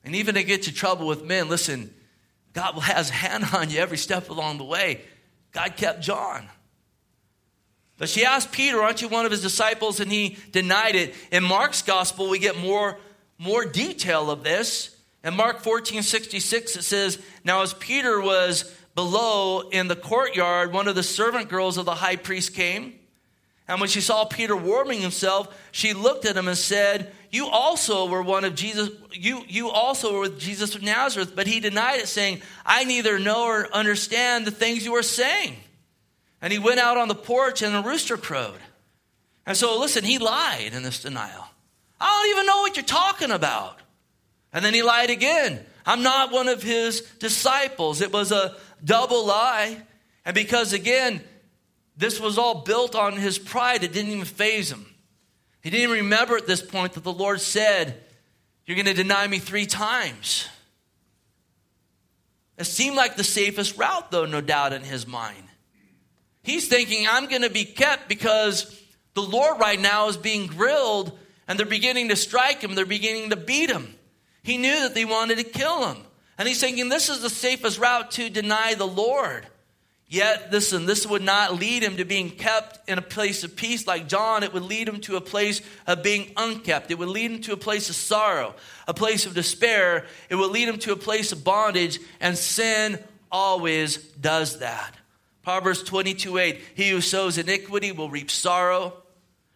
And 0.03 0.15
even 0.15 0.35
to 0.35 0.43
get 0.43 0.67
you 0.67 0.73
trouble 0.73 1.07
with 1.07 1.23
men, 1.23 1.51
listen, 1.51 1.93
God 2.55 2.73
has 2.81 3.11
a 3.11 3.13
hand 3.13 3.45
on 3.53 3.69
you 3.69 3.81
every 3.81 3.99
step 3.99 4.31
along 4.31 4.57
the 4.57 4.65
way. 4.65 5.03
God 5.53 5.77
kept 5.77 6.01
John. 6.01 6.49
But 7.99 8.09
she 8.09 8.25
asked 8.25 8.51
Peter, 8.51 8.81
Aren't 8.81 9.03
you 9.03 9.09
one 9.09 9.27
of 9.27 9.31
his 9.31 9.43
disciples? 9.43 10.01
And 10.01 10.11
he 10.11 10.39
denied 10.53 10.95
it. 10.95 11.15
In 11.31 11.45
Mark's 11.45 11.83
gospel, 11.83 12.31
we 12.31 12.39
get 12.39 12.57
more, 12.57 12.99
more 13.37 13.67
detail 13.67 14.31
of 14.31 14.43
this. 14.43 14.97
In 15.23 15.37
Mark 15.37 15.61
14 15.61 16.03
66, 16.03 16.77
it 16.77 16.83
says, 16.83 17.19
Now 17.45 17.61
as 17.61 17.75
Peter 17.75 18.23
was 18.23 18.75
below 18.95 19.69
in 19.69 19.89
the 19.89 19.97
courtyard, 19.97 20.73
one 20.73 20.89
of 20.89 20.95
the 20.95 21.03
servant 21.03 21.51
girls 21.51 21.77
of 21.77 21.85
the 21.85 21.95
high 21.95 22.17
priest 22.17 22.55
came. 22.55 23.01
And 23.67 23.81
when 23.81 23.89
she 23.89 24.01
saw 24.01 24.25
Peter 24.25 24.55
warming 24.55 25.01
himself, 25.01 25.55
she 25.73 25.95
looked 25.95 26.27
at 26.27 26.37
him 26.37 26.49
and 26.49 26.57
said, 26.57 27.13
You 27.31 27.47
also 27.47 28.07
were 28.07 28.23
one 28.23 28.45
of 28.45 28.55
Jesus, 28.55 28.91
you, 29.13 29.43
you 29.49 29.71
also 29.71 30.13
were 30.13 30.21
with 30.21 30.39
Jesus 30.39 30.75
of 30.75 30.83
Nazareth. 30.83 31.35
But 31.35 31.47
he 31.47 31.61
denied 31.61 32.01
it, 32.01 32.09
saying, 32.09 32.43
I 32.67 32.85
neither 32.85 33.19
know 33.19 33.45
or 33.45 33.73
understand 33.73 34.47
the 34.47 34.51
things 34.51 34.85
you 34.85 34.95
are 34.97 35.03
saying. 35.03 35.57
And 36.43 36.53
he 36.53 36.59
went 36.59 36.79
out 36.79 36.99
on 36.99 37.09
the 37.09 37.15
porch 37.15 37.63
and 37.63 37.75
a 37.75 37.81
rooster 37.81 38.19
crowed. 38.19 38.61
And 39.47 39.57
so, 39.57 39.79
listen, 39.79 40.05
he 40.05 40.19
lied 40.19 40.73
in 40.75 40.83
this 40.83 41.03
denial. 41.03 41.47
I 41.99 42.07
don't 42.07 42.37
even 42.37 42.47
know 42.47 42.61
what 42.61 42.77
you're 42.77 42.85
talking 42.85 43.31
about. 43.31 43.81
And 44.53 44.63
then 44.63 44.75
he 44.75 44.83
lied 44.83 45.11
again. 45.11 45.65
I'm 45.87 46.03
not 46.03 46.33
one 46.33 46.49
of 46.49 46.63
his 46.63 47.01
disciples. 47.19 48.03
It 48.03 48.13
was 48.13 48.31
a 48.31 48.57
double 48.85 49.27
lie. 49.27 49.83
And 50.25 50.35
because, 50.35 50.73
again, 50.75 51.23
this 51.97 52.21
was 52.21 52.39
all 52.39 52.63
built 52.63 52.95
on 52.95 53.17
his 53.17 53.39
pride, 53.39 53.85
it 53.85 53.93
didn't 53.93 54.13
even 54.13 54.25
faze 54.25 54.71
him. 54.71 54.87
He 55.63 55.71
didn't 55.71 55.85
even 55.85 56.05
remember 56.05 56.37
at 56.37 56.47
this 56.47 56.63
point 56.63 56.95
that 56.95 57.05
the 57.05 57.13
Lord 57.13 57.41
said, 57.41 58.03
You're 58.67 58.75
going 58.75 58.87
to 58.87 58.95
deny 58.95 59.27
me 59.27 59.39
three 59.39 59.67
times. 59.67 60.49
It 62.59 62.65
seemed 62.65 62.97
like 62.97 63.17
the 63.17 63.25
safest 63.25 63.77
route, 63.77 64.11
though, 64.11 64.27
no 64.27 64.41
doubt, 64.41 64.73
in 64.73 64.83
his 64.83 65.07
mind. 65.07 65.45
He's 66.43 66.69
thinking, 66.69 67.07
I'm 67.09 67.29
going 67.29 67.43
to 67.43 67.51
be 67.51 67.65
kept 67.65 68.09
because 68.09 68.81
the 69.15 69.23
Lord 69.23 69.59
right 69.59 69.81
now 69.81 70.09
is 70.09 70.17
being 70.17 70.47
grilled 70.47 71.19
and 71.49 71.59
they're 71.59 71.67
beginning 71.67 72.11
to 72.11 72.17
strike 72.17 72.63
him, 72.63 72.75
they're 72.75 72.87
beginning 72.87 73.31
to 73.31 73.37
beat 73.37 73.71
him. 73.71 73.95
He 74.43 74.59
knew 74.59 74.81
that 74.81 74.95
they 74.95 75.05
wanted 75.05 75.39
to 75.39 75.45
kill 75.45 75.89
him. 75.89 76.03
And 76.37 76.47
he's 76.47 76.61
thinking, 76.61 76.89
this 76.89 77.09
is 77.09 77.23
the 77.23 77.31
safest 77.31 77.79
route 77.79 78.11
to 78.13 78.29
deny 78.29 78.75
the 78.75 78.87
Lord. 78.87 79.47
Yet, 80.07 80.53
listen, 80.53 80.87
this 80.87 81.07
would 81.07 81.23
not 81.23 81.59
lead 81.59 81.83
him 81.83 81.97
to 81.97 82.05
being 82.05 82.31
kept 82.31 82.89
in 82.89 82.99
a 82.99 83.03
place 83.03 83.43
of 83.43 83.57
peace 83.57 83.87
like 83.87 84.07
John. 84.07 84.43
It 84.43 84.53
would 84.53 84.63
lead 84.63 84.89
him 84.89 85.01
to 85.03 85.17
a 85.17 85.21
place 85.21 85.63
of 85.87 86.03
being 86.03 86.31
unkept. 86.37 86.91
It 86.91 86.99
would 86.99 87.09
lead 87.09 87.31
him 87.31 87.41
to 87.43 87.53
a 87.53 87.57
place 87.57 87.89
of 87.89 87.97
sorrow, 87.97 88.55
a 88.87 88.95
place 88.95 89.27
of 89.27 89.35
despair. 89.35 90.05
It 90.29 90.35
would 90.35 90.51
lead 90.51 90.69
him 90.69 90.79
to 90.81 90.93
a 90.93 90.97
place 90.97 91.33
of 91.33 91.43
bondage, 91.43 91.99
and 92.21 92.37
sin 92.37 93.03
always 93.33 93.97
does 93.97 94.59
that. 94.59 94.95
Proverbs 95.43 95.83
22 95.83 96.39
8, 96.39 96.61
he 96.75 96.91
who 96.91 97.01
sows 97.01 97.37
iniquity 97.37 97.93
will 97.93 98.09
reap 98.09 98.31
sorrow, 98.31 98.95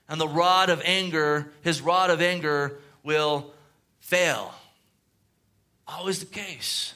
and 0.09 0.21
the 0.21 0.29
rod 0.29 0.71
of 0.71 0.83
anger, 0.85 1.53
his 1.63 1.81
rod 1.81 2.11
of 2.11 2.21
anger 2.21 2.79
will 3.03 3.53
fail. 4.01 4.53
Always 5.87 6.21
the 6.21 6.27
case. 6.27 6.95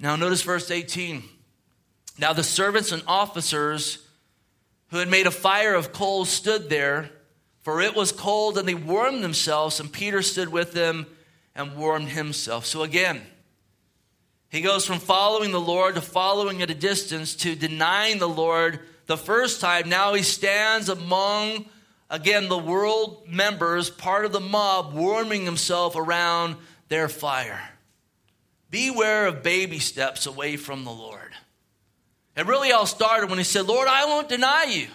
Now, 0.00 0.16
notice 0.16 0.42
verse 0.42 0.70
18. 0.70 1.22
Now, 2.18 2.32
the 2.32 2.42
servants 2.42 2.90
and 2.90 3.02
officers 3.06 3.98
who 4.88 4.96
had 4.96 5.08
made 5.08 5.26
a 5.26 5.30
fire 5.30 5.74
of 5.74 5.92
coals 5.92 6.30
stood 6.30 6.70
there, 6.70 7.10
for 7.60 7.82
it 7.82 7.94
was 7.94 8.10
cold, 8.10 8.56
and 8.56 8.66
they 8.66 8.74
warmed 8.74 9.22
themselves, 9.22 9.78
and 9.78 9.92
Peter 9.92 10.22
stood 10.22 10.48
with 10.48 10.72
them 10.72 11.06
and 11.54 11.76
warmed 11.76 12.08
himself. 12.08 12.64
So, 12.64 12.82
again, 12.82 13.20
he 14.48 14.62
goes 14.62 14.86
from 14.86 14.98
following 14.98 15.52
the 15.52 15.60
Lord 15.60 15.94
to 15.94 16.00
following 16.00 16.62
at 16.62 16.70
a 16.70 16.74
distance 16.74 17.36
to 17.36 17.54
denying 17.54 18.18
the 18.18 18.28
Lord 18.28 18.80
the 19.06 19.18
first 19.18 19.60
time. 19.60 19.88
Now 19.88 20.14
he 20.14 20.22
stands 20.22 20.88
among, 20.88 21.66
again, 22.08 22.48
the 22.48 22.58
world 22.58 23.28
members, 23.28 23.90
part 23.90 24.24
of 24.24 24.32
the 24.32 24.40
mob, 24.40 24.94
warming 24.94 25.44
himself 25.44 25.94
around 25.94 26.56
their 26.88 27.08
fire. 27.08 27.60
Beware 28.70 29.26
of 29.26 29.42
baby 29.42 29.80
steps 29.80 30.26
away 30.26 30.56
from 30.56 30.84
the 30.84 30.90
Lord. 30.90 31.32
It 32.36 32.46
really 32.46 32.72
all 32.72 32.86
started 32.86 33.28
when 33.28 33.38
he 33.38 33.44
said, 33.44 33.66
Lord, 33.66 33.88
I 33.88 34.04
won't 34.06 34.28
deny 34.28 34.64
you. 34.64 34.86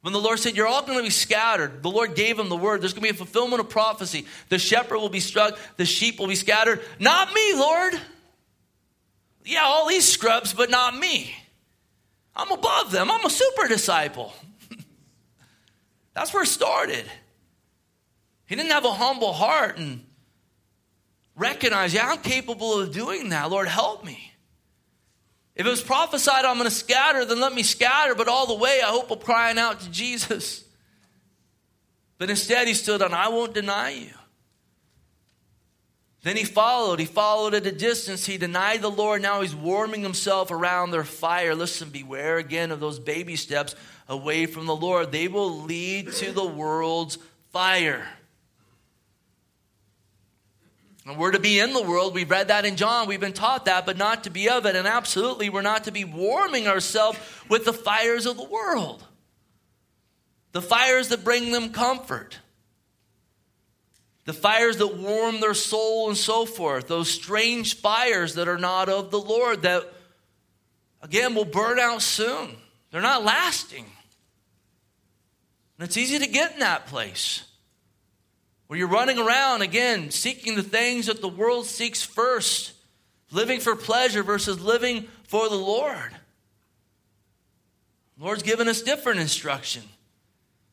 When 0.00 0.14
the 0.14 0.20
Lord 0.20 0.38
said, 0.38 0.56
You're 0.56 0.66
all 0.66 0.82
going 0.82 0.98
to 0.98 1.04
be 1.04 1.10
scattered, 1.10 1.82
the 1.82 1.90
Lord 1.90 2.14
gave 2.14 2.38
him 2.38 2.48
the 2.48 2.56
word. 2.56 2.80
There's 2.80 2.94
going 2.94 3.02
to 3.02 3.12
be 3.12 3.14
a 3.14 3.18
fulfillment 3.18 3.60
of 3.60 3.68
prophecy. 3.68 4.26
The 4.48 4.58
shepherd 4.58 4.98
will 4.98 5.10
be 5.10 5.20
struck, 5.20 5.58
the 5.76 5.84
sheep 5.84 6.18
will 6.18 6.26
be 6.26 6.34
scattered. 6.34 6.80
Not 6.98 7.34
me, 7.34 7.52
Lord. 7.54 7.94
Yeah, 9.44 9.62
all 9.64 9.88
these 9.88 10.06
scrubs, 10.06 10.54
but 10.54 10.70
not 10.70 10.96
me. 10.96 11.34
I'm 12.34 12.50
above 12.50 12.90
them. 12.90 13.10
I'm 13.10 13.24
a 13.24 13.30
super 13.30 13.68
disciple. 13.68 14.32
That's 16.14 16.32
where 16.32 16.44
it 16.44 16.46
started. 16.46 17.04
He 18.46 18.56
didn't 18.56 18.72
have 18.72 18.84
a 18.84 18.92
humble 18.92 19.32
heart 19.32 19.78
and 19.78 20.04
recognize, 21.40 21.92
yeah, 21.94 22.08
I'm 22.10 22.18
capable 22.18 22.78
of 22.78 22.92
doing 22.92 23.30
that. 23.30 23.50
Lord, 23.50 23.66
help 23.66 24.04
me. 24.04 24.32
If 25.56 25.66
it 25.66 25.70
was 25.70 25.82
prophesied 25.82 26.44
I'm 26.44 26.56
going 26.56 26.68
to 26.68 26.74
scatter, 26.74 27.24
then 27.24 27.40
let 27.40 27.52
me 27.52 27.62
scatter, 27.62 28.14
but 28.14 28.28
all 28.28 28.46
the 28.46 28.54
way 28.54 28.80
I 28.84 28.90
hope 28.90 29.10
I'm 29.10 29.18
crying 29.18 29.58
out 29.58 29.80
to 29.80 29.90
Jesus. 29.90 30.64
But 32.18 32.30
instead, 32.30 32.68
he 32.68 32.74
stood 32.74 33.02
on, 33.02 33.12
I 33.12 33.28
won't 33.28 33.54
deny 33.54 33.90
you. 33.90 34.10
Then 36.22 36.36
he 36.36 36.44
followed. 36.44 37.00
He 37.00 37.06
followed 37.06 37.54
at 37.54 37.66
a 37.66 37.72
distance. 37.72 38.26
He 38.26 38.36
denied 38.36 38.82
the 38.82 38.90
Lord. 38.90 39.22
Now 39.22 39.40
he's 39.40 39.54
warming 39.54 40.02
himself 40.02 40.50
around 40.50 40.90
their 40.90 41.04
fire. 41.04 41.54
Listen, 41.54 41.88
beware 41.88 42.36
again 42.36 42.70
of 42.70 42.80
those 42.80 42.98
baby 42.98 43.36
steps 43.36 43.74
away 44.06 44.44
from 44.44 44.66
the 44.66 44.76
Lord. 44.76 45.12
They 45.12 45.28
will 45.28 45.62
lead 45.62 46.12
to 46.12 46.32
the 46.32 46.44
world's 46.44 47.16
fire. 47.52 48.06
And 51.10 51.18
we're 51.18 51.32
to 51.32 51.40
be 51.40 51.58
in 51.58 51.72
the 51.72 51.82
world. 51.82 52.14
We've 52.14 52.30
read 52.30 52.48
that 52.48 52.64
in 52.64 52.76
John. 52.76 53.08
We've 53.08 53.20
been 53.20 53.32
taught 53.32 53.64
that, 53.64 53.84
but 53.84 53.96
not 53.96 54.24
to 54.24 54.30
be 54.30 54.48
of 54.48 54.64
it. 54.64 54.76
And 54.76 54.86
absolutely, 54.86 55.50
we're 55.50 55.60
not 55.60 55.84
to 55.84 55.90
be 55.90 56.04
warming 56.04 56.68
ourselves 56.68 57.18
with 57.48 57.64
the 57.64 57.72
fires 57.72 58.26
of 58.26 58.36
the 58.36 58.44
world, 58.44 59.04
the 60.52 60.62
fires 60.62 61.08
that 61.08 61.24
bring 61.24 61.52
them 61.52 61.70
comfort 61.70 62.38
the 64.30 64.32
fires 64.32 64.76
that 64.76 64.96
warm 64.96 65.40
their 65.40 65.54
soul 65.54 66.08
and 66.08 66.16
so 66.16 66.46
forth, 66.46 66.86
those 66.86 67.10
strange 67.10 67.74
fires 67.76 68.36
that 68.36 68.46
are 68.46 68.58
not 68.58 68.88
of 68.88 69.10
the 69.10 69.18
Lord 69.18 69.62
that, 69.62 69.92
again, 71.02 71.34
will 71.34 71.44
burn 71.44 71.80
out 71.80 72.00
soon. 72.00 72.50
They're 72.92 73.00
not 73.00 73.24
lasting. 73.24 73.86
And 75.76 75.88
it's 75.88 75.96
easy 75.96 76.20
to 76.20 76.28
get 76.28 76.52
in 76.52 76.60
that 76.60 76.86
place 76.86 77.42
where 78.70 78.78
you're 78.78 78.86
running 78.86 79.18
around, 79.18 79.62
again, 79.62 80.12
seeking 80.12 80.54
the 80.54 80.62
things 80.62 81.06
that 81.06 81.20
the 81.20 81.28
world 81.28 81.66
seeks 81.66 82.04
first, 82.04 82.72
living 83.32 83.58
for 83.58 83.74
pleasure 83.74 84.22
versus 84.22 84.60
living 84.60 85.08
for 85.24 85.48
the 85.48 85.56
Lord. 85.56 86.12
The 88.16 88.24
Lord's 88.24 88.44
given 88.44 88.68
us 88.68 88.80
different 88.80 89.18
instruction. 89.18 89.82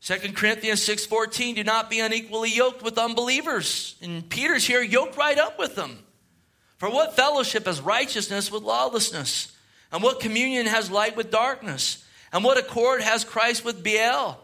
2 0.02 0.36
Corinthians 0.36 0.80
6:14 0.84 1.56
do 1.56 1.64
not 1.64 1.89
be 1.89 2.00
unequally 2.00 2.52
yoked 2.52 2.84
with 2.84 3.00
unbelievers. 3.00 3.95
And 4.00 4.30
Peter's 4.30 4.68
here 4.68 4.84
yoked 4.84 5.18
right 5.18 5.39
up 5.39 5.58
with 5.58 5.74
them. 5.74 6.06
For 6.78 6.91
what 6.91 7.16
fellowship 7.16 7.66
has 7.66 7.82
righteousness 7.82 8.52
with 8.52 8.62
lawlessness? 8.62 9.48
And 9.91 10.04
what 10.04 10.20
communion 10.20 10.68
has 10.68 10.91
light 10.91 11.16
with 11.16 11.32
darkness? 11.32 12.06
And 12.32 12.43
what 12.43 12.60
accord 12.60 13.02
has 13.02 13.24
Christ 13.24 13.66
with 13.66 13.82
Belial? 13.82 14.38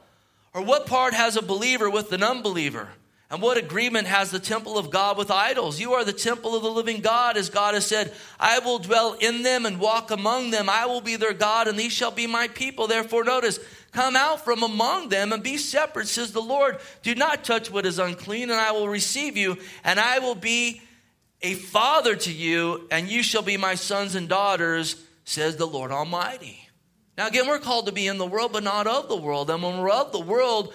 Or 0.55 0.63
what 0.63 0.87
part 0.87 1.13
has 1.13 1.37
a 1.37 1.43
believer 1.43 1.87
with 1.87 2.11
an 2.13 2.23
unbeliever? 2.23 2.89
And 3.33 3.41
what 3.41 3.57
agreement 3.57 4.05
has 4.05 4.29
the 4.29 4.37
temple 4.37 4.77
of 4.77 4.91
God 4.91 5.17
with 5.17 5.31
idols? 5.31 5.79
You 5.79 5.93
are 5.93 6.05
the 6.05 6.13
temple 6.13 6.55
of 6.55 6.61
the 6.61 6.69
living 6.69 7.01
God, 7.01 7.35
as 7.35 7.49
God 7.49 7.73
has 7.73 7.83
said, 7.83 8.13
I 8.39 8.59
will 8.59 8.77
dwell 8.77 9.13
in 9.13 9.41
them 9.41 9.65
and 9.65 9.79
walk 9.79 10.11
among 10.11 10.51
them. 10.51 10.69
I 10.69 10.85
will 10.85 11.01
be 11.01 11.15
their 11.15 11.33
God, 11.33 11.67
and 11.67 11.75
these 11.75 11.93
shall 11.93 12.11
be 12.11 12.27
my 12.27 12.47
people. 12.47 12.85
Therefore, 12.85 13.23
notice, 13.23 13.57
come 13.91 14.15
out 14.15 14.45
from 14.45 14.61
among 14.61 15.09
them 15.09 15.33
and 15.33 15.41
be 15.41 15.57
separate, 15.57 16.09
says 16.09 16.31
the 16.31 16.43
Lord. 16.43 16.77
Do 17.01 17.15
not 17.15 17.43
touch 17.43 17.71
what 17.71 17.87
is 17.87 17.97
unclean, 17.97 18.51
and 18.51 18.59
I 18.59 18.71
will 18.71 18.87
receive 18.87 19.35
you, 19.35 19.57
and 19.83 19.99
I 19.99 20.19
will 20.19 20.35
be 20.35 20.83
a 21.41 21.55
father 21.55 22.15
to 22.15 22.31
you, 22.31 22.87
and 22.91 23.07
you 23.07 23.23
shall 23.23 23.41
be 23.41 23.57
my 23.57 23.73
sons 23.73 24.13
and 24.13 24.29
daughters, 24.29 25.03
says 25.25 25.55
the 25.57 25.65
Lord 25.65 25.91
Almighty. 25.91 26.69
Now, 27.17 27.29
again, 27.29 27.47
we're 27.47 27.57
called 27.57 27.87
to 27.87 27.91
be 27.93 28.05
in 28.05 28.19
the 28.19 28.27
world, 28.27 28.53
but 28.53 28.63
not 28.63 28.85
of 28.85 29.09
the 29.09 29.17
world. 29.17 29.49
And 29.49 29.63
when 29.63 29.79
we're 29.79 29.89
of 29.89 30.11
the 30.11 30.19
world, 30.19 30.71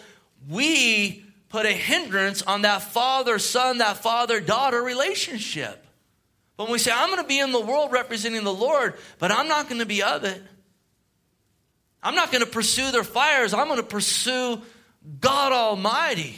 we 0.48 1.24
put 1.48 1.66
a 1.66 1.72
hindrance 1.72 2.42
on 2.42 2.62
that 2.62 2.82
father 2.82 3.38
son, 3.38 3.78
that 3.78 3.98
father 3.98 4.40
daughter 4.40 4.82
relationship. 4.82 5.84
But 6.56 6.64
when 6.64 6.72
we 6.72 6.78
say, 6.78 6.90
I'm 6.94 7.08
going 7.08 7.22
to 7.22 7.28
be 7.28 7.38
in 7.38 7.52
the 7.52 7.60
world 7.60 7.92
representing 7.92 8.44
the 8.44 8.52
Lord, 8.52 8.94
but 9.18 9.30
I'm 9.30 9.48
not 9.48 9.68
going 9.68 9.80
to 9.80 9.86
be 9.86 10.02
of 10.02 10.24
it, 10.24 10.42
I'm 12.02 12.14
not 12.14 12.30
going 12.30 12.44
to 12.44 12.50
pursue 12.50 12.90
their 12.90 13.04
fires, 13.04 13.54
I'm 13.54 13.68
going 13.68 13.80
to 13.80 13.86
pursue 13.86 14.60
God 15.20 15.52
Almighty. 15.52 16.36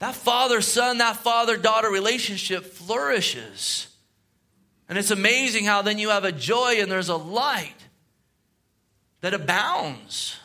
That 0.00 0.14
father 0.14 0.60
son, 0.60 0.98
that 0.98 1.16
father 1.16 1.56
daughter 1.56 1.90
relationship 1.90 2.64
flourishes. 2.64 3.88
And 4.88 4.96
it's 4.96 5.10
amazing 5.10 5.64
how 5.64 5.82
then 5.82 5.98
you 5.98 6.10
have 6.10 6.24
a 6.24 6.32
joy 6.32 6.76
and 6.80 6.90
there's 6.90 7.08
a 7.08 7.16
light 7.16 7.74
that 9.20 9.34
abounds. 9.34 10.38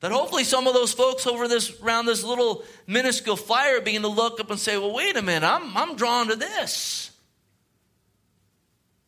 That 0.00 0.12
hopefully 0.12 0.44
some 0.44 0.66
of 0.66 0.74
those 0.74 0.92
folks 0.92 1.26
over 1.26 1.48
this 1.48 1.80
around 1.80 2.06
this 2.06 2.22
little 2.22 2.64
minuscule 2.86 3.36
fire 3.36 3.80
begin 3.80 4.02
to 4.02 4.08
look 4.08 4.38
up 4.38 4.50
and 4.50 4.58
say, 4.58 4.78
well, 4.78 4.94
wait 4.94 5.16
a 5.16 5.22
minute, 5.22 5.46
I'm, 5.46 5.76
I'm 5.76 5.96
drawn 5.96 6.28
to 6.28 6.36
this. 6.36 7.10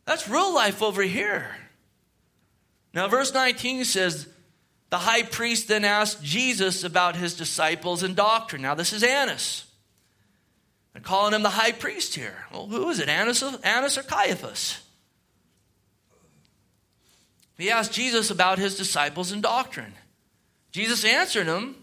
That's 0.05 0.29
real 0.29 0.53
life 0.53 0.83
over 0.83 1.03
here. 1.03 1.47
Now, 2.93 3.07
verse 3.07 3.33
19 3.33 3.85
says, 3.85 4.27
the 4.91 4.99
high 4.99 5.23
priest 5.23 5.69
then 5.69 5.85
asked 5.85 6.25
Jesus 6.25 6.83
about 6.83 7.15
his 7.15 7.35
disciples 7.35 8.03
and 8.03 8.17
doctrine. 8.17 8.63
Now, 8.63 8.75
this 8.75 8.93
is 8.93 9.05
Annas. 9.05 9.65
They're 10.93 11.03
calling 11.03 11.33
him 11.33 11.45
the 11.45 11.51
high 11.51 11.71
priest 11.71 12.17
here. 12.17 12.35
Well, 12.53 12.67
who 12.67 12.91
is 12.91 12.99
it, 12.99 13.09
Annas, 13.09 13.45
Annas 13.63 13.97
or 13.97 14.03
Caiaphas? 14.03 14.81
He 17.57 17.71
asked 17.71 17.93
Jesus 17.93 18.31
about 18.31 18.59
his 18.59 18.77
disciples 18.77 19.31
and 19.31 19.43
doctrine. 19.43 19.93
Jesus 20.71 21.05
answered 21.05 21.47
him, 21.47 21.77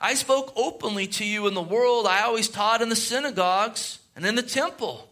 I 0.00 0.14
spoke 0.14 0.52
openly 0.56 1.06
to 1.08 1.24
you 1.24 1.46
in 1.46 1.54
the 1.54 1.62
world. 1.62 2.06
I 2.06 2.22
always 2.22 2.48
taught 2.48 2.82
in 2.82 2.88
the 2.88 2.96
synagogues 2.96 3.98
and 4.16 4.24
in 4.24 4.34
the 4.34 4.42
temple, 4.42 5.08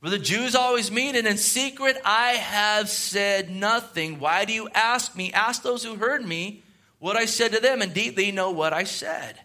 where 0.00 0.10
the 0.10 0.18
Jews 0.18 0.54
always 0.54 0.90
meet, 0.90 1.14
and 1.14 1.26
in 1.26 1.36
secret 1.36 1.96
I 2.04 2.32
have 2.32 2.88
said 2.88 3.50
nothing. 3.50 4.18
Why 4.18 4.44
do 4.44 4.52
you 4.52 4.68
ask 4.74 5.14
me? 5.16 5.32
Ask 5.32 5.62
those 5.62 5.84
who 5.84 5.96
heard 5.96 6.24
me 6.26 6.62
what 6.98 7.16
I 7.16 7.26
said 7.26 7.52
to 7.52 7.60
them. 7.60 7.82
Indeed, 7.82 8.16
they 8.16 8.30
know 8.30 8.50
what 8.50 8.72
I 8.72 8.84
said. 8.84 9.38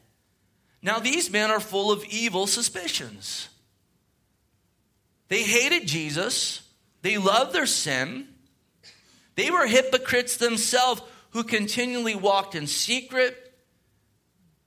Now, 0.81 0.99
these 0.99 1.31
men 1.31 1.51
are 1.51 1.59
full 1.59 1.91
of 1.91 2.05
evil 2.05 2.47
suspicions. 2.47 3.49
They 5.27 5.41
hated 5.41 5.87
Jesus, 5.87 6.61
they 7.01 7.17
loved 7.17 7.53
their 7.53 7.65
sin, 7.65 8.27
they 9.35 9.49
were 9.49 9.65
hypocrites 9.65 10.37
themselves 10.37 11.01
who 11.35 11.43
continually 11.43 12.15
walked 12.15 12.55
in 12.55 12.65
secret, 12.65 13.35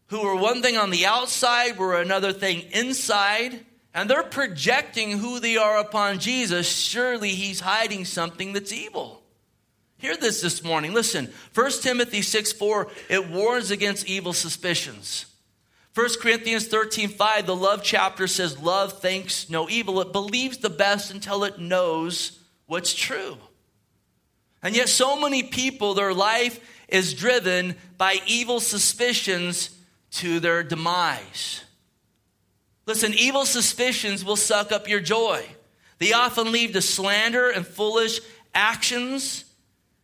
who 0.09 0.21
were 0.21 0.37
one 0.37 0.61
thing 0.61 0.77
on 0.77 0.91
the 0.91 1.07
outside, 1.07 1.79
were 1.79 1.99
another 1.99 2.31
thing 2.31 2.61
inside, 2.73 3.65
and 3.95 4.11
they're 4.11 4.23
projecting 4.23 5.17
who 5.17 5.41
they 5.41 5.57
are 5.57 5.79
upon 5.79 6.19
Jesus. 6.19 6.71
Surely 6.71 7.31
he's 7.31 7.61
hiding 7.61 8.05
something 8.05 8.53
that's 8.53 8.71
evil. 8.71 9.23
Hear 9.97 10.15
this 10.15 10.43
this 10.43 10.63
morning. 10.63 10.93
Listen, 10.93 11.33
1 11.55 11.71
Timothy 11.81 12.21
6 12.21 12.53
4, 12.53 12.89
it 13.09 13.31
warns 13.31 13.71
against 13.71 14.07
evil 14.07 14.35
suspicions. 14.35 15.25
1 15.95 16.07
Corinthians 16.21 16.67
13 16.69 17.09
5, 17.09 17.47
the 17.47 17.57
love 17.57 17.83
chapter 17.83 18.27
says, 18.27 18.59
Love 18.59 19.01
thinks 19.01 19.49
no 19.49 19.71
evil. 19.71 20.03
It 20.03 20.13
believes 20.13 20.59
the 20.59 20.69
best 20.69 21.15
until 21.15 21.45
it 21.45 21.59
knows 21.59 22.39
what's 22.67 22.93
true. 22.93 23.39
And 24.63 24.75
yet, 24.75 24.89
so 24.89 25.19
many 25.21 25.43
people, 25.43 25.95
their 25.95 26.15
life 26.15 26.61
is 26.89 27.15
driven 27.15 27.77
by 27.97 28.19
evil 28.27 28.61
suspicions 28.61 29.71
to 30.11 30.41
their 30.41 30.63
demise. 30.63 31.65
Listen, 32.87 33.13
evil 33.15 33.45
suspicions 33.45 34.25
will 34.25 34.37
suck 34.37 34.73
up 34.73 34.89
your 34.89 35.01
joy. 35.01 35.45
They 35.99 36.13
often 36.13 36.53
lead 36.53 36.73
to 36.73 36.83
slander 36.83 37.51
and 37.51 37.67
foolish 37.67 38.21
actions. 38.55 39.45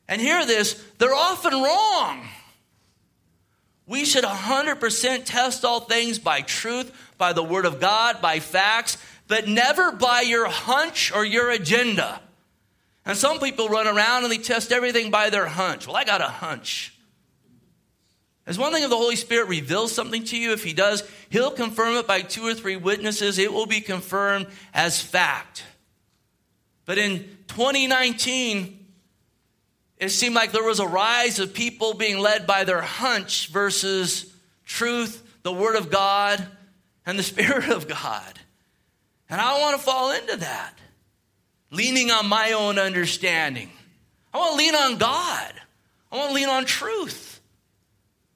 And 0.06 0.20
hear 0.20 0.44
this, 0.44 0.74
they're 0.98 1.14
often 1.14 1.52
wrong. 1.52 2.28
We 3.86 4.04
should 4.04 4.24
100% 4.24 5.24
test 5.24 5.64
all 5.64 5.80
things 5.80 6.18
by 6.18 6.42
truth, 6.42 6.92
by 7.18 7.32
the 7.32 7.42
Word 7.42 7.64
of 7.64 7.80
God, 7.80 8.20
by 8.20 8.40
facts, 8.40 8.98
but 9.28 9.48
never 9.48 9.92
by 9.92 10.22
your 10.22 10.48
hunch 10.48 11.12
or 11.12 11.24
your 11.24 11.50
agenda. 11.50 12.20
And 13.06 13.16
some 13.16 13.38
people 13.38 13.68
run 13.68 13.86
around 13.86 14.24
and 14.24 14.32
they 14.32 14.38
test 14.38 14.72
everything 14.72 15.10
by 15.10 15.30
their 15.30 15.46
hunch. 15.46 15.86
Well, 15.86 15.96
I 15.96 16.04
got 16.04 16.20
a 16.20 16.24
hunch. 16.24 16.94
There's 18.44 18.58
one 18.58 18.72
thing 18.72 18.82
if 18.82 18.90
the 18.90 18.96
Holy 18.96 19.16
Spirit 19.16 19.48
reveals 19.48 19.92
something 19.92 20.24
to 20.24 20.36
you, 20.36 20.52
if 20.52 20.64
He 20.64 20.72
does, 20.72 21.02
He'll 21.30 21.50
confirm 21.50 21.96
it 21.96 22.06
by 22.06 22.20
two 22.20 22.46
or 22.46 22.54
three 22.54 22.76
witnesses. 22.76 23.38
It 23.38 23.52
will 23.52 23.66
be 23.66 23.80
confirmed 23.80 24.46
as 24.72 25.00
fact. 25.00 25.64
But 26.86 26.98
in 26.98 27.20
2019, 27.48 28.86
it 29.98 30.10
seemed 30.10 30.34
like 30.34 30.52
there 30.52 30.64
was 30.64 30.80
a 30.80 30.86
rise 30.86 31.38
of 31.38 31.54
people 31.54 31.94
being 31.94 32.18
led 32.18 32.46
by 32.46 32.64
their 32.64 32.82
hunch 32.82 33.48
versus 33.48 34.34
truth, 34.66 35.22
the 35.42 35.52
Word 35.52 35.76
of 35.76 35.90
God, 35.90 36.46
and 37.06 37.18
the 37.18 37.22
Spirit 37.22 37.70
of 37.70 37.88
God. 37.88 38.38
And 39.30 39.40
I 39.40 39.58
want 39.60 39.76
to 39.76 39.82
fall 39.82 40.12
into 40.12 40.36
that 40.36 40.78
leaning 41.74 42.10
on 42.10 42.26
my 42.26 42.52
own 42.52 42.78
understanding. 42.78 43.70
I 44.32 44.38
want 44.38 44.52
to 44.52 44.56
lean 44.56 44.74
on 44.74 44.98
God. 44.98 45.52
I 46.10 46.16
want 46.16 46.30
to 46.30 46.34
lean 46.34 46.48
on 46.48 46.64
truth. 46.64 47.40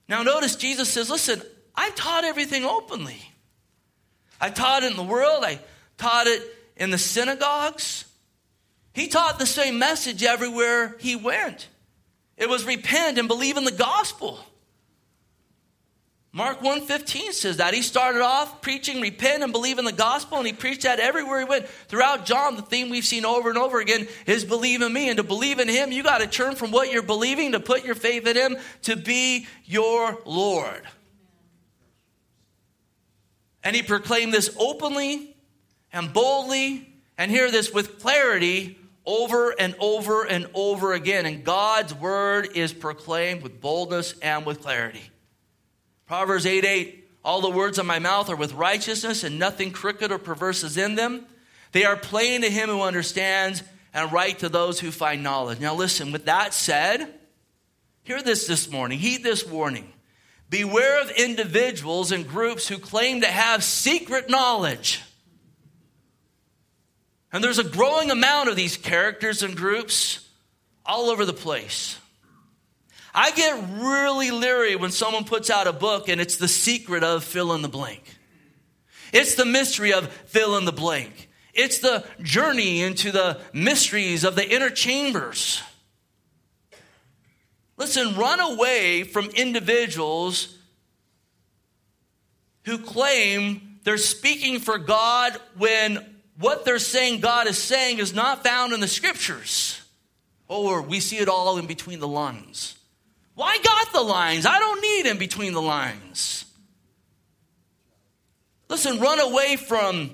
Now, 0.09 0.23
notice 0.23 0.57
Jesus 0.57 0.89
says, 0.89 1.11
Listen, 1.11 1.43
I 1.75 1.91
taught 1.91 2.25
everything 2.25 2.65
openly. 2.65 3.21
I 4.41 4.51
taught 4.51 4.83
it 4.83 4.91
in 4.91 4.97
the 4.97 5.03
world, 5.03 5.45
I 5.45 5.59
taught 5.97 6.27
it 6.27 6.43
in 6.77 6.91
the 6.91 6.99
synagogues. 6.99 8.05
He 8.93 9.09
taught 9.09 9.39
the 9.39 9.47
same 9.47 9.79
message 9.79 10.25
everywhere 10.25 10.97
he 10.99 11.15
went. 11.15 11.69
It 12.37 12.49
was 12.49 12.65
repent 12.65 13.19
and 13.19 13.29
believe 13.29 13.57
in 13.57 13.65
the 13.65 13.73
gospel. 13.73 14.41
Mark 16.39 16.61
1:15 16.61 17.33
says 17.33 17.57
that. 17.57 17.75
He 17.75 17.83
started 17.83 18.23
off 18.23 18.63
preaching 18.63 19.01
repent 19.01 19.43
and 19.43 19.51
believe 19.51 19.81
in 19.81 19.85
the 19.85 19.91
gospel 19.91 20.39
and 20.39 20.47
he 20.47 20.53
preached 20.53 20.83
that 20.83 21.01
everywhere 21.01 21.41
he 21.41 21.45
went. 21.45 21.69
Throughout 21.89 22.27
John, 22.27 22.55
the 22.55 22.63
theme 22.63 22.91
we've 22.91 23.05
seen 23.05 23.25
over 23.25 23.49
and 23.49 23.59
over 23.59 23.81
again 23.81 24.07
is 24.25 24.45
believe 24.45 24.81
in 24.81 24.93
me 24.93 25.09
and 25.09 25.17
to 25.17 25.25
believe 25.25 25.59
in 25.59 25.69
him, 25.69 25.91
you 25.91 26.05
got 26.05 26.19
to 26.19 26.29
turn 26.29 26.55
from 26.55 26.71
what 26.71 26.93
you're 26.93 27.03
believing 27.03 27.53
to 27.53 27.61
put 27.61 27.85
your 27.85 27.97
faith 27.97 28.25
in 28.25 28.37
him 28.37 28.57
to 28.83 28.95
be 28.95 29.49
your 29.65 30.17
Lord. 30.25 30.83
And 33.65 33.75
he 33.75 33.83
proclaimed 33.83 34.33
this 34.33 34.55
openly 34.61 35.35
and 35.93 36.13
boldly 36.13 36.89
and 37.19 37.33
hear 37.33 37.51
this 37.51 37.73
with 37.73 37.99
clarity 37.99 38.79
over 39.05 39.57
and 39.59 39.75
over 39.81 40.23
and 40.23 40.49
over 40.55 40.93
again. 40.93 41.27
And 41.27 41.43
God's 41.43 41.93
word 41.95 42.51
is 42.55 42.73
proclaimed 42.73 43.43
with 43.43 43.61
boldness 43.61 44.15
and 44.23 44.47
with 44.47 44.61
clarity. 44.61 45.11
Proverbs 46.09 46.47
8 46.47 46.65
8, 46.65 47.11
all 47.23 47.43
the 47.43 47.51
words 47.51 47.79
of 47.79 47.85
my 47.85 47.99
mouth 47.99 48.31
are 48.31 48.37
with 48.37 48.55
righteousness, 48.55 49.25
and 49.25 49.39
nothing 49.39 49.71
crooked 49.71 50.11
or 50.11 50.19
perverse 50.19 50.65
is 50.65 50.79
in 50.79 50.95
them. 50.95 51.27
They 51.73 51.85
are 51.85 51.97
plain 51.97 52.41
to 52.41 52.51
him 52.51 52.71
who 52.71 52.81
understands, 52.81 53.63
and 53.93 54.11
right 54.11 54.37
to 54.39 54.49
those 54.49 54.81
who 54.81 54.91
find 54.91 55.23
knowledge. 55.23 55.61
Now, 55.61 55.75
listen, 55.75 56.11
with 56.11 56.25
that 56.25 56.55
said, 56.55 57.15
hear 58.05 58.23
this 58.23 58.47
this 58.47 58.71
morning, 58.71 58.99
heed 58.99 59.23
this 59.23 59.47
warning. 59.47 59.93
Beware 60.49 61.03
of 61.03 61.11
individuals 61.11 62.11
and 62.11 62.27
groups 62.27 62.67
who 62.67 62.79
claim 62.79 63.21
to 63.21 63.27
have 63.27 63.63
secret 63.63 64.31
knowledge. 64.31 65.03
And 67.31 67.45
there's 67.45 67.59
a 67.59 67.65
growing 67.65 68.11
amount 68.11 68.49
of 68.49 68.57
these 68.57 68.79
characters 68.79 69.43
and 69.43 69.55
groups 69.55 70.27
all 70.87 71.11
over 71.11 71.27
the 71.27 71.35
place. 71.35 71.99
I 73.21 73.33
get 73.33 73.61
really 73.81 74.31
leery 74.31 74.77
when 74.77 74.93
someone 74.93 75.25
puts 75.25 75.51
out 75.51 75.67
a 75.67 75.73
book 75.73 76.09
and 76.09 76.21
it's 76.21 76.37
the 76.37 76.47
secret 76.47 77.03
of 77.03 77.25
fill 77.25 77.53
in 77.53 77.63
the 77.63 77.69
blank. 77.69 78.17
It's 79.13 79.35
the 79.35 79.45
mystery 79.45 79.93
of 79.93 80.07
fill 80.27 80.57
in 80.57 80.65
the 80.65 80.71
blank. 80.71 81.29
It's 81.53 81.81
the 81.81 82.07
journey 82.23 82.81
into 82.81 83.11
the 83.11 83.41
mysteries 83.53 84.23
of 84.23 84.37
the 84.37 84.49
inner 84.49 84.71
chambers. 84.71 85.61
Listen, 87.77 88.15
run 88.15 88.39
away 88.39 89.03
from 89.03 89.31
individuals 89.31 90.57
who 92.67 92.79
claim 92.79 93.81
they're 93.83 93.99
speaking 93.99 94.61
for 94.61 94.79
God 94.79 95.37
when 95.57 96.21
what 96.39 96.65
they're 96.65 96.79
saying 96.79 97.19
God 97.19 97.49
is 97.49 97.59
saying 97.59 97.99
is 97.99 98.15
not 98.15 98.45
found 98.45 98.73
in 98.73 98.79
the 98.79 98.87
scriptures. 98.87 99.83
Or 100.47 100.83
we 100.83 101.01
see 101.01 101.17
it 101.19 101.29
all 101.29 101.59
in 101.59 101.67
between 101.67 101.99
the 101.99 102.07
lines. 102.07 102.78
I 103.43 103.59
got 103.59 103.93
the 103.93 104.03
lines. 104.03 104.47
I 104.47 104.59
don't 104.59 104.81
need 104.81 105.07
in 105.07 105.19
between 105.19 105.53
the 105.53 105.63
lines. 105.63 106.45
Listen, 108.69 109.01
run 109.01 109.21
away 109.21 109.57
from 109.57 110.11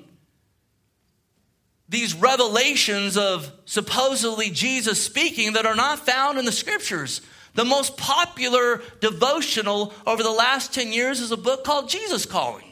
these 1.88 2.14
revelations 2.14 3.16
of 3.16 3.52
supposedly 3.66 4.50
Jesus 4.50 5.02
speaking 5.02 5.54
that 5.54 5.66
are 5.66 5.74
not 5.74 6.06
found 6.06 6.38
in 6.38 6.44
the 6.44 6.52
scriptures. 6.52 7.20
The 7.54 7.64
most 7.64 7.96
popular 7.96 8.82
devotional 9.00 9.92
over 10.06 10.22
the 10.22 10.30
last 10.30 10.72
10 10.74 10.92
years 10.92 11.20
is 11.20 11.30
a 11.30 11.36
book 11.36 11.64
called 11.64 11.88
Jesus 11.88 12.26
Calling. 12.26 12.63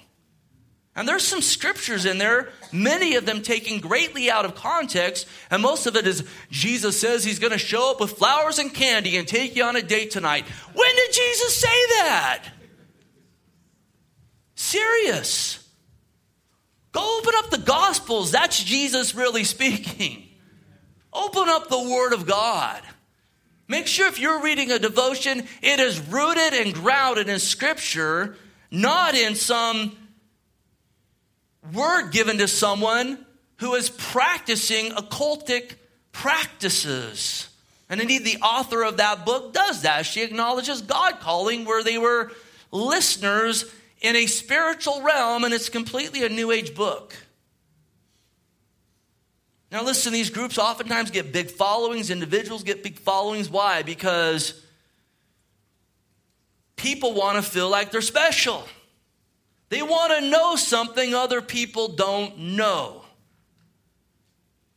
And 0.94 1.08
there's 1.08 1.26
some 1.26 1.40
scriptures 1.40 2.04
in 2.04 2.18
there, 2.18 2.50
many 2.70 3.14
of 3.14 3.24
them 3.24 3.40
taken 3.40 3.80
greatly 3.80 4.30
out 4.30 4.44
of 4.44 4.54
context, 4.54 5.26
and 5.50 5.62
most 5.62 5.86
of 5.86 5.96
it 5.96 6.06
is 6.06 6.28
Jesus 6.50 7.00
says 7.00 7.24
he's 7.24 7.38
going 7.38 7.52
to 7.52 7.58
show 7.58 7.90
up 7.90 8.00
with 8.00 8.12
flowers 8.12 8.58
and 8.58 8.72
candy 8.72 9.16
and 9.16 9.26
take 9.26 9.56
you 9.56 9.64
on 9.64 9.74
a 9.74 9.82
date 9.82 10.10
tonight. 10.10 10.44
When 10.74 10.94
did 10.94 11.12
Jesus 11.12 11.56
say 11.56 11.86
that? 12.00 12.44
Serious. 14.54 15.66
Go 16.92 17.18
open 17.20 17.32
up 17.36 17.48
the 17.48 17.58
Gospels. 17.58 18.30
That's 18.30 18.62
Jesus 18.62 19.14
really 19.14 19.44
speaking. 19.44 20.28
Open 21.10 21.48
up 21.48 21.68
the 21.68 21.82
Word 21.82 22.12
of 22.12 22.26
God. 22.26 22.82
Make 23.66 23.86
sure 23.86 24.08
if 24.08 24.18
you're 24.18 24.42
reading 24.42 24.70
a 24.70 24.78
devotion, 24.78 25.44
it 25.62 25.80
is 25.80 25.98
rooted 26.08 26.52
and 26.52 26.74
grounded 26.74 27.30
in 27.30 27.38
Scripture, 27.38 28.36
not 28.70 29.14
in 29.14 29.34
some 29.34 29.96
word 31.72 32.10
given 32.10 32.38
to 32.38 32.48
someone 32.48 33.24
who 33.56 33.74
is 33.74 33.90
practicing 33.90 34.90
occultic 34.90 35.74
practices. 36.10 37.48
And 37.88 38.00
indeed, 38.00 38.24
the 38.24 38.38
author 38.38 38.82
of 38.82 38.96
that 38.96 39.24
book 39.26 39.52
does 39.52 39.82
that. 39.82 40.06
She 40.06 40.22
acknowledges 40.22 40.82
God 40.82 41.20
calling 41.20 41.64
where 41.64 41.84
they 41.84 41.98
were 41.98 42.32
listeners 42.70 43.70
in 44.00 44.16
a 44.16 44.26
spiritual 44.26 45.02
realm, 45.02 45.44
and 45.44 45.54
it's 45.54 45.68
completely 45.68 46.24
a 46.24 46.28
New 46.28 46.50
Age 46.50 46.74
book. 46.74 47.14
Now, 49.70 49.84
listen, 49.84 50.12
these 50.12 50.28
groups 50.28 50.58
oftentimes 50.58 51.10
get 51.10 51.32
big 51.32 51.50
followings. 51.50 52.10
Individuals 52.10 52.62
get 52.62 52.82
big 52.82 52.98
followings. 52.98 53.48
Why? 53.48 53.82
Because 53.82 54.60
people 56.76 57.14
want 57.14 57.36
to 57.36 57.42
feel 57.42 57.70
like 57.70 57.90
they're 57.90 58.02
special. 58.02 58.64
They 59.72 59.80
want 59.80 60.12
to 60.12 60.28
know 60.28 60.54
something 60.54 61.14
other 61.14 61.40
people 61.40 61.88
don't 61.88 62.36
know. 62.36 63.06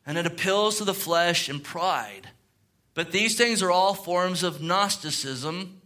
And 0.05 0.17
it 0.17 0.25
appeals 0.25 0.77
to 0.77 0.85
the 0.85 0.93
flesh 0.93 1.49
and 1.49 1.61
pride. 1.61 2.29
But 2.93 3.11
these 3.11 3.35
things 3.35 3.61
are 3.61 3.69
all 3.69 3.93
forms 3.93 4.41
of 4.41 4.61
Gnosticism. 4.61 5.81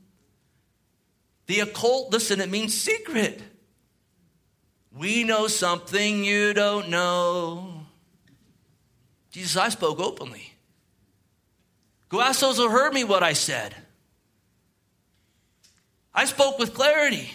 The 1.47 1.61
occult, 1.61 2.11
listen, 2.13 2.39
it 2.39 2.51
means 2.51 2.79
secret. 2.79 3.41
We 4.95 5.23
know 5.23 5.47
something 5.47 6.23
you 6.23 6.53
don't 6.53 6.89
know. 6.89 7.85
Jesus, 9.31 9.57
I 9.57 9.69
spoke 9.69 9.99
openly. 9.99 10.53
Go 12.09 12.21
ask 12.21 12.41
those 12.41 12.57
who 12.57 12.69
heard 12.69 12.93
me 12.93 13.03
what 13.05 13.23
I 13.23 13.33
said. 13.33 13.75
I 16.13 16.25
spoke 16.25 16.59
with 16.59 16.75
clarity. 16.75 17.31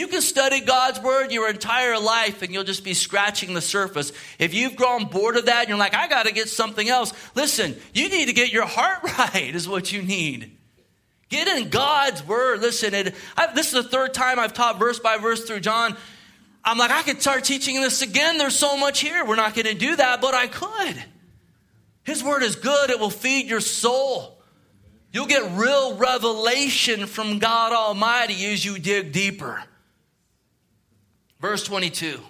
You 0.00 0.08
can 0.08 0.22
study 0.22 0.62
God's 0.62 0.98
word 0.98 1.30
your 1.30 1.50
entire 1.50 2.00
life 2.00 2.40
and 2.40 2.54
you'll 2.54 2.64
just 2.64 2.84
be 2.84 2.94
scratching 2.94 3.52
the 3.52 3.60
surface. 3.60 4.14
If 4.38 4.54
you've 4.54 4.74
grown 4.74 5.04
bored 5.04 5.36
of 5.36 5.44
that 5.44 5.60
and 5.60 5.68
you're 5.68 5.76
like, 5.76 5.94
I 5.94 6.08
got 6.08 6.24
to 6.24 6.32
get 6.32 6.48
something 6.48 6.88
else, 6.88 7.12
listen, 7.34 7.76
you 7.92 8.08
need 8.08 8.28
to 8.28 8.32
get 8.32 8.50
your 8.50 8.64
heart 8.64 9.02
right, 9.18 9.54
is 9.54 9.68
what 9.68 9.92
you 9.92 10.00
need. 10.00 10.56
Get 11.28 11.48
in 11.48 11.68
God's 11.68 12.26
word. 12.26 12.62
Listen, 12.62 12.94
it, 12.94 13.14
I, 13.36 13.52
this 13.52 13.74
is 13.74 13.84
the 13.84 13.90
third 13.90 14.14
time 14.14 14.38
I've 14.38 14.54
taught 14.54 14.78
verse 14.78 14.98
by 14.98 15.18
verse 15.18 15.44
through 15.44 15.60
John. 15.60 15.94
I'm 16.64 16.78
like, 16.78 16.90
I 16.90 17.02
could 17.02 17.20
start 17.20 17.44
teaching 17.44 17.82
this 17.82 18.00
again. 18.00 18.38
There's 18.38 18.56
so 18.56 18.78
much 18.78 19.00
here. 19.00 19.22
We're 19.26 19.36
not 19.36 19.52
going 19.52 19.66
to 19.66 19.74
do 19.74 19.96
that, 19.96 20.22
but 20.22 20.32
I 20.32 20.46
could. 20.46 21.04
His 22.04 22.24
word 22.24 22.42
is 22.42 22.56
good, 22.56 22.88
it 22.88 22.98
will 22.98 23.10
feed 23.10 23.48
your 23.50 23.60
soul. 23.60 24.40
You'll 25.12 25.26
get 25.26 25.58
real 25.58 25.98
revelation 25.98 27.04
from 27.04 27.38
God 27.38 27.74
Almighty 27.74 28.46
as 28.46 28.64
you 28.64 28.78
dig 28.78 29.12
deeper. 29.12 29.62
Verse 31.40 31.64
22. 31.64 32.20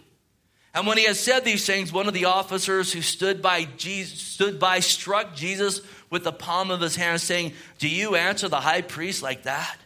And 0.72 0.86
when 0.86 0.98
he 0.98 1.04
had 1.04 1.16
said 1.16 1.44
these 1.44 1.66
things, 1.66 1.92
one 1.92 2.06
of 2.06 2.14
the 2.14 2.26
officers 2.26 2.92
who 2.92 3.02
stood 3.02 3.42
by, 3.42 3.64
Jesus, 3.76 4.20
stood 4.20 4.60
by 4.60 4.80
struck 4.80 5.34
Jesus 5.34 5.80
with 6.10 6.22
the 6.22 6.32
palm 6.32 6.70
of 6.70 6.80
his 6.80 6.94
hand, 6.94 7.20
saying, 7.20 7.52
Do 7.78 7.88
you 7.88 8.14
answer 8.14 8.48
the 8.48 8.60
high 8.60 8.82
priest 8.82 9.22
like 9.22 9.42
that? 9.44 9.76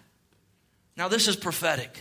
Now, 0.97 1.09
this 1.09 1.27
is 1.27 1.37
prophetic. 1.37 1.99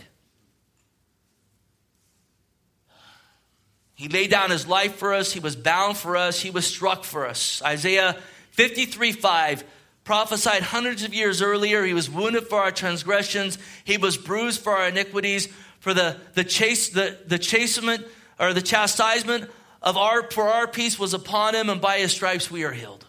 He 3.94 4.08
laid 4.08 4.30
down 4.30 4.50
his 4.50 4.66
life 4.66 4.96
for 4.96 5.14
us. 5.14 5.32
He 5.32 5.40
was 5.40 5.56
bound 5.56 5.96
for 5.96 6.16
us. 6.16 6.40
He 6.40 6.50
was 6.50 6.66
struck 6.66 7.04
for 7.04 7.26
us. 7.26 7.62
Isaiah 7.62 8.16
53 8.50 9.12
5 9.12 9.64
prophesied 10.04 10.62
hundreds 10.62 11.04
of 11.04 11.14
years 11.14 11.40
earlier. 11.40 11.84
He 11.84 11.94
was 11.94 12.10
wounded 12.10 12.48
for 12.48 12.60
our 12.60 12.70
transgressions, 12.72 13.58
he 13.84 13.96
was 13.96 14.16
bruised 14.16 14.60
for 14.60 14.76
our 14.76 14.88
iniquities. 14.88 15.48
For 15.84 15.92
the, 15.92 16.16
the, 16.32 16.44
chase, 16.44 16.88
the, 16.88 17.18
the 17.26 17.38
chastisement 17.38 18.06
or 18.40 18.54
the 18.54 18.62
chastisement 18.62 19.50
of 19.82 19.98
our 19.98 20.30
for 20.30 20.44
our 20.44 20.66
peace 20.66 20.98
was 20.98 21.12
upon 21.12 21.54
him, 21.54 21.68
and 21.68 21.78
by 21.78 21.98
his 21.98 22.10
stripes 22.10 22.50
we 22.50 22.64
are 22.64 22.72
healed. 22.72 23.04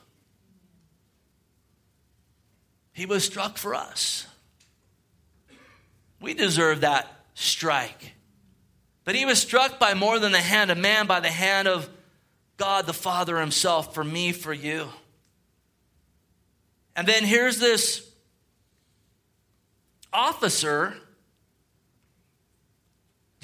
He 2.92 3.06
was 3.06 3.24
struck 3.24 3.58
for 3.58 3.76
us. 3.76 4.28
We 6.20 6.34
deserve 6.34 6.82
that 6.82 7.08
strike. 7.34 8.12
But 9.06 9.16
he 9.16 9.24
was 9.24 9.40
struck 9.40 9.80
by 9.80 9.94
more 9.94 10.20
than 10.20 10.34
the 10.34 10.42
hand 10.42 10.70
of 10.70 10.78
man, 10.78 11.08
by 11.08 11.22
the 11.22 11.32
hand 11.32 11.70
of 11.70 11.90
God 12.58 12.88
the 12.88 12.94
Father 12.94 13.40
himself, 13.40 13.94
for 13.94 14.04
me, 14.04 14.34
for 14.34 14.52
you. 14.52 14.90
And 16.94 17.08
then 17.08 17.24
here's 17.24 17.58
this 17.58 18.06
officer. 20.12 20.98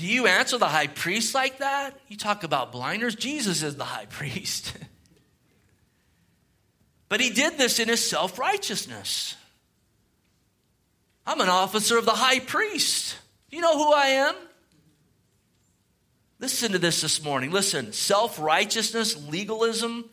Do 0.02 0.08
you 0.08 0.26
answer 0.26 0.58
the 0.58 0.68
high 0.68 0.88
priest 0.88 1.36
like 1.36 1.60
that? 1.60 1.92
You 2.08 2.18
talk 2.18 2.44
about 2.44 2.72
blinders. 2.72 3.14
Jesus 3.14 3.62
is 3.62 3.76
the 3.76 3.84
high 3.84 4.08
priest. 4.08 4.74
but 7.08 7.22
he 7.22 7.30
did 7.30 7.60
this 7.60 7.78
in 7.78 7.88
his 7.88 8.04
self 8.04 8.40
righteousness. 8.40 9.36
I'm 11.24 11.40
an 11.40 11.50
officer 11.50 12.00
of 12.00 12.06
the 12.06 12.14
high 12.14 12.40
priest. 12.40 13.16
You 13.52 13.62
know 13.62 13.78
who 13.78 13.94
I 13.94 14.08
am? 14.08 14.36
Listen 16.40 16.72
to 16.72 16.80
this 16.80 17.02
this 17.02 17.24
morning. 17.24 17.52
Listen, 17.52 17.94
self 17.94 18.40
righteousness, 18.40 19.16
legalism, 19.28 20.10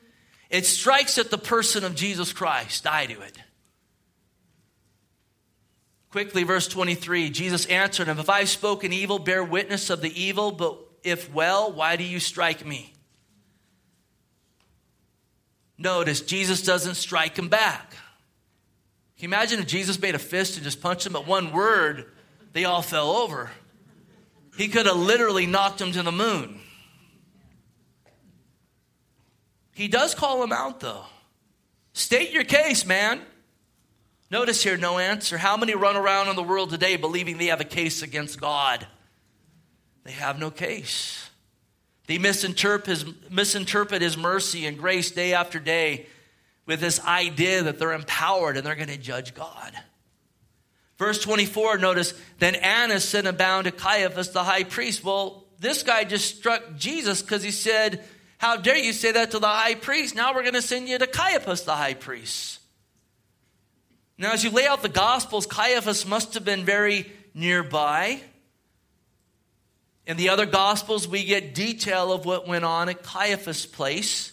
it 0.51 0.67
strikes 0.67 1.17
at 1.17 1.31
the 1.31 1.39
person 1.39 1.83
of 1.83 1.95
Jesus 1.95 2.35
Christ. 2.35 2.87
I 2.87 3.07
do 3.07 3.23
it. 3.23 3.39
Quickly, 6.11 6.43
verse 6.43 6.69
23 6.69 7.31
Jesus 7.31 7.67
answered 7.67 8.09
him, 8.09 8.19
If 8.19 8.31
I've 8.31 8.49
spoken 8.49 8.93
evil, 8.93 9.19
bear 9.19 9.45
witness 9.45 9.91
of 9.91 10.01
the 10.01 10.21
evil, 10.21 10.53
but 10.53 10.79
if 11.03 11.33
well, 11.33 11.73
why 11.73 11.97
do 11.97 12.05
you 12.05 12.21
strike 12.21 12.65
me? 12.65 12.93
Notice, 15.77 16.21
Jesus 16.21 16.63
doesn't 16.63 16.97
strike 16.97 17.39
him 17.39 17.49
back. 17.49 17.91
Can 17.91 19.25
you 19.25 19.29
imagine 19.29 19.61
if 19.61 19.67
Jesus 19.67 20.01
made 20.01 20.15
a 20.15 20.19
fist 20.19 20.57
and 20.57 20.65
just 20.65 20.81
punched 20.81 21.07
him 21.07 21.15
at 21.15 21.27
one 21.27 21.53
word, 21.53 22.07
they 22.53 22.65
all 22.65 22.83
fell 22.83 23.11
over? 23.11 23.51
He 24.57 24.69
could 24.69 24.87
have 24.87 24.97
literally 24.97 25.47
knocked 25.47 25.81
him 25.81 25.93
to 25.93 26.03
the 26.03 26.13
moon. 26.13 26.61
He 29.75 29.87
does 29.87 30.17
call 30.17 30.43
him 30.43 30.53
out, 30.53 30.81
though. 30.81 31.05
State 31.93 32.33
your 32.33 32.43
case, 32.43 32.85
man. 32.85 33.21
Notice 34.31 34.63
here, 34.63 34.77
no 34.77 34.99
answer. 34.99 35.39
How 35.39 35.57
many 35.57 35.75
run 35.75 35.97
around 35.97 36.29
in 36.29 36.37
the 36.37 36.43
world 36.43 36.71
today 36.71 36.97
believing 36.97 37.39
they 37.39 37.47
have 37.47 37.61
a 37.61 37.65
case 37.65 38.03
against 38.03 38.41
God? 38.41 38.87
They 40.05 40.13
have 40.13 40.39
no 40.39 40.51
case. 40.51 41.31
They 42.07 42.19
misinterpret 42.19 42.87
his, 42.87 43.05
misinterpret 43.31 44.03
his 44.03 44.17
mercy 44.17 44.67
and 44.67 44.79
grace 44.79 45.11
day 45.11 45.35
after 45.35 45.59
day 45.59 46.07
with 46.67 46.81
this 46.81 47.05
idea 47.05 47.63
that 47.63 47.79
they're 47.79 47.93
empowered 47.93 48.57
and 48.57 48.67
they're 48.67 48.75
going 48.75 48.89
to 48.89 48.99
judge 48.99 49.35
God. 49.35 49.73
Verse 50.99 51.21
24, 51.23 51.79
notice, 51.79 52.13
then 52.39 52.55
Annas 52.57 53.09
sent 53.09 53.27
a 53.27 53.33
bound 53.33 53.65
to 53.65 53.71
Caiaphas, 53.71 54.31
the 54.31 54.43
high 54.45 54.65
priest. 54.65 55.05
Well, 55.05 55.45
this 55.59 55.83
guy 55.83 56.05
just 56.05 56.37
struck 56.37 56.77
Jesus 56.77 57.23
because 57.23 57.43
he 57.43 57.51
said, 57.51 58.05
How 58.39 58.57
dare 58.57 58.77
you 58.77 58.93
say 58.93 59.13
that 59.13 59.31
to 59.31 59.39
the 59.39 59.47
high 59.47 59.75
priest? 59.75 60.15
Now 60.15 60.35
we're 60.35 60.43
going 60.43 60.55
to 60.55 60.63
send 60.63 60.89
you 60.89 60.99
to 60.99 61.07
Caiaphas, 61.07 61.63
the 61.63 61.77
high 61.77 61.95
priest. 61.95 62.59
Now, 64.19 64.33
as 64.33 64.43
you 64.43 64.51
lay 64.51 64.67
out 64.67 64.83
the 64.83 64.89
Gospels, 64.89 65.47
Caiaphas 65.47 66.05
must 66.05 66.35
have 66.35 66.45
been 66.45 66.65
very 66.65 67.11
nearby. 67.35 68.21
In 70.07 70.17
the 70.17 70.31
other 70.31 70.45
Gospels, 70.45 71.07
we 71.07 71.25
get 71.25 71.55
detail 71.55 72.13
of 72.13 72.25
what 72.27 72.49
went 72.49 72.65
on 72.65 72.89
at 72.89 73.05
Caiaphas' 73.05 73.65
place. 73.65 74.33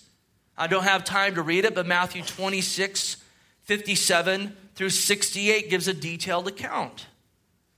I 0.57 0.67
don't 0.67 0.83
have 0.83 1.03
time 1.03 1.35
to 1.35 1.43
read 1.43 1.65
it, 1.65 1.75
but 1.75 1.85
Matthew 1.85 2.23
26, 2.23 3.17
57 3.63 4.55
through 4.73 4.89
68 4.89 5.69
gives 5.69 5.87
a 5.87 5.93
detailed 5.93 6.47
account. 6.47 7.05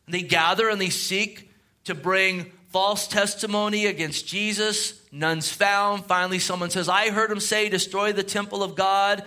They 0.07 0.21
gather 0.21 0.69
and 0.69 0.79
they 0.79 0.89
seek 0.89 1.51
to 1.83 1.93
bring 1.93 2.51
false 2.69 3.07
testimony 3.07 3.85
against 3.85 4.27
Jesus. 4.27 5.01
None's 5.11 5.49
found. 5.49 6.05
Finally, 6.05 6.39
someone 6.39 6.69
says, 6.69 6.87
I 6.87 7.09
heard 7.09 7.31
him 7.31 7.39
say, 7.39 7.67
Destroy 7.67 8.13
the 8.13 8.23
temple 8.23 8.63
of 8.63 8.75
God, 8.75 9.23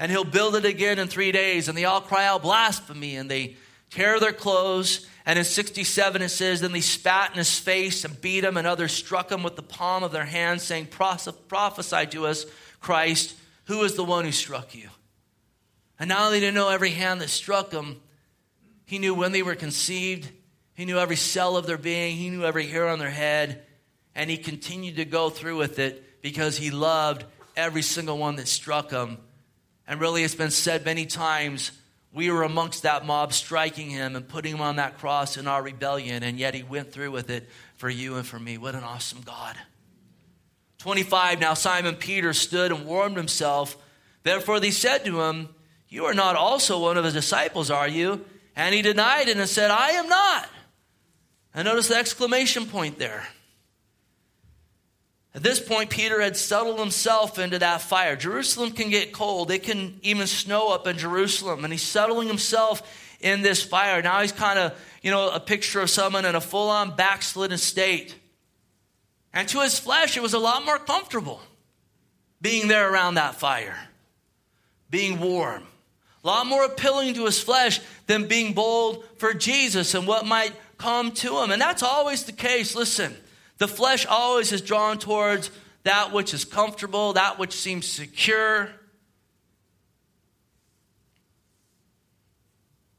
and 0.00 0.10
he'll 0.10 0.24
build 0.24 0.56
it 0.56 0.64
again 0.64 0.98
in 0.98 1.08
three 1.08 1.30
days. 1.30 1.68
And 1.68 1.76
they 1.76 1.84
all 1.84 2.00
cry 2.00 2.24
out, 2.24 2.40
Blasphemy. 2.40 3.16
And 3.16 3.30
they 3.30 3.56
tear 3.90 4.18
their 4.18 4.32
clothes. 4.32 5.06
And 5.26 5.38
in 5.38 5.44
67, 5.44 6.22
it 6.22 6.30
says, 6.30 6.62
Then 6.62 6.72
they 6.72 6.80
spat 6.80 7.32
in 7.32 7.36
his 7.36 7.58
face 7.58 8.02
and 8.06 8.18
beat 8.18 8.42
him, 8.42 8.56
and 8.56 8.66
others 8.66 8.92
struck 8.92 9.30
him 9.30 9.42
with 9.42 9.56
the 9.56 9.62
palm 9.62 10.02
of 10.02 10.10
their 10.10 10.24
hands, 10.24 10.62
saying, 10.62 10.86
Prophesy 10.86 12.06
to 12.06 12.26
us, 12.26 12.46
Christ, 12.80 13.36
who 13.66 13.82
is 13.82 13.94
the 13.94 14.02
one 14.02 14.24
who 14.24 14.32
struck 14.32 14.74
you? 14.74 14.88
And 15.98 16.08
not 16.08 16.22
only 16.22 16.40
did 16.40 16.46
he 16.46 16.54
know 16.54 16.70
every 16.70 16.92
hand 16.92 17.20
that 17.20 17.28
struck 17.28 17.70
him, 17.70 18.00
he 18.86 18.98
knew 18.98 19.14
when 19.14 19.32
they 19.32 19.42
were 19.42 19.54
conceived, 19.54 20.30
he 20.72 20.86
knew 20.86 20.98
every 20.98 21.16
cell 21.16 21.58
of 21.58 21.66
their 21.66 21.76
being, 21.76 22.16
he 22.16 22.30
knew 22.30 22.46
every 22.46 22.66
hair 22.66 22.88
on 22.88 22.98
their 22.98 23.10
head, 23.10 23.64
and 24.14 24.30
he 24.30 24.38
continued 24.38 24.96
to 24.96 25.04
go 25.04 25.28
through 25.28 25.58
with 25.58 25.78
it 25.78 26.22
because 26.22 26.56
he 26.56 26.70
loved 26.70 27.26
every 27.54 27.82
single 27.82 28.16
one 28.16 28.36
that 28.36 28.48
struck 28.48 28.90
him. 28.90 29.18
And 29.90 30.00
really, 30.00 30.22
it's 30.22 30.36
been 30.36 30.52
said 30.52 30.84
many 30.84 31.04
times 31.04 31.72
we 32.12 32.30
were 32.30 32.44
amongst 32.44 32.84
that 32.84 33.04
mob 33.04 33.32
striking 33.32 33.90
him 33.90 34.14
and 34.14 34.28
putting 34.28 34.54
him 34.54 34.60
on 34.60 34.76
that 34.76 34.98
cross 34.98 35.36
in 35.36 35.48
our 35.48 35.60
rebellion, 35.60 36.22
and 36.22 36.38
yet 36.38 36.54
he 36.54 36.62
went 36.62 36.92
through 36.92 37.10
with 37.10 37.28
it 37.28 37.48
for 37.74 37.90
you 37.90 38.14
and 38.14 38.24
for 38.24 38.38
me. 38.38 38.56
What 38.56 38.76
an 38.76 38.84
awesome 38.84 39.22
God. 39.22 39.56
25 40.78 41.40
Now 41.40 41.54
Simon 41.54 41.96
Peter 41.96 42.32
stood 42.32 42.70
and 42.70 42.86
warmed 42.86 43.16
himself. 43.16 43.76
Therefore 44.22 44.60
they 44.60 44.70
said 44.70 45.04
to 45.06 45.22
him, 45.22 45.48
You 45.88 46.04
are 46.04 46.14
not 46.14 46.36
also 46.36 46.78
one 46.78 46.96
of 46.96 47.04
his 47.04 47.14
disciples, 47.14 47.68
are 47.68 47.88
you? 47.88 48.24
And 48.54 48.72
he 48.72 48.82
denied 48.82 49.26
it 49.26 49.38
and 49.38 49.48
said, 49.48 49.72
I 49.72 49.90
am 49.90 50.08
not. 50.08 50.48
And 51.52 51.66
notice 51.66 51.88
the 51.88 51.96
exclamation 51.96 52.66
point 52.66 52.96
there. 53.00 53.26
At 55.34 55.42
this 55.44 55.60
point, 55.60 55.90
Peter 55.90 56.20
had 56.20 56.36
settled 56.36 56.80
himself 56.80 57.38
into 57.38 57.58
that 57.60 57.82
fire. 57.82 58.16
Jerusalem 58.16 58.72
can 58.72 58.90
get 58.90 59.12
cold, 59.12 59.50
it 59.50 59.62
can 59.62 59.98
even 60.02 60.26
snow 60.26 60.72
up 60.72 60.86
in 60.86 60.98
Jerusalem. 60.98 61.64
And 61.64 61.72
he's 61.72 61.82
settling 61.82 62.28
himself 62.28 62.82
in 63.20 63.42
this 63.42 63.62
fire. 63.62 64.02
Now 64.02 64.22
he's 64.22 64.32
kind 64.32 64.58
of, 64.58 64.78
you 65.02 65.10
know, 65.10 65.30
a 65.30 65.40
picture 65.40 65.80
of 65.80 65.90
someone 65.90 66.24
in 66.24 66.34
a 66.34 66.40
full 66.40 66.68
on 66.68 66.96
backslidden 66.96 67.58
state. 67.58 68.16
And 69.32 69.46
to 69.48 69.60
his 69.60 69.78
flesh, 69.78 70.16
it 70.16 70.22
was 70.22 70.34
a 70.34 70.38
lot 70.38 70.64
more 70.64 70.78
comfortable 70.78 71.40
being 72.40 72.68
there 72.68 72.92
around 72.92 73.14
that 73.14 73.36
fire, 73.36 73.76
being 74.90 75.20
warm. 75.20 75.64
A 76.22 76.26
lot 76.26 76.46
more 76.46 76.64
appealing 76.64 77.14
to 77.14 77.24
his 77.24 77.40
flesh 77.40 77.80
than 78.06 78.26
being 78.26 78.52
bold 78.52 79.04
for 79.16 79.32
Jesus 79.32 79.94
and 79.94 80.06
what 80.06 80.26
might 80.26 80.52
come 80.76 81.12
to 81.12 81.38
him. 81.38 81.50
And 81.50 81.60
that's 81.60 81.82
always 81.82 82.24
the 82.24 82.32
case. 82.32 82.74
Listen, 82.74 83.16
the 83.60 83.68
flesh 83.68 84.06
always 84.06 84.52
is 84.52 84.62
drawn 84.62 84.98
towards 84.98 85.50
that 85.82 86.12
which 86.12 86.32
is 86.32 86.46
comfortable, 86.46 87.12
that 87.12 87.38
which 87.38 87.52
seems 87.52 87.86
secure. 87.86 88.70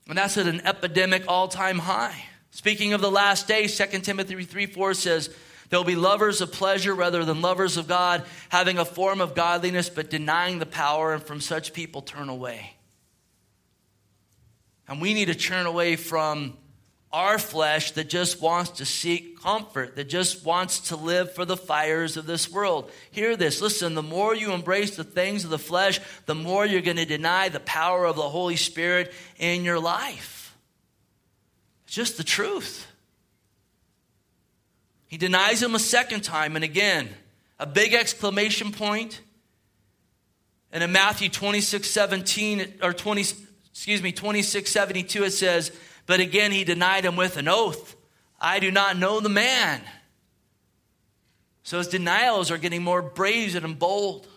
And 0.08 0.18
that's 0.18 0.38
at 0.38 0.46
an 0.46 0.62
epidemic 0.62 1.24
all 1.28 1.48
time 1.48 1.80
high. 1.80 2.16
Speaking 2.52 2.94
of 2.94 3.02
the 3.02 3.10
last 3.10 3.48
days, 3.48 3.76
2 3.76 4.02
Timothy 4.02 4.44
3 4.44 4.68
4 4.68 4.94
says, 4.94 5.36
There'll 5.70 5.84
be 5.84 5.96
lovers 5.96 6.42
of 6.42 6.52
pleasure 6.52 6.94
rather 6.94 7.26
than 7.26 7.42
lovers 7.42 7.78
of 7.78 7.88
God, 7.88 8.24
having 8.50 8.78
a 8.78 8.86
form 8.86 9.20
of 9.20 9.34
godliness 9.34 9.90
but 9.90 10.12
denying 10.12 10.60
the 10.60 10.68
power, 10.68 11.14
and 11.14 11.24
from 11.24 11.42
such 11.42 11.74
people 11.74 12.04
turn 12.04 12.30
away. 12.30 12.76
And 14.88 15.02
we 15.02 15.16
need 15.16 15.26
to 15.26 15.36
turn 15.36 15.66
away 15.66 15.96
from 15.96 16.56
our 17.14 17.38
flesh 17.38 17.92
that 17.92 18.10
just 18.10 18.42
wants 18.42 18.72
to 18.72 18.86
seek 18.86 19.42
comfort, 19.42 19.96
that 19.96 20.08
just 20.08 20.46
wants 20.46 20.80
to 20.90 20.96
live 20.96 21.34
for 21.34 21.44
the 21.44 21.58
fires 21.58 22.16
of 22.16 22.26
this 22.26 22.50
world. 22.50 22.90
Hear 23.12 23.36
this. 23.36 23.62
Listen, 23.62 23.96
the 23.96 24.02
more 24.02 24.34
you 24.34 24.54
embrace 24.54 24.96
the 24.96 25.04
things 25.04 25.44
of 25.44 25.50
the 25.50 25.60
flesh, 25.60 26.00
the 26.26 26.36
more 26.36 26.66
you're 26.66 26.82
going 26.82 26.98
to 26.98 27.06
deny 27.06 27.50
the 27.50 27.60
power 27.60 28.06
of 28.06 28.16
the 28.16 28.30
Holy 28.30 28.56
Spirit 28.56 29.12
in 29.38 29.66
your 29.66 29.80
life. 29.80 30.56
It's 31.86 31.96
just 31.96 32.18
the 32.18 32.24
truth. 32.24 32.88
He 35.08 35.18
denies 35.18 35.62
him 35.62 35.76
a 35.76 35.80
second 35.80 36.22
time, 36.22 36.56
and 36.56 36.64
again, 36.64 37.10
a 37.60 37.66
big 37.66 37.94
exclamation 37.94 38.72
point. 38.72 39.20
And 40.72 40.82
in 40.82 40.94
Matthew 40.94 41.28
26, 41.28 41.86
17, 41.90 42.76
or 42.82 42.94
20, 42.94 43.26
excuse 43.72 44.02
me, 44.02 44.14
26, 44.14 44.72
72, 44.72 45.24
it 45.26 45.32
says, 45.32 45.72
But 46.12 46.20
again 46.20 46.52
he 46.52 46.66
denied 46.66 47.06
him 47.06 47.16
with 47.16 47.38
an 47.38 47.48
oath. 47.48 47.96
I 48.38 48.60
do 48.60 48.70
not 48.70 48.98
know 48.98 49.22
the 49.22 49.30
man. 49.30 49.80
So 51.64 51.78
his 51.78 51.88
denials 51.88 52.52
are 52.52 52.58
getting 52.58 52.84
more 52.84 53.02
brazen 53.02 53.64
and 53.64 53.80
bold. 53.80 54.28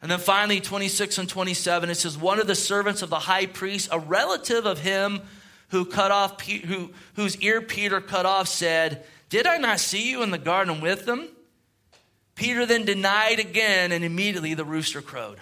And 0.00 0.08
then 0.12 0.20
finally, 0.20 0.60
26 0.60 1.18
and 1.18 1.28
27, 1.28 1.90
it 1.90 1.96
says, 1.96 2.16
One 2.16 2.38
of 2.38 2.46
the 2.46 2.54
servants 2.54 3.02
of 3.02 3.10
the 3.10 3.18
high 3.18 3.46
priest, 3.46 3.88
a 3.90 3.98
relative 3.98 4.64
of 4.64 4.78
him 4.78 5.22
who 5.70 5.84
cut 5.84 6.12
off, 6.12 6.40
who, 6.40 6.92
whose 7.14 7.36
ear 7.38 7.60
Peter 7.60 8.00
cut 8.00 8.24
off, 8.24 8.46
said, 8.46 9.04
Did 9.28 9.48
I 9.48 9.56
not 9.56 9.80
see 9.80 10.08
you 10.08 10.22
in 10.22 10.30
the 10.30 10.38
garden 10.38 10.80
with 10.80 11.04
them? 11.04 11.30
Peter 12.36 12.64
then 12.64 12.84
denied 12.84 13.40
again, 13.40 13.90
and 13.90 14.04
immediately 14.04 14.54
the 14.54 14.64
rooster 14.64 15.02
crowed. 15.02 15.40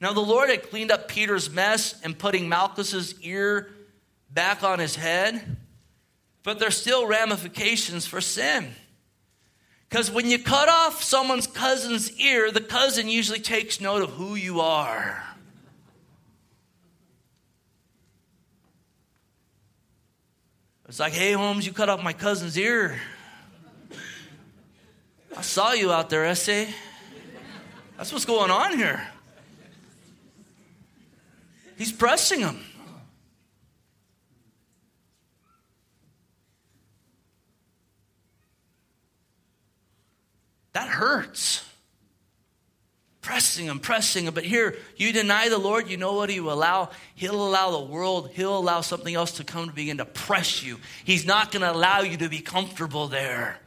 Now 0.00 0.12
the 0.14 0.20
Lord 0.20 0.48
had 0.48 0.70
cleaned 0.70 0.90
up 0.90 1.08
Peter's 1.08 1.50
mess 1.50 2.00
and 2.02 2.18
putting 2.18 2.48
Malchus's 2.48 3.20
ear 3.20 3.70
back 4.30 4.62
on 4.62 4.78
his 4.78 4.96
head, 4.96 5.58
but 6.42 6.58
there's 6.58 6.76
still 6.76 7.06
ramifications 7.06 8.06
for 8.06 8.20
sin. 8.20 8.68
Because 9.88 10.10
when 10.10 10.30
you 10.30 10.38
cut 10.38 10.68
off 10.68 11.02
someone's 11.02 11.46
cousin's 11.46 12.12
ear, 12.18 12.50
the 12.50 12.60
cousin 12.60 13.08
usually 13.08 13.40
takes 13.40 13.80
note 13.80 14.02
of 14.02 14.10
who 14.10 14.36
you 14.36 14.60
are. 14.60 15.22
It's 20.88 20.98
like, 20.98 21.12
hey, 21.12 21.32
Holmes, 21.32 21.66
you 21.66 21.72
cut 21.72 21.88
off 21.88 22.02
my 22.02 22.12
cousin's 22.12 22.56
ear. 22.56 23.00
I 25.36 25.42
saw 25.42 25.72
you 25.72 25.92
out 25.92 26.10
there, 26.10 26.24
essay. 26.24 26.68
That's 27.96 28.12
what's 28.12 28.24
going 28.24 28.50
on 28.50 28.76
here. 28.76 29.00
He's 31.80 31.92
pressing 31.92 32.40
him. 32.40 32.60
That 40.74 40.88
hurts 40.88 41.64
pressing 43.30 43.66
him, 43.66 43.78
pressing 43.78 44.26
him. 44.26 44.34
But 44.34 44.44
here, 44.44 44.76
you 44.96 45.12
deny 45.12 45.48
the 45.48 45.56
Lord, 45.56 45.88
you 45.88 45.96
know 45.96 46.14
what 46.14 46.30
he 46.30 46.40
will 46.40 46.52
allow? 46.52 46.90
He'll 47.14 47.46
allow 47.46 47.70
the 47.70 47.84
world, 47.84 48.30
he'll 48.34 48.58
allow 48.58 48.80
something 48.80 49.14
else 49.14 49.36
to 49.36 49.44
come 49.44 49.68
to 49.68 49.72
begin 49.72 49.98
to 49.98 50.04
press 50.04 50.64
you. 50.64 50.80
He's 51.04 51.24
not 51.24 51.52
going 51.52 51.62
to 51.62 51.70
allow 51.70 52.00
you 52.00 52.16
to 52.16 52.28
be 52.28 52.40
comfortable 52.40 53.06
there. 53.06 53.58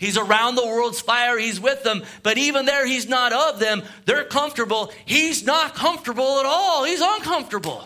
He's 0.00 0.16
around 0.16 0.54
the 0.54 0.66
world's 0.66 1.02
fire, 1.02 1.38
he's 1.38 1.60
with 1.60 1.82
them, 1.82 2.02
but 2.22 2.38
even 2.38 2.64
there, 2.64 2.86
he's 2.86 3.06
not 3.06 3.34
of 3.34 3.60
them. 3.60 3.82
They're 4.06 4.24
comfortable. 4.24 4.90
He's 5.04 5.44
not 5.44 5.74
comfortable 5.74 6.40
at 6.40 6.46
all, 6.46 6.84
he's 6.84 7.02
uncomfortable. 7.02 7.84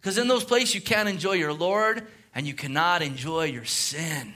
Because 0.00 0.16
in 0.16 0.28
those 0.28 0.44
places, 0.44 0.74
you 0.74 0.80
can't 0.80 1.10
enjoy 1.10 1.34
your 1.34 1.52
Lord 1.52 2.06
and 2.34 2.46
you 2.46 2.54
cannot 2.54 3.02
enjoy 3.02 3.44
your 3.44 3.66
sin. 3.66 4.32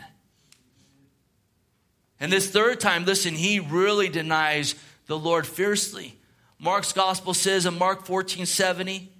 And 2.21 2.31
this 2.31 2.51
third 2.51 2.81
time, 2.81 3.07
listen, 3.07 3.35
he 3.35 3.59
really 3.59 4.11
denies 4.11 4.75
the 5.07 5.19
Lord 5.19 5.47
fiercely. 5.47 6.17
Mark's 6.59 6.93
gospel 6.93 7.33
says 7.33 7.65
in 7.65 7.79
Mark 7.79 8.05
14 8.05 8.45
70, 8.45 9.11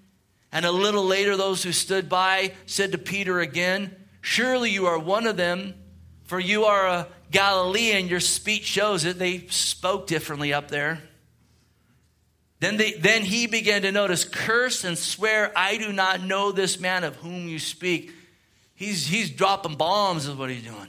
and 0.53 0.67
a 0.67 0.71
little 0.71 1.05
later, 1.05 1.35
those 1.35 1.63
who 1.63 1.73
stood 1.73 2.11
by 2.11 2.53
said 2.67 2.93
to 2.93 2.99
Peter 2.99 3.41
again, 3.41 3.97
Surely 4.21 4.71
you 4.71 4.85
are 4.87 4.99
one 4.99 5.27
of 5.27 5.39
them, 5.39 5.73
for 6.27 6.39
you 6.39 6.65
are 6.65 6.87
a 6.87 7.07
Galilean. 7.31 8.09
Your 8.09 8.21
speech 8.21 8.65
shows 8.65 9.05
it. 9.05 9.19
They 9.19 9.47
spoke 9.49 10.07
differently 10.07 10.53
up 10.53 10.69
there. 10.69 11.01
Then, 12.59 12.77
they, 12.79 12.93
then 12.93 13.23
he 13.23 13.47
began 13.47 13.83
to 13.83 13.93
notice, 13.93 14.25
curse 14.25 14.85
and 14.85 14.97
swear, 14.97 15.53
I 15.57 15.77
do 15.77 15.93
not 15.93 16.23
know 16.23 16.53
this 16.53 16.81
man 16.81 17.05
of 17.05 17.17
whom 17.17 17.49
you 17.49 17.59
speak. 17.59 18.13
He's, 18.75 19.07
he's 19.07 19.31
dropping 19.31 19.77
bombs, 19.77 20.27
is 20.27 20.35
what 20.35 20.51
he's 20.51 20.65
doing. 20.65 20.89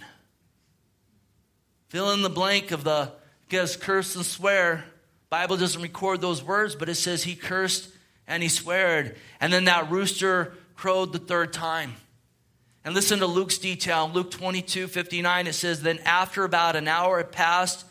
Fill 1.90 2.12
in 2.12 2.22
the 2.22 2.30
blank 2.30 2.72
of 2.72 2.84
the 2.84 3.12
because 3.48 3.76
curse 3.76 4.16
and 4.16 4.26
swear. 4.26 4.86
Bible 5.30 5.58
doesn't 5.58 5.82
record 5.82 6.22
those 6.22 6.44
words, 6.44 6.76
but 6.76 6.90
it 6.90 6.96
says 6.96 7.24
he 7.24 7.36
cursed 7.36 7.90
and 8.28 8.44
he 8.44 8.50
sweared. 8.50 9.16
And 9.40 9.52
then 9.52 9.66
that 9.66 9.90
rooster 9.90 10.54
crowed 10.76 11.14
the 11.14 11.20
third 11.20 11.54
time. 11.54 11.96
And 12.88 12.96
listen 12.96 13.20
to 13.20 13.28
Luke's 13.28 13.58
detail. 13.58 14.10
Luke 14.14 14.32
22, 14.32 14.88
59, 14.88 15.48
it 15.48 15.56
says, 15.56 15.82
Then 15.82 16.00
after 16.06 16.46
about 16.46 16.78
an 16.78 16.88
hour 16.88 17.18
had 17.18 17.34
passed, 17.34 17.86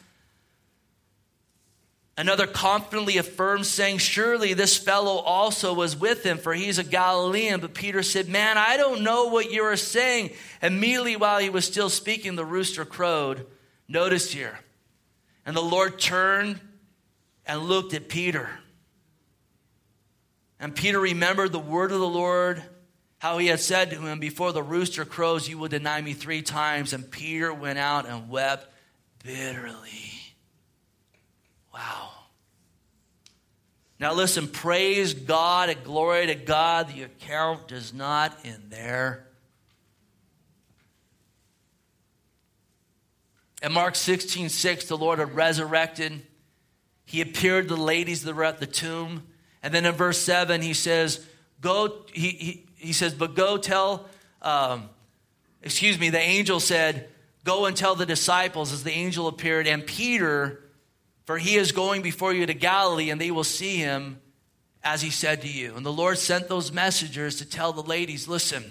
another 2.17 2.47
confidently 2.47 3.19
affirmed, 3.19 3.67
saying, 3.67 3.99
Surely 3.99 4.55
this 4.55 4.79
fellow 4.79 5.19
also 5.19 5.75
was 5.75 5.95
with 5.95 6.25
him, 6.25 6.39
for 6.39 6.55
he's 6.55 6.79
a 6.79 6.83
Galilean. 6.83 7.61
But 7.61 7.75
Peter 7.75 8.03
said, 8.03 8.31
Man, 8.31 8.57
I 8.57 8.79
don't 8.79 9.03
know 9.03 9.27
what 9.27 9.53
you 9.53 9.65
are 9.65 9.77
saying. 9.77 10.31
Immediately 10.63 11.17
while 11.17 11.41
he 11.41 11.51
was 11.51 11.67
still 11.67 11.91
speaking, 11.91 12.35
the 12.35 12.47
rooster 12.47 12.87
crowed. 12.87 13.47
Notice 13.89 14.33
here, 14.33 14.59
and 15.45 15.55
the 15.55 15.61
Lord 15.61 15.99
turned 15.99 16.59
and 17.45 17.61
looked 17.61 17.93
at 17.93 18.09
Peter. 18.09 18.49
And 20.59 20.75
Peter 20.75 20.99
remembered 20.99 21.53
the 21.53 21.59
word 21.59 21.93
of 21.93 22.01
the 22.01 22.09
Lord, 22.09 22.63
how 23.19 23.39
he 23.39 23.47
had 23.47 23.61
said 23.61 23.91
to 23.91 24.01
him, 24.01 24.21
Before 24.21 24.53
the 24.53 24.63
rooster 24.63 25.05
crows, 25.05 25.49
you 25.49 25.59
will 25.59 25.69
deny 25.69 26.01
me 26.01 26.13
three 26.13 26.43
times. 26.43 26.93
And 26.93 27.11
Peter 27.11 27.53
went 27.53 27.79
out 27.79 28.07
and 28.07 28.29
wept 28.29 28.73
bitterly. 29.25 30.13
Wow. 31.73 32.11
Now 33.99 34.13
listen, 34.13 34.49
praise 34.49 35.15
God 35.15 35.71
and 35.71 35.83
glory 35.83 36.27
to 36.27 36.35
God. 36.35 36.89
The 36.89 37.05
account 37.05 37.69
does 37.69 37.95
not 37.95 38.37
end 38.45 38.65
there. 38.69 39.27
In 43.63 43.73
Mark 43.73 43.95
16, 43.95 44.51
6, 44.51 44.87
the 44.87 44.99
Lord 44.99 45.19
had 45.19 45.35
resurrected. 45.35 46.23
He 47.07 47.23
appeared 47.23 47.69
to 47.69 47.75
the 47.75 47.81
ladies 47.81 48.23
that 48.25 48.35
were 48.35 48.45
at 48.45 48.61
the 48.61 48.67
tomb. 48.67 49.27
And 49.63 49.73
then 49.73 49.87
in 49.87 49.95
verse 49.95 50.19
7, 50.19 50.61
he 50.61 50.75
says, 50.75 51.27
Go, 51.63 52.05
he, 52.13 52.29
he, 52.29 52.66
he 52.87 52.93
says, 52.93 53.15
but 53.15 53.35
go 53.35 53.59
tell, 53.59 54.07
um, 54.43 54.89
excuse 55.63 55.99
me, 55.99 56.11
the 56.11 56.21
angel 56.21 56.61
said, 56.61 57.09
Go 57.45 57.67
and 57.67 57.77
tell 57.77 57.95
the 57.95 58.07
disciples 58.07 58.73
as 58.73 58.83
the 58.83 58.91
angel 58.91 59.29
appeared, 59.29 59.69
and 59.69 59.87
Peter, 59.87 60.65
for 61.27 61.39
he 61.39 61.55
is 61.55 61.71
going 61.71 62.03
before 62.03 62.33
you 62.33 62.45
to 62.45 62.55
Galilee, 62.55 63.11
and 63.11 63.21
they 63.21 63.31
will 63.31 63.45
see 63.45 63.77
him 63.77 64.21
as 64.83 65.01
he 65.01 65.11
said 65.11 65.43
to 65.43 65.49
you. 65.49 65.77
And 65.77 65.87
the 65.87 65.93
Lord 65.93 66.19
sent 66.19 66.49
those 66.49 66.73
messengers 66.73 67.37
to 67.37 67.45
tell 67.49 67.73
the 67.73 67.85
ladies, 67.85 68.27
Listen, 68.27 68.65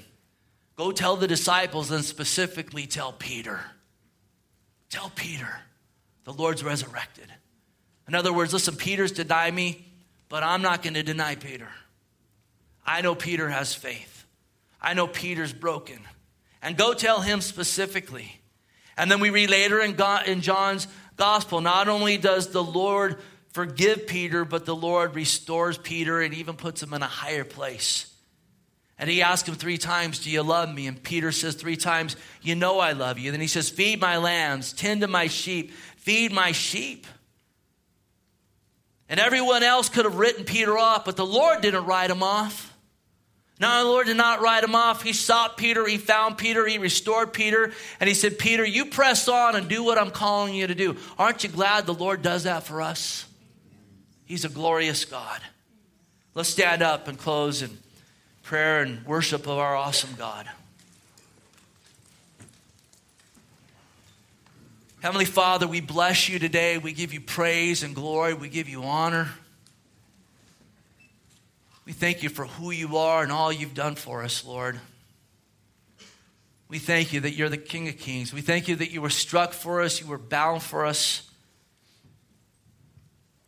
go 0.76 0.92
tell 0.92 1.16
the 1.16 1.28
disciples, 1.28 1.90
and 1.90 2.04
specifically 2.04 2.86
tell 2.86 3.14
Peter. 3.14 3.62
Tell 4.90 5.10
Peter, 5.16 5.48
the 6.26 6.34
Lord's 6.34 6.62
resurrected. 6.62 7.32
In 8.10 8.14
other 8.14 8.34
words, 8.34 8.52
listen, 8.52 8.76
Peter's 8.76 9.14
denied 9.14 9.54
me, 9.54 9.86
but 10.28 10.44
I'm 10.44 10.62
not 10.62 10.84
going 10.84 10.96
to 10.96 11.04
deny 11.04 11.36
Peter. 11.36 11.70
I 12.86 13.02
know 13.02 13.16
Peter 13.16 13.50
has 13.50 13.74
faith. 13.74 14.26
I 14.82 14.94
know 14.94 15.08
Peter's 15.08 15.54
broken. 15.54 16.00
And 16.62 16.78
go 16.78 16.94
tell 16.94 17.22
him 17.22 17.42
specifically. 17.42 18.40
And 18.98 19.10
then 19.10 19.20
we 19.20 19.30
read 19.30 19.50
later 19.50 19.82
in, 19.82 19.94
God, 19.94 20.28
in 20.28 20.42
John's 20.42 20.88
gospel, 21.18 21.62
not 21.62 21.88
only 21.88 22.18
does 22.18 22.50
the 22.50 22.64
Lord 22.64 23.18
forgive 23.52 24.08
Peter, 24.08 24.46
but 24.46 24.66
the 24.66 24.76
Lord 24.76 25.16
restores 25.16 25.78
Peter 25.78 26.22
and 26.22 26.34
even 26.34 26.56
puts 26.56 26.84
him 26.84 26.94
in 26.94 27.02
a 27.02 27.08
higher 27.08 27.44
place. 27.44 28.12
And 28.98 29.10
he 29.10 29.22
asks 29.22 29.48
him 29.48 29.56
three 29.56 29.78
times, 29.78 30.20
Do 30.20 30.30
you 30.30 30.44
love 30.44 30.74
me? 30.74 30.88
And 30.88 31.02
Peter 31.02 31.32
says 31.32 31.56
three 31.56 31.76
times, 31.76 32.16
You 32.42 32.56
know 32.56 32.80
I 32.80 32.94
love 32.94 33.20
you. 33.20 33.32
Then 33.32 33.42
he 33.42 33.48
says, 33.48 33.70
Feed 33.70 34.00
my 34.00 34.18
lambs, 34.18 34.72
tend 34.72 35.02
to 35.02 35.08
my 35.08 35.28
sheep, 35.28 35.72
feed 35.98 36.32
my 36.32 36.52
sheep. 36.52 37.06
And 39.10 39.20
everyone 39.20 39.64
else 39.64 39.90
could 39.90 40.06
have 40.06 40.16
written 40.16 40.46
Peter 40.46 40.78
off, 40.78 41.06
but 41.06 41.18
the 41.18 41.26
Lord 41.26 41.62
didn't 41.62 41.86
write 41.86 42.10
him 42.10 42.24
off. 42.24 42.75
No, 43.60 43.84
the 43.84 43.90
Lord 43.90 44.08
did 44.08 44.18
not 44.18 44.42
write 44.42 44.64
him 44.64 44.76
off. 44.76 45.02
He 45.02 45.14
sought 45.14 45.56
Peter, 45.56 45.88
he 45.88 45.98
found 45.98 46.38
Peter, 46.38 46.68
he 46.68 46.78
restored 46.78 47.32
Peter, 47.32 47.72
and 48.00 48.08
he 48.08 48.14
said, 48.14 48.38
Peter, 48.38 48.66
you 48.66 48.86
press 48.86 49.30
on 49.30 49.56
and 49.56 49.70
do 49.70 49.84
what 49.84 49.98
I'm 49.98 50.12
calling 50.12 50.54
you 50.54 50.68
to 50.68 50.76
do. 50.76 50.98
Aren't 51.18 51.44
you 51.44 51.50
glad 51.50 51.86
the 51.86 51.94
Lord 51.94 52.22
does 52.22 52.44
that 52.44 52.64
for 52.64 52.82
us? 52.82 53.26
He's 54.26 54.44
a 54.44 54.50
glorious 54.50 55.06
God. 55.06 55.40
Let's 56.34 56.50
stand 56.50 56.82
up 56.82 57.08
and 57.08 57.18
close 57.18 57.62
in 57.62 57.78
prayer 58.44 58.82
and 58.82 59.06
worship 59.06 59.44
of 59.48 59.58
our 59.58 59.76
awesome 59.76 60.16
God. 60.18 60.50
Heavenly 65.02 65.26
Father, 65.26 65.68
we 65.68 65.80
bless 65.80 66.28
you 66.28 66.40
today. 66.40 66.78
We 66.78 66.92
give 66.92 67.14
you 67.14 67.22
praise 67.22 67.84
and 67.84 67.96
glory. 67.96 68.34
We 68.34 68.50
give 68.50 68.68
you 68.68 68.84
honor. 68.84 69.30
We 71.86 71.94
thank 71.94 72.24
you 72.24 72.30
for 72.30 72.46
who 72.46 72.72
you 72.72 72.98
are 72.98 73.22
and 73.22 73.32
all 73.32 73.52
you've 73.52 73.76
done 73.76 73.96
for 73.96 74.24
us, 74.24 74.44
Lord. 74.44 74.80
We 76.68 76.80
thank 76.80 77.14
you 77.14 77.22
that 77.22 77.34
you're 77.34 77.50
the 77.50 77.58
King 77.58 77.88
of 77.88 77.98
Kings. 77.98 78.34
We 78.34 78.42
thank 78.42 78.68
you 78.68 78.76
that 78.78 78.92
you 78.92 79.02
were 79.02 79.12
struck 79.12 79.54
for 79.54 79.82
us, 79.82 80.02
you 80.02 80.08
were 80.08 80.18
bound 80.18 80.64
for 80.64 80.86
us. 80.86 81.30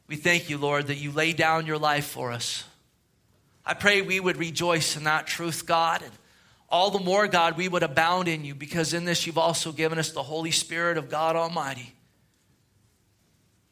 We 0.07 0.15
thank 0.15 0.49
you, 0.49 0.57
Lord, 0.57 0.87
that 0.87 0.97
you 0.97 1.11
lay 1.11 1.33
down 1.33 1.65
your 1.65 1.77
life 1.77 2.05
for 2.05 2.31
us. 2.31 2.63
I 3.65 3.73
pray 3.73 4.01
we 4.01 4.21
would 4.21 4.37
rejoice 4.37 4.95
in 4.95 5.03
that 5.03 5.27
truth, 5.27 5.65
God. 5.65 6.01
And 6.01 6.11
all 6.69 6.91
the 6.91 6.99
more, 6.99 7.27
God, 7.27 7.57
we 7.57 7.67
would 7.67 7.83
abound 7.83 8.29
in 8.29 8.45
you 8.45 8.55
because 8.55 8.93
in 8.93 9.03
this 9.03 9.27
you've 9.27 9.37
also 9.37 9.73
given 9.73 9.99
us 9.99 10.11
the 10.11 10.23
Holy 10.23 10.51
Spirit 10.51 10.97
of 10.97 11.09
God 11.09 11.35
Almighty. 11.35 11.91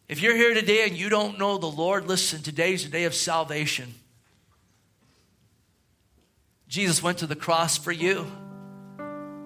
If 0.09 0.21
you're 0.21 0.35
here 0.35 0.53
today 0.53 0.85
and 0.85 0.97
you 0.97 1.07
don't 1.07 1.39
know 1.39 1.57
the 1.57 1.67
Lord, 1.67 2.07
listen, 2.07 2.41
today's 2.41 2.85
a 2.85 2.89
day 2.89 3.05
of 3.05 3.15
salvation. 3.15 3.93
Jesus 6.67 7.01
went 7.01 7.19
to 7.19 7.27
the 7.27 7.35
cross 7.35 7.77
for 7.77 7.91
you. 7.91 8.25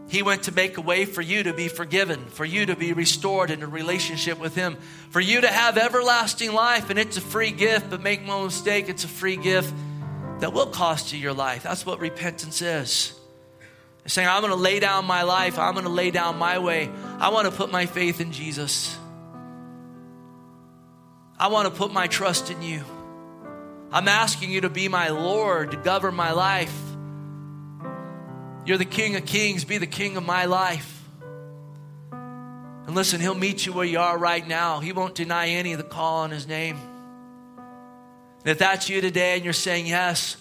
He 0.09 0.23
went 0.23 0.43
to 0.43 0.51
make 0.51 0.77
a 0.77 0.81
way 0.81 1.05
for 1.05 1.21
you 1.21 1.43
to 1.43 1.53
be 1.53 1.67
forgiven, 1.67 2.25
for 2.25 2.43
you 2.43 2.65
to 2.65 2.75
be 2.75 2.93
restored 2.93 3.51
in 3.51 3.61
a 3.61 3.67
relationship 3.67 4.39
with 4.39 4.55
Him, 4.55 4.77
for 5.11 5.19
you 5.19 5.41
to 5.41 5.47
have 5.47 5.77
everlasting 5.77 6.51
life. 6.51 6.89
And 6.89 6.97
it's 6.97 7.17
a 7.17 7.21
free 7.21 7.51
gift, 7.51 7.91
but 7.91 8.01
make 8.01 8.25
no 8.25 8.45
mistake, 8.45 8.89
it's 8.89 9.03
a 9.03 9.09
free 9.09 9.35
gift 9.35 9.71
that 10.39 10.51
will 10.51 10.67
cost 10.67 11.13
you 11.13 11.19
your 11.19 11.33
life. 11.33 11.63
That's 11.63 11.85
what 11.85 11.99
repentance 11.99 12.61
is. 12.63 13.13
It's 14.03 14.15
saying, 14.15 14.27
I'm 14.27 14.41
going 14.41 14.51
to 14.51 14.59
lay 14.59 14.79
down 14.79 15.05
my 15.05 15.21
life, 15.21 15.59
I'm 15.59 15.73
going 15.73 15.85
to 15.85 15.91
lay 15.91 16.09
down 16.09 16.37
my 16.37 16.57
way. 16.57 16.89
I 17.19 17.29
want 17.29 17.45
to 17.47 17.55
put 17.55 17.71
my 17.71 17.85
faith 17.85 18.19
in 18.19 18.31
Jesus. 18.31 18.97
I 21.37 21.49
want 21.49 21.71
to 21.71 21.77
put 21.77 21.93
my 21.93 22.07
trust 22.07 22.49
in 22.49 22.63
you. 22.63 22.83
I'm 23.91 24.07
asking 24.07 24.49
you 24.49 24.61
to 24.61 24.69
be 24.69 24.87
my 24.87 25.09
Lord, 25.09 25.71
to 25.71 25.77
govern 25.77 26.15
my 26.15 26.31
life. 26.31 26.88
You're 28.69 28.77
the 28.77 28.85
King 28.85 29.15
of 29.15 29.25
Kings. 29.25 29.63
Be 29.63 29.79
the 29.79 29.87
King 29.87 30.15
of 30.15 30.23
my 30.23 30.45
life. 30.45 31.01
And 32.11 32.93
listen, 32.93 33.19
He'll 33.19 33.33
meet 33.33 33.65
you 33.65 33.73
where 33.73 33.83
you 33.83 33.97
are 33.97 34.15
right 34.15 34.47
now. 34.47 34.79
He 34.79 34.91
won't 34.91 35.15
deny 35.15 35.47
any 35.47 35.71
of 35.71 35.79
the 35.79 35.83
call 35.83 36.19
on 36.19 36.29
His 36.29 36.45
name. 36.45 36.77
And 37.57 38.47
if 38.47 38.59
that's 38.59 38.87
you 38.87 39.01
today 39.01 39.33
and 39.33 39.43
you're 39.43 39.53
saying, 39.53 39.87
Yes, 39.87 40.37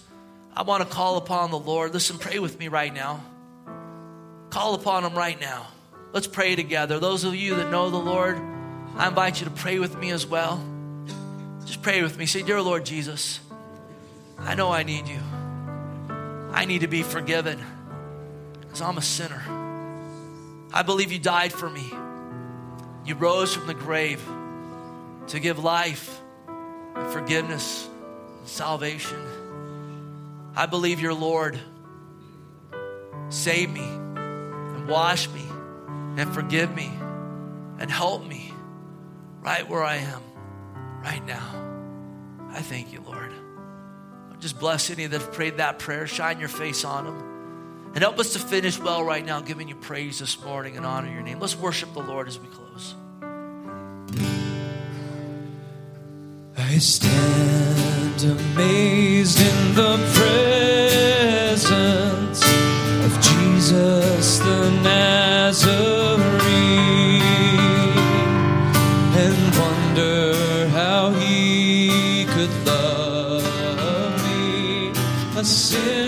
I 0.55 0.61
want 0.61 0.87
to 0.87 0.95
call 0.95 1.17
upon 1.17 1.49
the 1.49 1.57
Lord, 1.57 1.91
listen, 1.91 2.19
pray 2.19 2.37
with 2.37 2.59
me 2.59 2.67
right 2.67 2.93
now. 2.93 3.23
Call 4.51 4.75
upon 4.75 5.03
Him 5.05 5.15
right 5.15 5.41
now. 5.41 5.65
Let's 6.13 6.27
pray 6.27 6.55
together. 6.55 6.99
Those 6.99 7.23
of 7.23 7.33
you 7.33 7.55
that 7.55 7.71
know 7.71 7.89
the 7.89 7.97
Lord, 7.97 8.39
I 8.95 9.07
invite 9.07 9.41
you 9.41 9.45
to 9.45 9.53
pray 9.53 9.79
with 9.79 9.97
me 9.97 10.11
as 10.11 10.27
well. 10.27 10.63
Just 11.65 11.81
pray 11.81 12.03
with 12.03 12.15
me. 12.15 12.27
Say, 12.27 12.43
Dear 12.43 12.61
Lord 12.61 12.85
Jesus, 12.85 13.39
I 14.37 14.53
know 14.53 14.69
I 14.69 14.83
need 14.83 15.07
you. 15.07 15.19
I 16.51 16.65
need 16.65 16.81
to 16.81 16.87
be 16.87 17.01
forgiven 17.01 17.59
because 18.69 18.81
I'm 18.81 18.99
a 18.99 19.01
sinner. 19.01 19.41
I 20.71 20.83
believe 20.83 21.11
you 21.11 21.17
died 21.17 21.51
for 21.51 21.67
me. 21.67 21.91
You 23.03 23.15
rose 23.15 23.55
from 23.55 23.65
the 23.65 23.73
grave 23.73 24.23
to 25.27 25.39
give 25.39 25.63
life 25.63 26.21
and 26.95 27.11
forgiveness 27.11 27.89
and 28.37 28.47
salvation. 28.47 29.17
I 30.55 30.67
believe 30.67 30.99
you're 30.99 31.15
Lord. 31.15 31.59
Save 33.29 33.71
me 33.71 33.81
and 33.81 34.87
wash 34.87 35.27
me 35.29 35.43
and 36.17 36.31
forgive 36.31 36.73
me 36.75 36.91
and 37.79 37.89
help 37.89 38.23
me 38.23 38.53
right 39.41 39.67
where 39.67 39.83
I 39.83 39.95
am 39.95 40.21
right 41.01 41.25
now. 41.25 42.49
I 42.51 42.61
thank 42.61 42.93
you, 42.93 43.01
Lord. 43.01 43.33
Just 44.39 44.59
bless 44.59 44.91
any 44.91 45.07
that 45.07 45.19
have 45.19 45.33
prayed 45.33 45.57
that 45.57 45.79
prayer. 45.79 46.05
Shine 46.05 46.39
your 46.39 46.49
face 46.49 46.85
on 46.85 47.05
them. 47.05 47.38
And 47.93 48.03
help 48.03 48.19
us 48.19 48.33
to 48.33 48.39
finish 48.39 48.79
well 48.79 49.03
right 49.03 49.25
now, 49.25 49.41
giving 49.41 49.67
you 49.67 49.75
praise 49.75 50.19
this 50.19 50.39
morning 50.43 50.77
and 50.77 50.85
honor 50.85 51.11
your 51.11 51.23
name. 51.23 51.39
Let's 51.39 51.57
worship 51.57 51.93
the 51.93 52.01
Lord 52.01 52.27
as 52.27 52.39
we 52.39 52.47
close. 52.47 52.95
I 56.57 56.77
stand 56.77 58.23
amazed 58.23 59.41
in 59.41 59.75
the 59.75 59.97
presence 61.33 62.43
of 63.05 63.19
Jesus 63.21 64.39
the 64.39 64.69
Nazarene 64.83 66.29
and 69.17 69.55
wonder 69.57 70.67
how 70.69 71.11
he 71.11 72.25
could 72.25 72.51
love 72.65 73.43
me, 74.23 74.91
a 75.37 75.43
sinner 75.43 75.98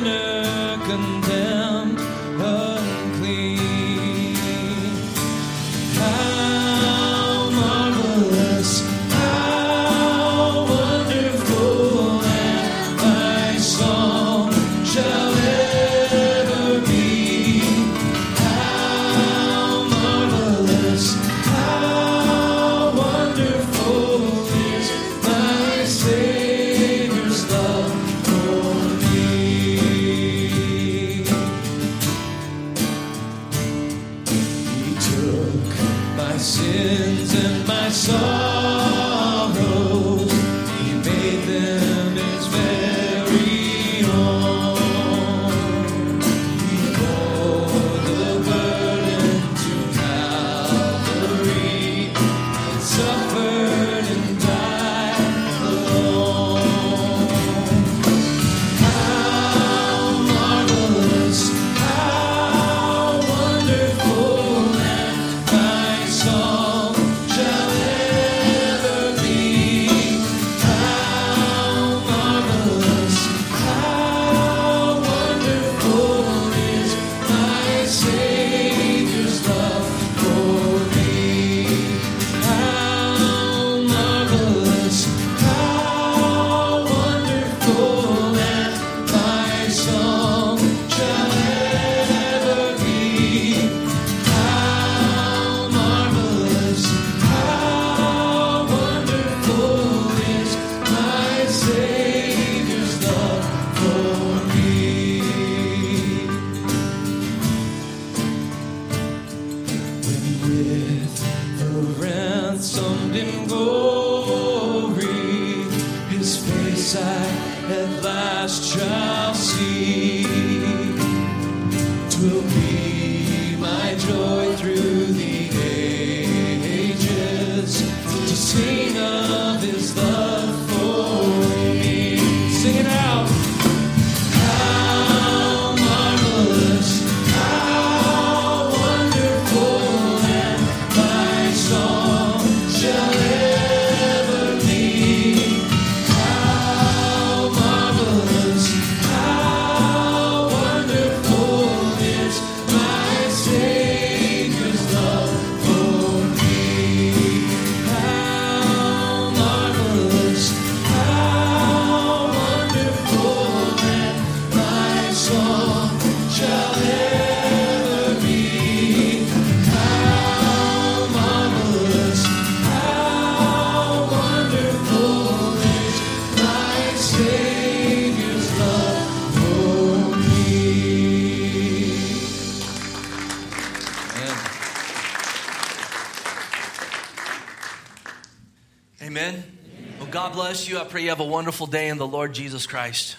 wonderful 191.41 191.65
day 191.65 191.87
in 191.87 191.97
the 191.97 192.05
Lord 192.05 192.35
Jesus 192.35 192.67
Christ. 192.67 193.15